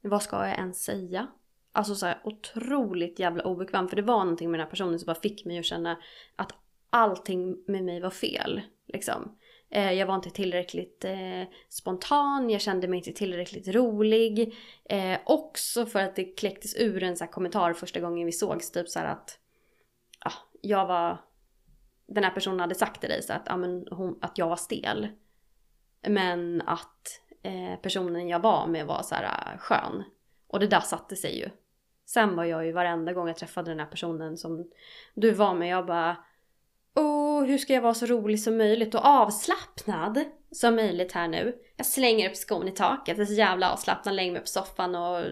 Vad 0.00 0.22
ska 0.22 0.46
jag 0.46 0.58
ens 0.58 0.84
säga? 0.84 1.28
Alltså 1.72 1.94
så 1.94 2.06
här 2.06 2.20
otroligt 2.24 3.18
jävla 3.18 3.44
obekväm. 3.44 3.88
För 3.88 3.96
det 3.96 4.02
var 4.02 4.18
någonting 4.18 4.50
med 4.50 4.60
den 4.60 4.66
här 4.66 4.70
personen 4.70 4.98
som 4.98 5.06
bara 5.06 5.20
fick 5.20 5.44
mig 5.44 5.58
att 5.58 5.64
känna 5.64 5.98
att 6.36 6.52
allting 6.90 7.64
med 7.66 7.84
mig 7.84 8.00
var 8.00 8.10
fel. 8.10 8.60
Liksom. 8.86 9.36
Eh, 9.70 9.92
jag 9.92 10.06
var 10.06 10.14
inte 10.14 10.30
tillräckligt 10.30 11.04
eh, 11.04 11.42
spontan, 11.68 12.50
jag 12.50 12.60
kände 12.60 12.88
mig 12.88 12.96
inte 12.96 13.12
tillräckligt 13.12 13.68
rolig. 13.68 14.54
Eh, 14.84 15.18
också 15.26 15.86
för 15.86 16.02
att 16.02 16.16
det 16.16 16.24
kläcktes 16.24 16.76
ur 16.76 17.02
en 17.02 17.16
så 17.16 17.26
kommentar 17.26 17.72
första 17.72 18.00
gången 18.00 18.26
vi 18.26 18.32
sågs, 18.32 18.70
typ 18.70 18.88
så 18.88 19.00
att 19.00 19.38
ah, 20.18 20.32
jag 20.60 20.86
var... 20.86 21.18
Den 22.06 22.24
här 22.24 22.30
personen 22.30 22.60
hade 22.60 22.74
sagt 22.74 23.00
till 23.00 23.10
dig 23.10 23.22
så 23.22 23.32
att, 23.32 23.42
ja, 23.46 23.56
men 23.56 23.86
hon, 23.90 24.18
att 24.20 24.38
jag 24.38 24.48
var 24.48 24.56
stel. 24.56 25.08
Men 26.08 26.62
att 26.66 27.20
eh, 27.42 27.80
personen 27.82 28.28
jag 28.28 28.40
var 28.40 28.66
med 28.66 28.86
var 28.86 29.02
så 29.02 29.14
här 29.14 29.24
ah, 29.24 29.58
skön. 29.58 30.04
Och 30.46 30.60
det 30.60 30.66
där 30.66 30.80
satte 30.80 31.16
sig 31.16 31.38
ju. 31.38 31.50
Sen 32.12 32.36
var 32.36 32.44
jag 32.44 32.66
ju 32.66 32.72
varenda 32.72 33.12
gång 33.12 33.26
jag 33.26 33.36
träffade 33.36 33.70
den 33.70 33.80
här 33.80 33.86
personen 33.86 34.36
som 34.36 34.70
du 35.14 35.30
var 35.30 35.54
med, 35.54 35.68
jag 35.68 35.86
bara 35.86 36.16
Oh, 36.94 37.44
hur 37.44 37.58
ska 37.58 37.72
jag 37.72 37.82
vara 37.82 37.94
så 37.94 38.06
rolig 38.06 38.40
som 38.40 38.56
möjligt 38.56 38.94
och 38.94 39.04
avslappnad 39.04 40.24
som 40.50 40.76
möjligt 40.76 41.12
här 41.12 41.28
nu? 41.28 41.58
Jag 41.76 41.86
slänger 41.86 42.30
upp 42.30 42.36
skon 42.36 42.68
i 42.68 42.70
taket, 42.70 43.18
är 43.18 43.24
så 43.24 43.32
jävla 43.32 43.72
avslappnad, 43.72 44.14
lägger 44.14 44.32
mig 44.32 44.40
på 44.40 44.46
soffan 44.46 44.94
och 44.94 45.24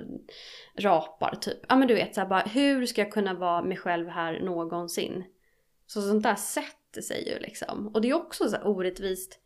rapar 0.77 1.35
typ. 1.41 1.59
Ja 1.69 1.77
men 1.77 1.89
du 1.89 1.95
vet 1.95 2.15
såhär 2.15 2.29
bara, 2.29 2.41
hur 2.41 2.87
ska 2.87 3.01
jag 3.01 3.13
kunna 3.13 3.35
vara 3.35 3.63
mig 3.63 3.77
själv 3.77 4.09
här 4.09 4.41
någonsin? 4.41 5.25
Så 5.87 6.03
sånt 6.03 6.23
där 6.23 6.35
sätter 6.35 7.03
sig 7.03 7.29
ju 7.29 7.39
liksom. 7.39 7.89
Och 7.95 8.01
det 8.01 8.11
är 8.11 8.15
också 8.15 8.49
så 8.49 8.57
orättvist. 8.63 9.41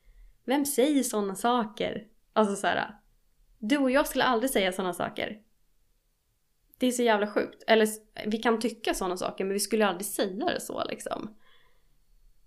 Vem 0.45 0.65
säger 0.65 1.03
sådana 1.03 1.35
saker? 1.35 2.07
Alltså 2.33 2.57
såhär, 2.57 2.95
du 3.59 3.79
och 3.79 3.91
jag 3.91 4.07
skulle 4.07 4.25
aldrig 4.25 4.51
säga 4.51 4.73
sådana 4.73 4.93
saker. 4.93 5.43
Det 6.83 6.87
är 6.87 6.93
så 6.93 7.03
jävla 7.03 7.27
sjukt. 7.27 7.65
Eller 7.67 7.89
vi 8.27 8.39
kan 8.39 8.61
tycka 8.61 8.95
sådana 8.95 9.17
saker 9.17 9.45
men 9.45 9.53
vi 9.53 9.61
skulle 9.61 9.87
aldrig 9.87 10.07
säga 10.07 10.47
det 10.47 10.61
så 10.61 10.85
liksom. 10.85 11.35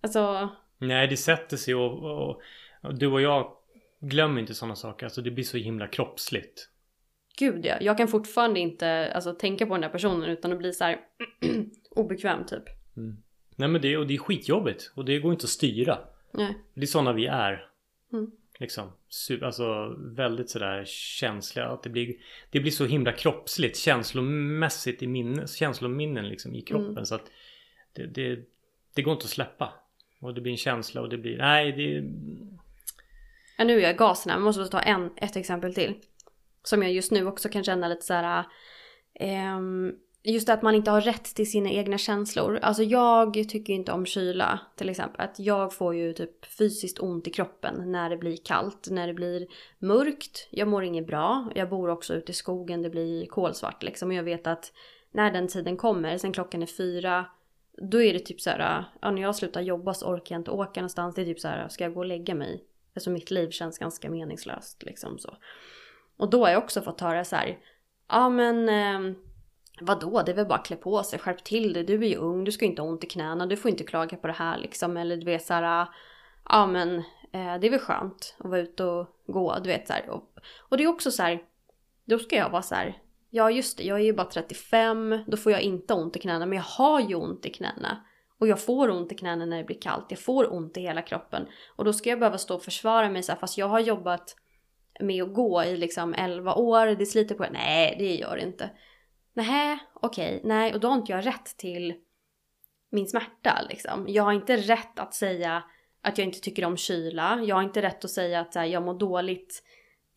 Alltså... 0.01 0.49
Nej, 0.77 1.07
det 1.07 1.17
sätter 1.17 1.57
sig 1.57 1.75
och, 1.75 2.03
och, 2.03 2.41
och 2.81 2.99
du 2.99 3.07
och 3.07 3.21
jag 3.21 3.51
glömmer 3.99 4.41
inte 4.41 4.53
sådana 4.53 4.75
saker. 4.75 5.05
Alltså 5.05 5.21
det 5.21 5.31
blir 5.31 5.43
så 5.43 5.57
himla 5.57 5.87
kroppsligt. 5.87 6.69
Gud 7.39 7.65
ja. 7.65 7.77
Jag 7.81 7.97
kan 7.97 8.07
fortfarande 8.07 8.59
inte 8.59 9.11
alltså, 9.15 9.33
tänka 9.33 9.65
på 9.65 9.73
den 9.73 9.81
där 9.81 9.89
personen 9.89 10.29
utan 10.29 10.51
att 10.51 10.57
bli 10.57 10.73
så 10.73 10.83
här 10.83 10.99
obekväm 11.91 12.45
typ. 12.45 12.63
Mm. 12.97 13.17
Nej 13.55 13.69
men 13.69 13.81
det, 13.81 13.97
och 13.97 14.07
det 14.07 14.13
är 14.13 14.17
skitjobbigt. 14.17 14.91
Och 14.95 15.05
det 15.05 15.19
går 15.19 15.31
inte 15.31 15.45
att 15.45 15.49
styra. 15.49 15.97
Nej. 16.31 16.57
Det 16.73 16.81
är 16.81 16.85
sådana 16.85 17.13
vi 17.13 17.25
är. 17.25 17.69
Mm. 18.13 18.31
Liksom. 18.59 18.91
Alltså 19.41 19.95
väldigt 19.97 20.49
sådär 20.49 20.83
känsliga. 20.85 21.67
Att 21.67 21.83
det, 21.83 21.89
blir, 21.89 22.15
det 22.49 22.59
blir 22.59 22.71
så 22.71 22.85
himla 22.85 23.11
kroppsligt. 23.11 23.77
Känslomässigt 23.77 25.03
i 25.03 25.07
minne, 25.07 25.47
känslominnen 25.47 26.29
liksom 26.29 26.55
i 26.55 26.61
kroppen. 26.61 26.91
Mm. 26.91 27.05
Så 27.05 27.15
att 27.15 27.31
det, 27.93 28.05
det, 28.05 28.39
det 28.95 29.01
går 29.01 29.13
inte 29.13 29.25
att 29.25 29.29
släppa. 29.29 29.73
Och 30.19 30.33
det 30.33 30.41
blir 30.41 30.51
en 30.51 30.57
känsla 30.57 31.01
och 31.01 31.09
det 31.09 31.17
blir... 31.17 31.37
Nej, 31.37 31.71
det... 31.71 32.11
Ja, 33.57 33.63
nu 33.63 33.77
är 33.77 33.81
jag 33.81 33.97
gasen 33.97 34.29
här. 34.29 34.37
Jag 34.37 34.43
måste 34.43 34.65
ta 34.65 34.79
en, 34.79 35.11
ett 35.17 35.35
exempel 35.35 35.73
till. 35.73 35.93
Som 36.63 36.83
jag 36.83 36.93
just 36.93 37.11
nu 37.11 37.27
också 37.27 37.49
kan 37.49 37.63
känna 37.63 37.87
lite 37.87 38.05
så 38.05 38.13
här... 38.13 38.45
Um, 39.57 39.99
just 40.25 40.47
det 40.47 40.53
att 40.53 40.61
man 40.61 40.75
inte 40.75 40.91
har 40.91 41.01
rätt 41.01 41.23
till 41.23 41.51
sina 41.51 41.69
egna 41.69 41.97
känslor. 41.97 42.59
Alltså 42.61 42.83
jag 42.83 43.33
tycker 43.33 43.73
inte 43.73 43.91
om 43.91 44.05
kyla 44.05 44.59
till 44.75 44.89
exempel. 44.89 45.21
Att 45.21 45.39
jag 45.39 45.73
får 45.73 45.95
ju 45.95 46.13
typ 46.13 46.45
fysiskt 46.45 46.99
ont 46.99 47.27
i 47.27 47.31
kroppen 47.31 47.91
när 47.91 48.09
det 48.09 48.17
blir 48.17 48.37
kallt, 48.37 48.87
när 48.91 49.07
det 49.07 49.13
blir 49.13 49.47
mörkt. 49.79 50.47
Jag 50.51 50.67
mår 50.67 50.83
inget 50.83 51.07
bra. 51.07 51.51
Jag 51.55 51.69
bor 51.69 51.89
också 51.89 52.13
ute 52.13 52.31
i 52.31 52.35
skogen, 52.35 52.81
det 52.81 52.89
blir 52.89 53.25
kolsvart 53.25 53.83
liksom. 53.83 54.09
Och 54.09 54.15
jag 54.15 54.23
vet 54.23 54.47
att 54.47 54.71
när 55.11 55.31
den 55.31 55.47
tiden 55.47 55.77
kommer, 55.77 56.17
sen 56.17 56.33
klockan 56.33 56.63
är 56.63 56.67
fyra, 56.67 57.25
då 57.77 58.01
är 58.01 58.13
det 58.13 58.19
typ 58.19 58.41
så 58.41 58.49
här, 58.49 58.85
ja, 59.01 59.11
när 59.11 59.21
jag 59.21 59.35
slutar 59.35 59.61
jobba 59.61 59.93
så 59.93 60.07
orkar 60.07 60.35
jag 60.35 60.39
inte 60.39 60.51
åka 60.51 60.79
någonstans. 60.81 61.15
Det 61.15 61.21
är 61.21 61.25
typ 61.25 61.39
så 61.39 61.47
här, 61.47 61.67
ska 61.67 61.83
jag 61.83 61.93
gå 61.93 61.99
och 61.99 62.05
lägga 62.05 62.35
mig? 62.35 62.63
Alltså 62.95 63.09
mitt 63.09 63.31
liv 63.31 63.49
känns 63.49 63.77
ganska 63.77 64.09
meningslöst 64.09 64.83
liksom 64.83 65.19
så. 65.19 65.37
Och 66.17 66.29
då 66.29 66.45
har 66.45 66.51
jag 66.51 66.63
också 66.63 66.81
fått 66.81 67.01
höra 67.01 67.23
så 67.23 67.35
här, 67.35 67.57
ja 68.09 68.29
men 68.29 68.69
eh, 68.69 69.15
vadå, 69.81 70.21
det 70.21 70.31
är 70.31 70.35
väl 70.35 70.45
bara 70.45 70.59
att 70.59 70.65
klä 70.65 70.75
på 70.75 71.03
sig, 71.03 71.19
skärp 71.19 71.43
till 71.43 71.73
dig, 71.73 71.83
du 71.83 71.93
är 71.93 72.07
ju 72.07 72.15
ung, 72.15 72.43
du 72.43 72.51
ska 72.51 72.65
inte 72.65 72.81
ha 72.81 72.89
ont 72.89 73.03
i 73.03 73.07
knäna, 73.07 73.45
du 73.45 73.57
får 73.57 73.71
inte 73.71 73.83
klaga 73.83 74.17
på 74.17 74.27
det 74.27 74.33
här 74.33 74.57
liksom. 74.57 74.97
Eller 74.97 75.17
du 75.17 75.25
vet 75.25 75.45
såhär... 75.45 75.63
Ah, 75.63 75.87
ja 76.49 76.67
men 76.67 76.97
eh, 77.31 77.59
det 77.61 77.67
är 77.67 77.69
väl 77.69 77.79
skönt 77.79 78.35
att 78.37 78.49
vara 78.49 78.59
ute 78.59 78.83
och 78.83 79.07
gå, 79.27 79.57
du 79.63 79.69
vet 79.69 79.87
såhär. 79.87 80.09
Och, 80.09 80.23
och 80.59 80.77
det 80.77 80.83
är 80.83 80.87
också 80.87 81.11
så 81.11 81.23
här, 81.23 81.41
då 82.05 82.19
ska 82.19 82.35
jag 82.35 82.49
vara 82.49 82.61
så 82.61 82.75
här, 82.75 83.01
Ja 83.35 83.51
just 83.51 83.77
det, 83.77 83.83
jag 83.83 83.99
är 83.99 84.03
ju 84.03 84.13
bara 84.13 84.27
35, 84.27 85.23
då 85.27 85.37
får 85.37 85.51
jag 85.51 85.61
inte 85.61 85.93
ont 85.93 86.15
i 86.15 86.19
knäna. 86.19 86.45
Men 86.45 86.55
jag 86.55 86.63
har 86.63 86.99
ju 86.99 87.15
ont 87.15 87.45
i 87.45 87.49
knäna. 87.49 88.05
Och 88.39 88.47
jag 88.47 88.65
får 88.65 88.89
ont 88.89 89.11
i 89.11 89.15
knäna 89.15 89.45
när 89.45 89.57
det 89.57 89.63
blir 89.63 89.81
kallt. 89.81 90.05
Jag 90.09 90.19
får 90.19 90.53
ont 90.53 90.77
i 90.77 90.81
hela 90.81 91.01
kroppen. 91.01 91.47
Och 91.75 91.85
då 91.85 91.93
ska 91.93 92.09
jag 92.09 92.19
behöva 92.19 92.37
stå 92.37 92.55
och 92.55 92.63
försvara 92.63 93.09
mig 93.09 93.23
så 93.23 93.31
här, 93.31 93.39
fast 93.39 93.57
jag 93.57 93.67
har 93.67 93.79
jobbat 93.79 94.35
med 94.99 95.23
att 95.23 95.33
gå 95.33 95.63
i 95.63 95.77
liksom 95.77 96.13
11 96.13 96.55
år. 96.55 96.85
Det 96.85 97.05
sliter 97.05 97.35
på 97.35 97.45
Nej, 97.51 97.95
det 97.99 98.15
gör 98.15 98.35
det 98.35 98.41
inte. 98.41 98.69
Nej, 99.35 99.77
okej, 99.93 100.35
okay, 100.35 100.49
nej. 100.49 100.73
Och 100.73 100.79
då 100.79 100.87
har 100.87 100.95
inte 100.95 101.11
jag 101.11 101.25
rätt 101.25 101.57
till 101.57 101.93
min 102.89 103.07
smärta 103.07 103.61
liksom. 103.69 104.05
Jag 104.07 104.23
har 104.23 104.33
inte 104.33 104.57
rätt 104.57 104.99
att 104.99 105.13
säga 105.13 105.63
att 106.01 106.17
jag 106.17 106.27
inte 106.27 106.39
tycker 106.39 106.65
om 106.65 106.77
kyla. 106.77 107.41
Jag 107.45 107.55
har 107.55 107.63
inte 107.63 107.81
rätt 107.81 108.05
att 108.05 108.11
säga 108.11 108.39
att 108.39 108.55
här, 108.55 108.65
jag 108.65 108.83
mår 108.83 108.93
dåligt 108.93 109.63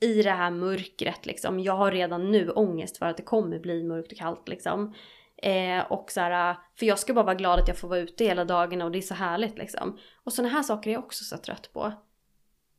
i 0.01 0.23
det 0.23 0.31
här 0.31 0.51
mörkret 0.51 1.27
liksom. 1.27 1.61
Jag 1.61 1.73
har 1.73 1.93
redan 1.93 2.31
nu 2.31 2.51
ångest 2.51 2.99
för 2.99 3.07
att 3.07 3.17
det 3.17 3.23
kommer 3.23 3.59
bli 3.59 3.85
mörkt 3.85 4.13
och 4.13 4.19
kallt 4.19 4.49
liksom. 4.49 4.95
Eh, 5.37 5.93
och 5.93 6.11
så 6.11 6.21
här, 6.21 6.57
för 6.79 6.87
jag 6.87 6.99
ska 6.99 7.15
bara 7.15 7.25
vara 7.25 7.35
glad 7.35 7.59
att 7.59 7.69
jag 7.69 7.79
får 7.79 7.89
vara 7.89 7.99
ute 7.99 8.25
hela 8.25 8.45
dagarna 8.45 8.85
och 8.85 8.91
det 8.91 8.99
är 8.99 9.03
så 9.03 9.15
härligt 9.15 9.59
liksom. 9.59 9.99
Och 10.25 10.33
sådana 10.33 10.55
här 10.55 10.63
saker 10.63 10.91
är 10.91 10.95
jag 10.95 11.05
också 11.05 11.25
så 11.25 11.37
trött 11.37 11.71
på. 11.73 11.93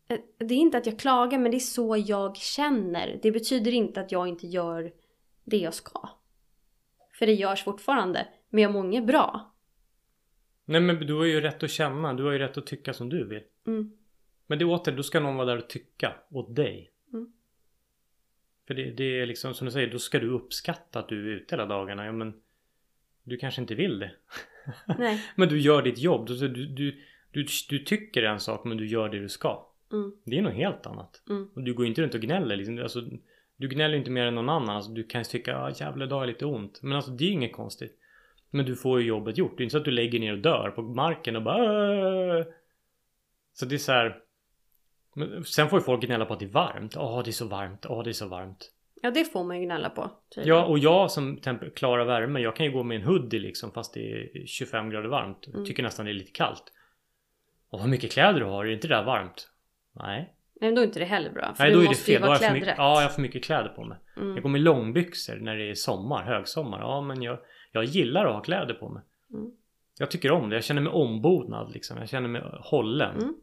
Eh, 0.07 0.19
det 0.37 0.53
är 0.53 0.57
inte 0.59 0.77
att 0.77 0.85
jag 0.85 0.99
klagar 0.99 1.37
men 1.37 1.51
det 1.51 1.57
är 1.57 1.59
så 1.59 1.97
jag 1.97 2.37
känner. 2.37 3.19
Det 3.21 3.31
betyder 3.31 3.73
inte 3.73 4.01
att 4.01 4.11
jag 4.11 4.27
inte 4.27 4.47
gör 4.47 4.91
det 5.43 5.57
jag 5.57 5.73
ska. 5.73 6.09
För 7.19 7.25
det 7.25 7.33
görs 7.33 7.63
fortfarande. 7.63 8.27
Men 8.49 8.63
jag 8.63 8.71
mår 8.71 8.85
inget 8.85 9.05
bra. 9.05 9.55
Nej 10.65 10.81
men 10.81 10.99
du 10.99 11.13
har 11.13 11.25
ju 11.25 11.41
rätt 11.41 11.63
att 11.63 11.71
känna. 11.71 12.13
Du 12.13 12.23
har 12.23 12.31
ju 12.31 12.39
rätt 12.39 12.57
att 12.57 12.67
tycka 12.67 12.93
som 12.93 13.09
du 13.09 13.23
vill. 13.23 13.43
Mm. 13.67 13.91
Men 14.47 14.59
det 14.59 14.63
är 14.63 14.69
åter, 14.69 14.91
då 14.91 15.03
ska 15.03 15.19
någon 15.19 15.35
vara 15.35 15.45
där 15.45 15.57
och 15.57 15.69
tycka 15.69 16.15
åt 16.29 16.55
dig. 16.55 16.91
För 18.67 18.73
det, 18.73 18.91
det, 18.91 19.19
är 19.19 19.25
liksom 19.25 19.53
som 19.53 19.65
du 19.65 19.71
säger, 19.71 19.91
då 19.91 19.99
ska 19.99 20.19
du 20.19 20.29
uppskatta 20.29 20.99
att 20.99 21.09
du 21.09 21.31
är 21.31 21.35
ute 21.35 21.55
hela 21.55 21.65
dagarna. 21.65 22.05
Ja 22.05 22.11
men 22.11 22.33
du 23.23 23.37
kanske 23.37 23.61
inte 23.61 23.75
vill 23.75 23.99
det. 23.99 24.11
Nej. 24.97 25.25
men 25.35 25.49
du 25.49 25.59
gör 25.59 25.81
ditt 25.81 25.97
jobb. 25.97 26.27
Du, 26.27 26.47
du, 26.47 26.65
du, 26.65 27.01
du, 27.31 27.45
du 27.69 27.79
tycker 27.79 28.23
en 28.23 28.39
sak 28.39 28.65
men 28.65 28.77
du 28.77 28.87
gör 28.87 29.09
det 29.09 29.19
du 29.19 29.29
ska. 29.29 29.67
Mm. 29.91 30.11
Det 30.23 30.37
är 30.37 30.41
något 30.41 30.53
helt 30.53 30.85
annat. 30.85 31.23
Mm. 31.29 31.49
Och 31.53 31.63
du 31.63 31.73
går 31.73 31.85
inte 31.85 32.01
runt 32.01 32.13
och 32.13 32.21
gnäller 32.21 32.55
liksom. 32.55 32.79
Alltså, 32.79 33.09
du 33.59 33.67
gnäller 33.67 33.97
inte 33.97 34.11
mer 34.11 34.25
än 34.25 34.35
någon 34.35 34.49
annan. 34.49 34.75
Alltså, 34.75 34.91
du 34.91 35.03
kan 35.03 35.23
tycka 35.23 35.57
ah, 35.57 35.71
jävlar 35.75 36.05
idag 36.05 36.23
är 36.23 36.27
lite 36.27 36.45
ont. 36.45 36.79
Men 36.81 36.93
alltså 36.93 37.11
det 37.11 37.23
är 37.25 37.31
inget 37.31 37.53
konstigt. 37.53 37.95
Men 38.49 38.65
du 38.65 38.75
får 38.75 39.01
ju 39.01 39.07
jobbet 39.07 39.37
gjort. 39.37 39.57
Det 39.57 39.61
är 39.61 39.63
inte 39.63 39.71
så 39.71 39.77
att 39.77 39.85
du 39.85 39.91
lägger 39.91 40.19
ner 40.19 40.33
och 40.33 40.39
dör 40.39 40.71
på 40.71 40.81
marken 40.81 41.35
och 41.35 41.43
bara 41.43 41.57
Åh! 41.57 42.45
Så 43.53 43.65
det 43.65 43.75
är 43.75 43.79
så 43.79 43.91
här, 43.91 44.17
men 45.13 45.43
sen 45.43 45.69
får 45.69 45.79
ju 45.79 45.83
folk 45.83 46.03
gnälla 46.03 46.25
på 46.25 46.33
att 46.33 46.39
det 46.39 46.45
är 46.45 46.49
varmt. 46.49 46.97
Åh, 46.97 47.23
det 47.23 47.29
är 47.29 47.31
så 47.31 47.47
varmt. 47.47 47.85
Åh, 47.85 48.03
det 48.03 48.09
är 48.09 48.13
så 48.13 48.27
varmt. 48.27 48.71
Ja, 49.01 49.11
det 49.11 49.25
får 49.25 49.43
man 49.43 49.59
ju 49.59 49.65
gnälla 49.65 49.89
på. 49.89 50.11
Tydligen. 50.35 50.57
Ja, 50.57 50.65
och 50.65 50.79
jag 50.79 51.11
som 51.11 51.39
klarar 51.75 52.05
värme. 52.05 52.39
Jag 52.39 52.55
kan 52.55 52.65
ju 52.65 52.71
gå 52.71 52.83
med 52.83 52.95
en 52.95 53.03
hoodie 53.03 53.39
liksom 53.39 53.71
fast 53.71 53.93
det 53.93 54.11
är 54.11 54.45
25 54.45 54.89
grader 54.89 55.09
varmt. 55.09 55.47
Mm. 55.47 55.65
Tycker 55.65 55.83
nästan 55.83 56.05
det 56.05 56.11
är 56.11 56.13
lite 56.13 56.31
kallt. 56.31 56.63
Och 57.69 57.79
vad 57.79 57.89
mycket 57.89 58.11
kläder 58.11 58.39
du 58.39 58.45
har. 58.45 58.65
Är 58.65 58.69
inte 58.71 58.87
det 58.87 58.95
där 58.95 59.03
varmt? 59.03 59.49
Nej. 59.93 60.33
Nej, 60.59 60.71
då 60.71 60.81
är 60.81 60.85
inte 60.85 60.99
det 60.99 61.05
heller 61.05 61.31
bra. 61.31 61.53
För 61.53 61.63
Nej, 61.63 61.73
då 61.73 61.81
är 61.81 61.89
det 61.89 61.95
fel. 61.95 62.21
Då 62.21 62.27
har 62.27 62.33
jag 62.33 62.41
för 62.41 62.53
mycket, 62.53 62.75
ja, 62.77 63.01
jag 63.01 63.07
har 63.07 63.09
för 63.09 63.21
mycket 63.21 63.43
kläder 63.43 63.69
på 63.69 63.83
mig. 63.83 63.97
Mm. 64.17 64.33
Jag 64.33 64.43
går 64.43 64.49
med 64.49 64.61
långbyxor 64.61 65.35
när 65.35 65.55
det 65.55 65.69
är 65.69 65.75
sommar, 65.75 66.23
högsommar. 66.23 66.79
Ja, 66.79 67.01
men 67.01 67.21
jag, 67.21 67.39
jag 67.71 67.83
gillar 67.83 68.25
att 68.25 68.33
ha 68.33 68.41
kläder 68.41 68.73
på 68.73 68.89
mig. 68.89 69.03
Mm. 69.33 69.51
Jag 69.99 70.11
tycker 70.11 70.31
om 70.31 70.49
det. 70.49 70.55
Jag 70.55 70.63
känner 70.63 70.81
mig 70.81 70.91
ombonad 70.91 71.71
liksom. 71.73 71.97
Jag 71.97 72.09
känner 72.09 72.27
mig 72.27 72.41
hållen. 72.59 73.17
Mm. 73.17 73.35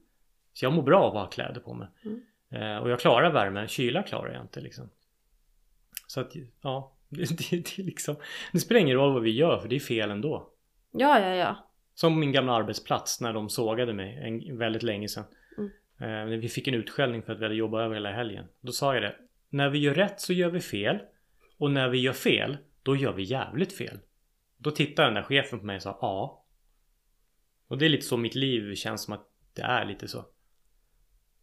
Så 0.53 0.64
jag 0.64 0.73
mår 0.73 0.83
bra 0.83 1.03
av 1.03 1.17
att 1.17 1.23
ha 1.23 1.31
kläder 1.31 1.61
på 1.61 1.75
mig. 1.75 1.89
Mm. 2.05 2.23
Eh, 2.51 2.83
och 2.83 2.91
jag 2.91 3.01
klarar 3.01 3.33
värmen, 3.33 3.69
kyla 3.69 4.03
klarar 4.03 4.33
jag 4.33 4.43
inte 4.43 4.61
liksom. 4.61 4.91
Så 6.07 6.21
att 6.21 6.33
ja, 6.61 6.93
det, 7.09 7.51
det, 7.51 7.77
det, 7.77 7.83
liksom, 7.83 8.17
det 8.53 8.59
spelar 8.59 8.81
ingen 8.81 8.97
roll 8.97 9.12
vad 9.12 9.23
vi 9.23 9.31
gör 9.31 9.59
för 9.59 9.69
det 9.69 9.77
är 9.77 9.81
fel 9.81 10.11
ändå. 10.11 10.49
Ja, 10.93 11.21
ja, 11.21 11.35
ja. 11.35 11.57
Som 11.95 12.21
min 12.21 12.33
gamla 12.33 12.53
arbetsplats 12.53 13.21
när 13.21 13.33
de 13.33 13.49
sågade 13.49 13.93
mig 13.93 14.19
en, 14.49 14.59
väldigt 14.59 14.83
länge 14.83 15.09
sedan. 15.09 15.25
Eh, 16.01 16.25
vi 16.25 16.49
fick 16.49 16.69
en 16.69 16.75
utskällning 16.75 17.23
för 17.23 17.33
att 17.33 17.39
vi 17.39 17.43
hade 17.43 17.55
jobbat 17.55 17.81
över 17.81 17.95
hela 17.95 18.13
helgen. 18.13 18.45
Då 18.61 18.73
sa 18.73 18.95
jag 18.95 19.03
det. 19.03 19.17
När 19.49 19.71
vi 19.71 19.79
gör 19.79 19.95
rätt 19.95 20.21
så 20.21 20.33
gör 20.33 20.51
vi 20.51 20.61
fel. 20.61 21.01
Och 21.59 21.71
när 21.71 21.89
vi 21.89 21.99
gör 21.99 22.13
fel, 22.13 22.59
då 22.83 22.97
gör 22.97 23.13
vi 23.13 23.23
jävligt 23.23 23.73
fel. 23.73 23.99
Då 24.57 24.71
tittade 24.71 25.09
den 25.09 25.15
där 25.15 25.23
chefen 25.23 25.59
på 25.59 25.67
mig 25.67 25.77
och 25.77 25.83
sa 25.83 25.99
ja. 26.01 26.45
Och 27.69 27.79
det 27.79 27.85
är 27.85 27.89
lite 27.89 28.07
så 28.07 28.17
mitt 28.17 28.35
liv 28.35 28.75
känns 28.75 29.03
som 29.03 29.15
att 29.15 29.29
det 29.55 29.63
är 29.63 29.85
lite 29.85 30.09
så. 30.09 30.19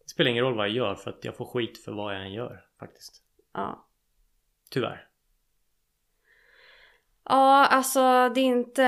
Det 0.03 0.09
spelar 0.09 0.31
ingen 0.31 0.43
roll 0.43 0.55
vad 0.55 0.67
jag 0.67 0.75
gör 0.75 0.95
för 0.95 1.09
att 1.09 1.25
jag 1.25 1.37
får 1.37 1.45
skit 1.45 1.83
för 1.83 1.91
vad 1.91 2.15
jag 2.15 2.21
än 2.21 2.33
gör 2.33 2.65
faktiskt. 2.79 3.23
Ja. 3.53 3.87
Tyvärr. 4.69 5.07
Ja, 7.25 7.65
alltså 7.65 8.29
det 8.29 8.41
är 8.41 8.45
inte... 8.45 8.83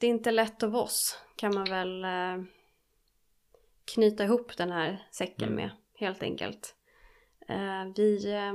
det 0.00 0.06
är 0.06 0.10
inte 0.10 0.30
lätt 0.30 0.62
av 0.62 0.76
oss 0.76 1.22
kan 1.36 1.54
man 1.54 1.64
väl 1.64 2.04
eh, 2.04 2.44
knyta 3.94 4.24
ihop 4.24 4.56
den 4.56 4.70
här 4.72 5.06
säcken 5.10 5.48
Mm. 5.48 5.54
med 5.56 5.70
helt 5.94 6.22
enkelt. 6.22 6.74
Eh, 7.48 7.84
vi, 7.96 8.32
eh, 8.32 8.52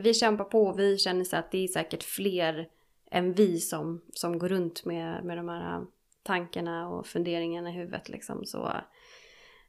vi 0.00 0.14
kämpar 0.14 0.44
på 0.44 0.66
och 0.66 0.78
vi 0.78 0.98
känner 0.98 1.24
så 1.24 1.36
att 1.36 1.50
det 1.50 1.58
är 1.64 1.68
säkert 1.68 2.02
fler 2.02 2.68
än 3.10 3.32
vi 3.32 3.60
som, 3.60 4.02
som 4.12 4.38
går 4.38 4.48
runt 4.48 4.84
med, 4.84 5.24
med 5.24 5.36
de 5.38 5.48
här 5.48 5.86
tankarna 6.22 6.88
och 6.88 7.06
funderingarna 7.06 7.70
i 7.70 7.72
huvudet 7.72 8.08
liksom. 8.08 8.44
Så 8.44 8.72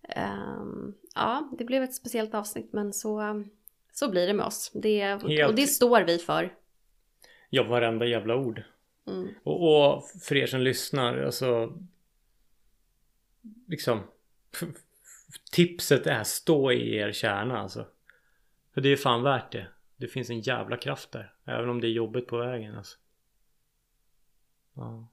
ehm, 0.09 0.93
ja, 1.15 1.49
det 1.57 1.63
blev 1.65 1.83
ett 1.83 1.95
speciellt 1.95 2.33
avsnitt 2.33 2.73
men 2.73 2.93
så, 2.93 3.43
så 3.93 4.09
blir 4.11 4.27
det 4.27 4.33
med 4.33 4.45
oss. 4.45 4.71
Det, 4.73 4.99
Helt- 5.01 5.49
Och 5.49 5.55
det 5.55 5.67
står 5.67 6.01
vi 6.01 6.17
för. 6.17 6.55
Ja, 7.49 7.63
varenda 7.63 8.05
jävla 8.05 8.35
ord. 8.35 8.63
Mm. 9.07 9.27
Och, 9.43 9.87
och 9.95 10.03
för 10.21 10.35
er 10.35 10.45
som 10.47 10.61
lyssnar, 10.61 11.17
alltså 11.23 11.73
liksom 13.67 13.99
tipset 15.51 16.07
är 16.07 16.23
stå 16.23 16.71
i 16.71 16.95
er 16.95 17.11
kärna 17.11 17.57
alltså. 17.59 17.87
För 18.73 18.81
det 18.81 18.89
är 18.89 18.95
fan 18.95 19.23
värt 19.23 19.51
det. 19.51 19.67
Det 19.95 20.07
finns 20.07 20.29
en 20.29 20.39
jävla 20.39 20.77
kraft 20.77 21.11
där. 21.11 21.33
Även 21.45 21.69
om 21.69 21.81
det 21.81 21.87
är 21.87 21.91
jobbigt 21.91 22.27
på 22.27 22.37
vägen 22.37 22.77
alltså. 22.77 22.97
Ja. 24.73 25.07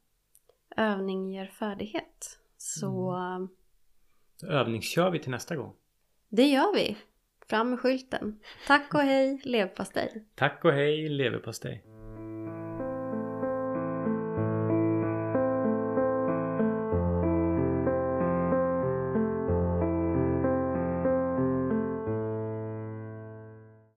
Övning 0.77 1.33
ger 1.33 1.47
färdighet. 1.47 2.39
Så 2.57 3.11
Mm. 3.11 3.49
Övningskör 4.43 5.11
vi 5.11 5.19
till 5.19 5.31
nästa 5.31 5.57
gång. 5.57 5.75
det 6.29 6.47
gör 6.49 6.75
vi. 6.75 6.97
Fram 7.49 7.71
med 7.71 7.81
skylten. 7.81 8.41
Tack 8.67 8.95
och 8.95 9.01
hej 9.01 9.41
leverpastej. 9.45 10.25
Tack 10.35 10.65
och 10.65 10.73
hej 10.73 11.09
leverpastej. 11.09 11.85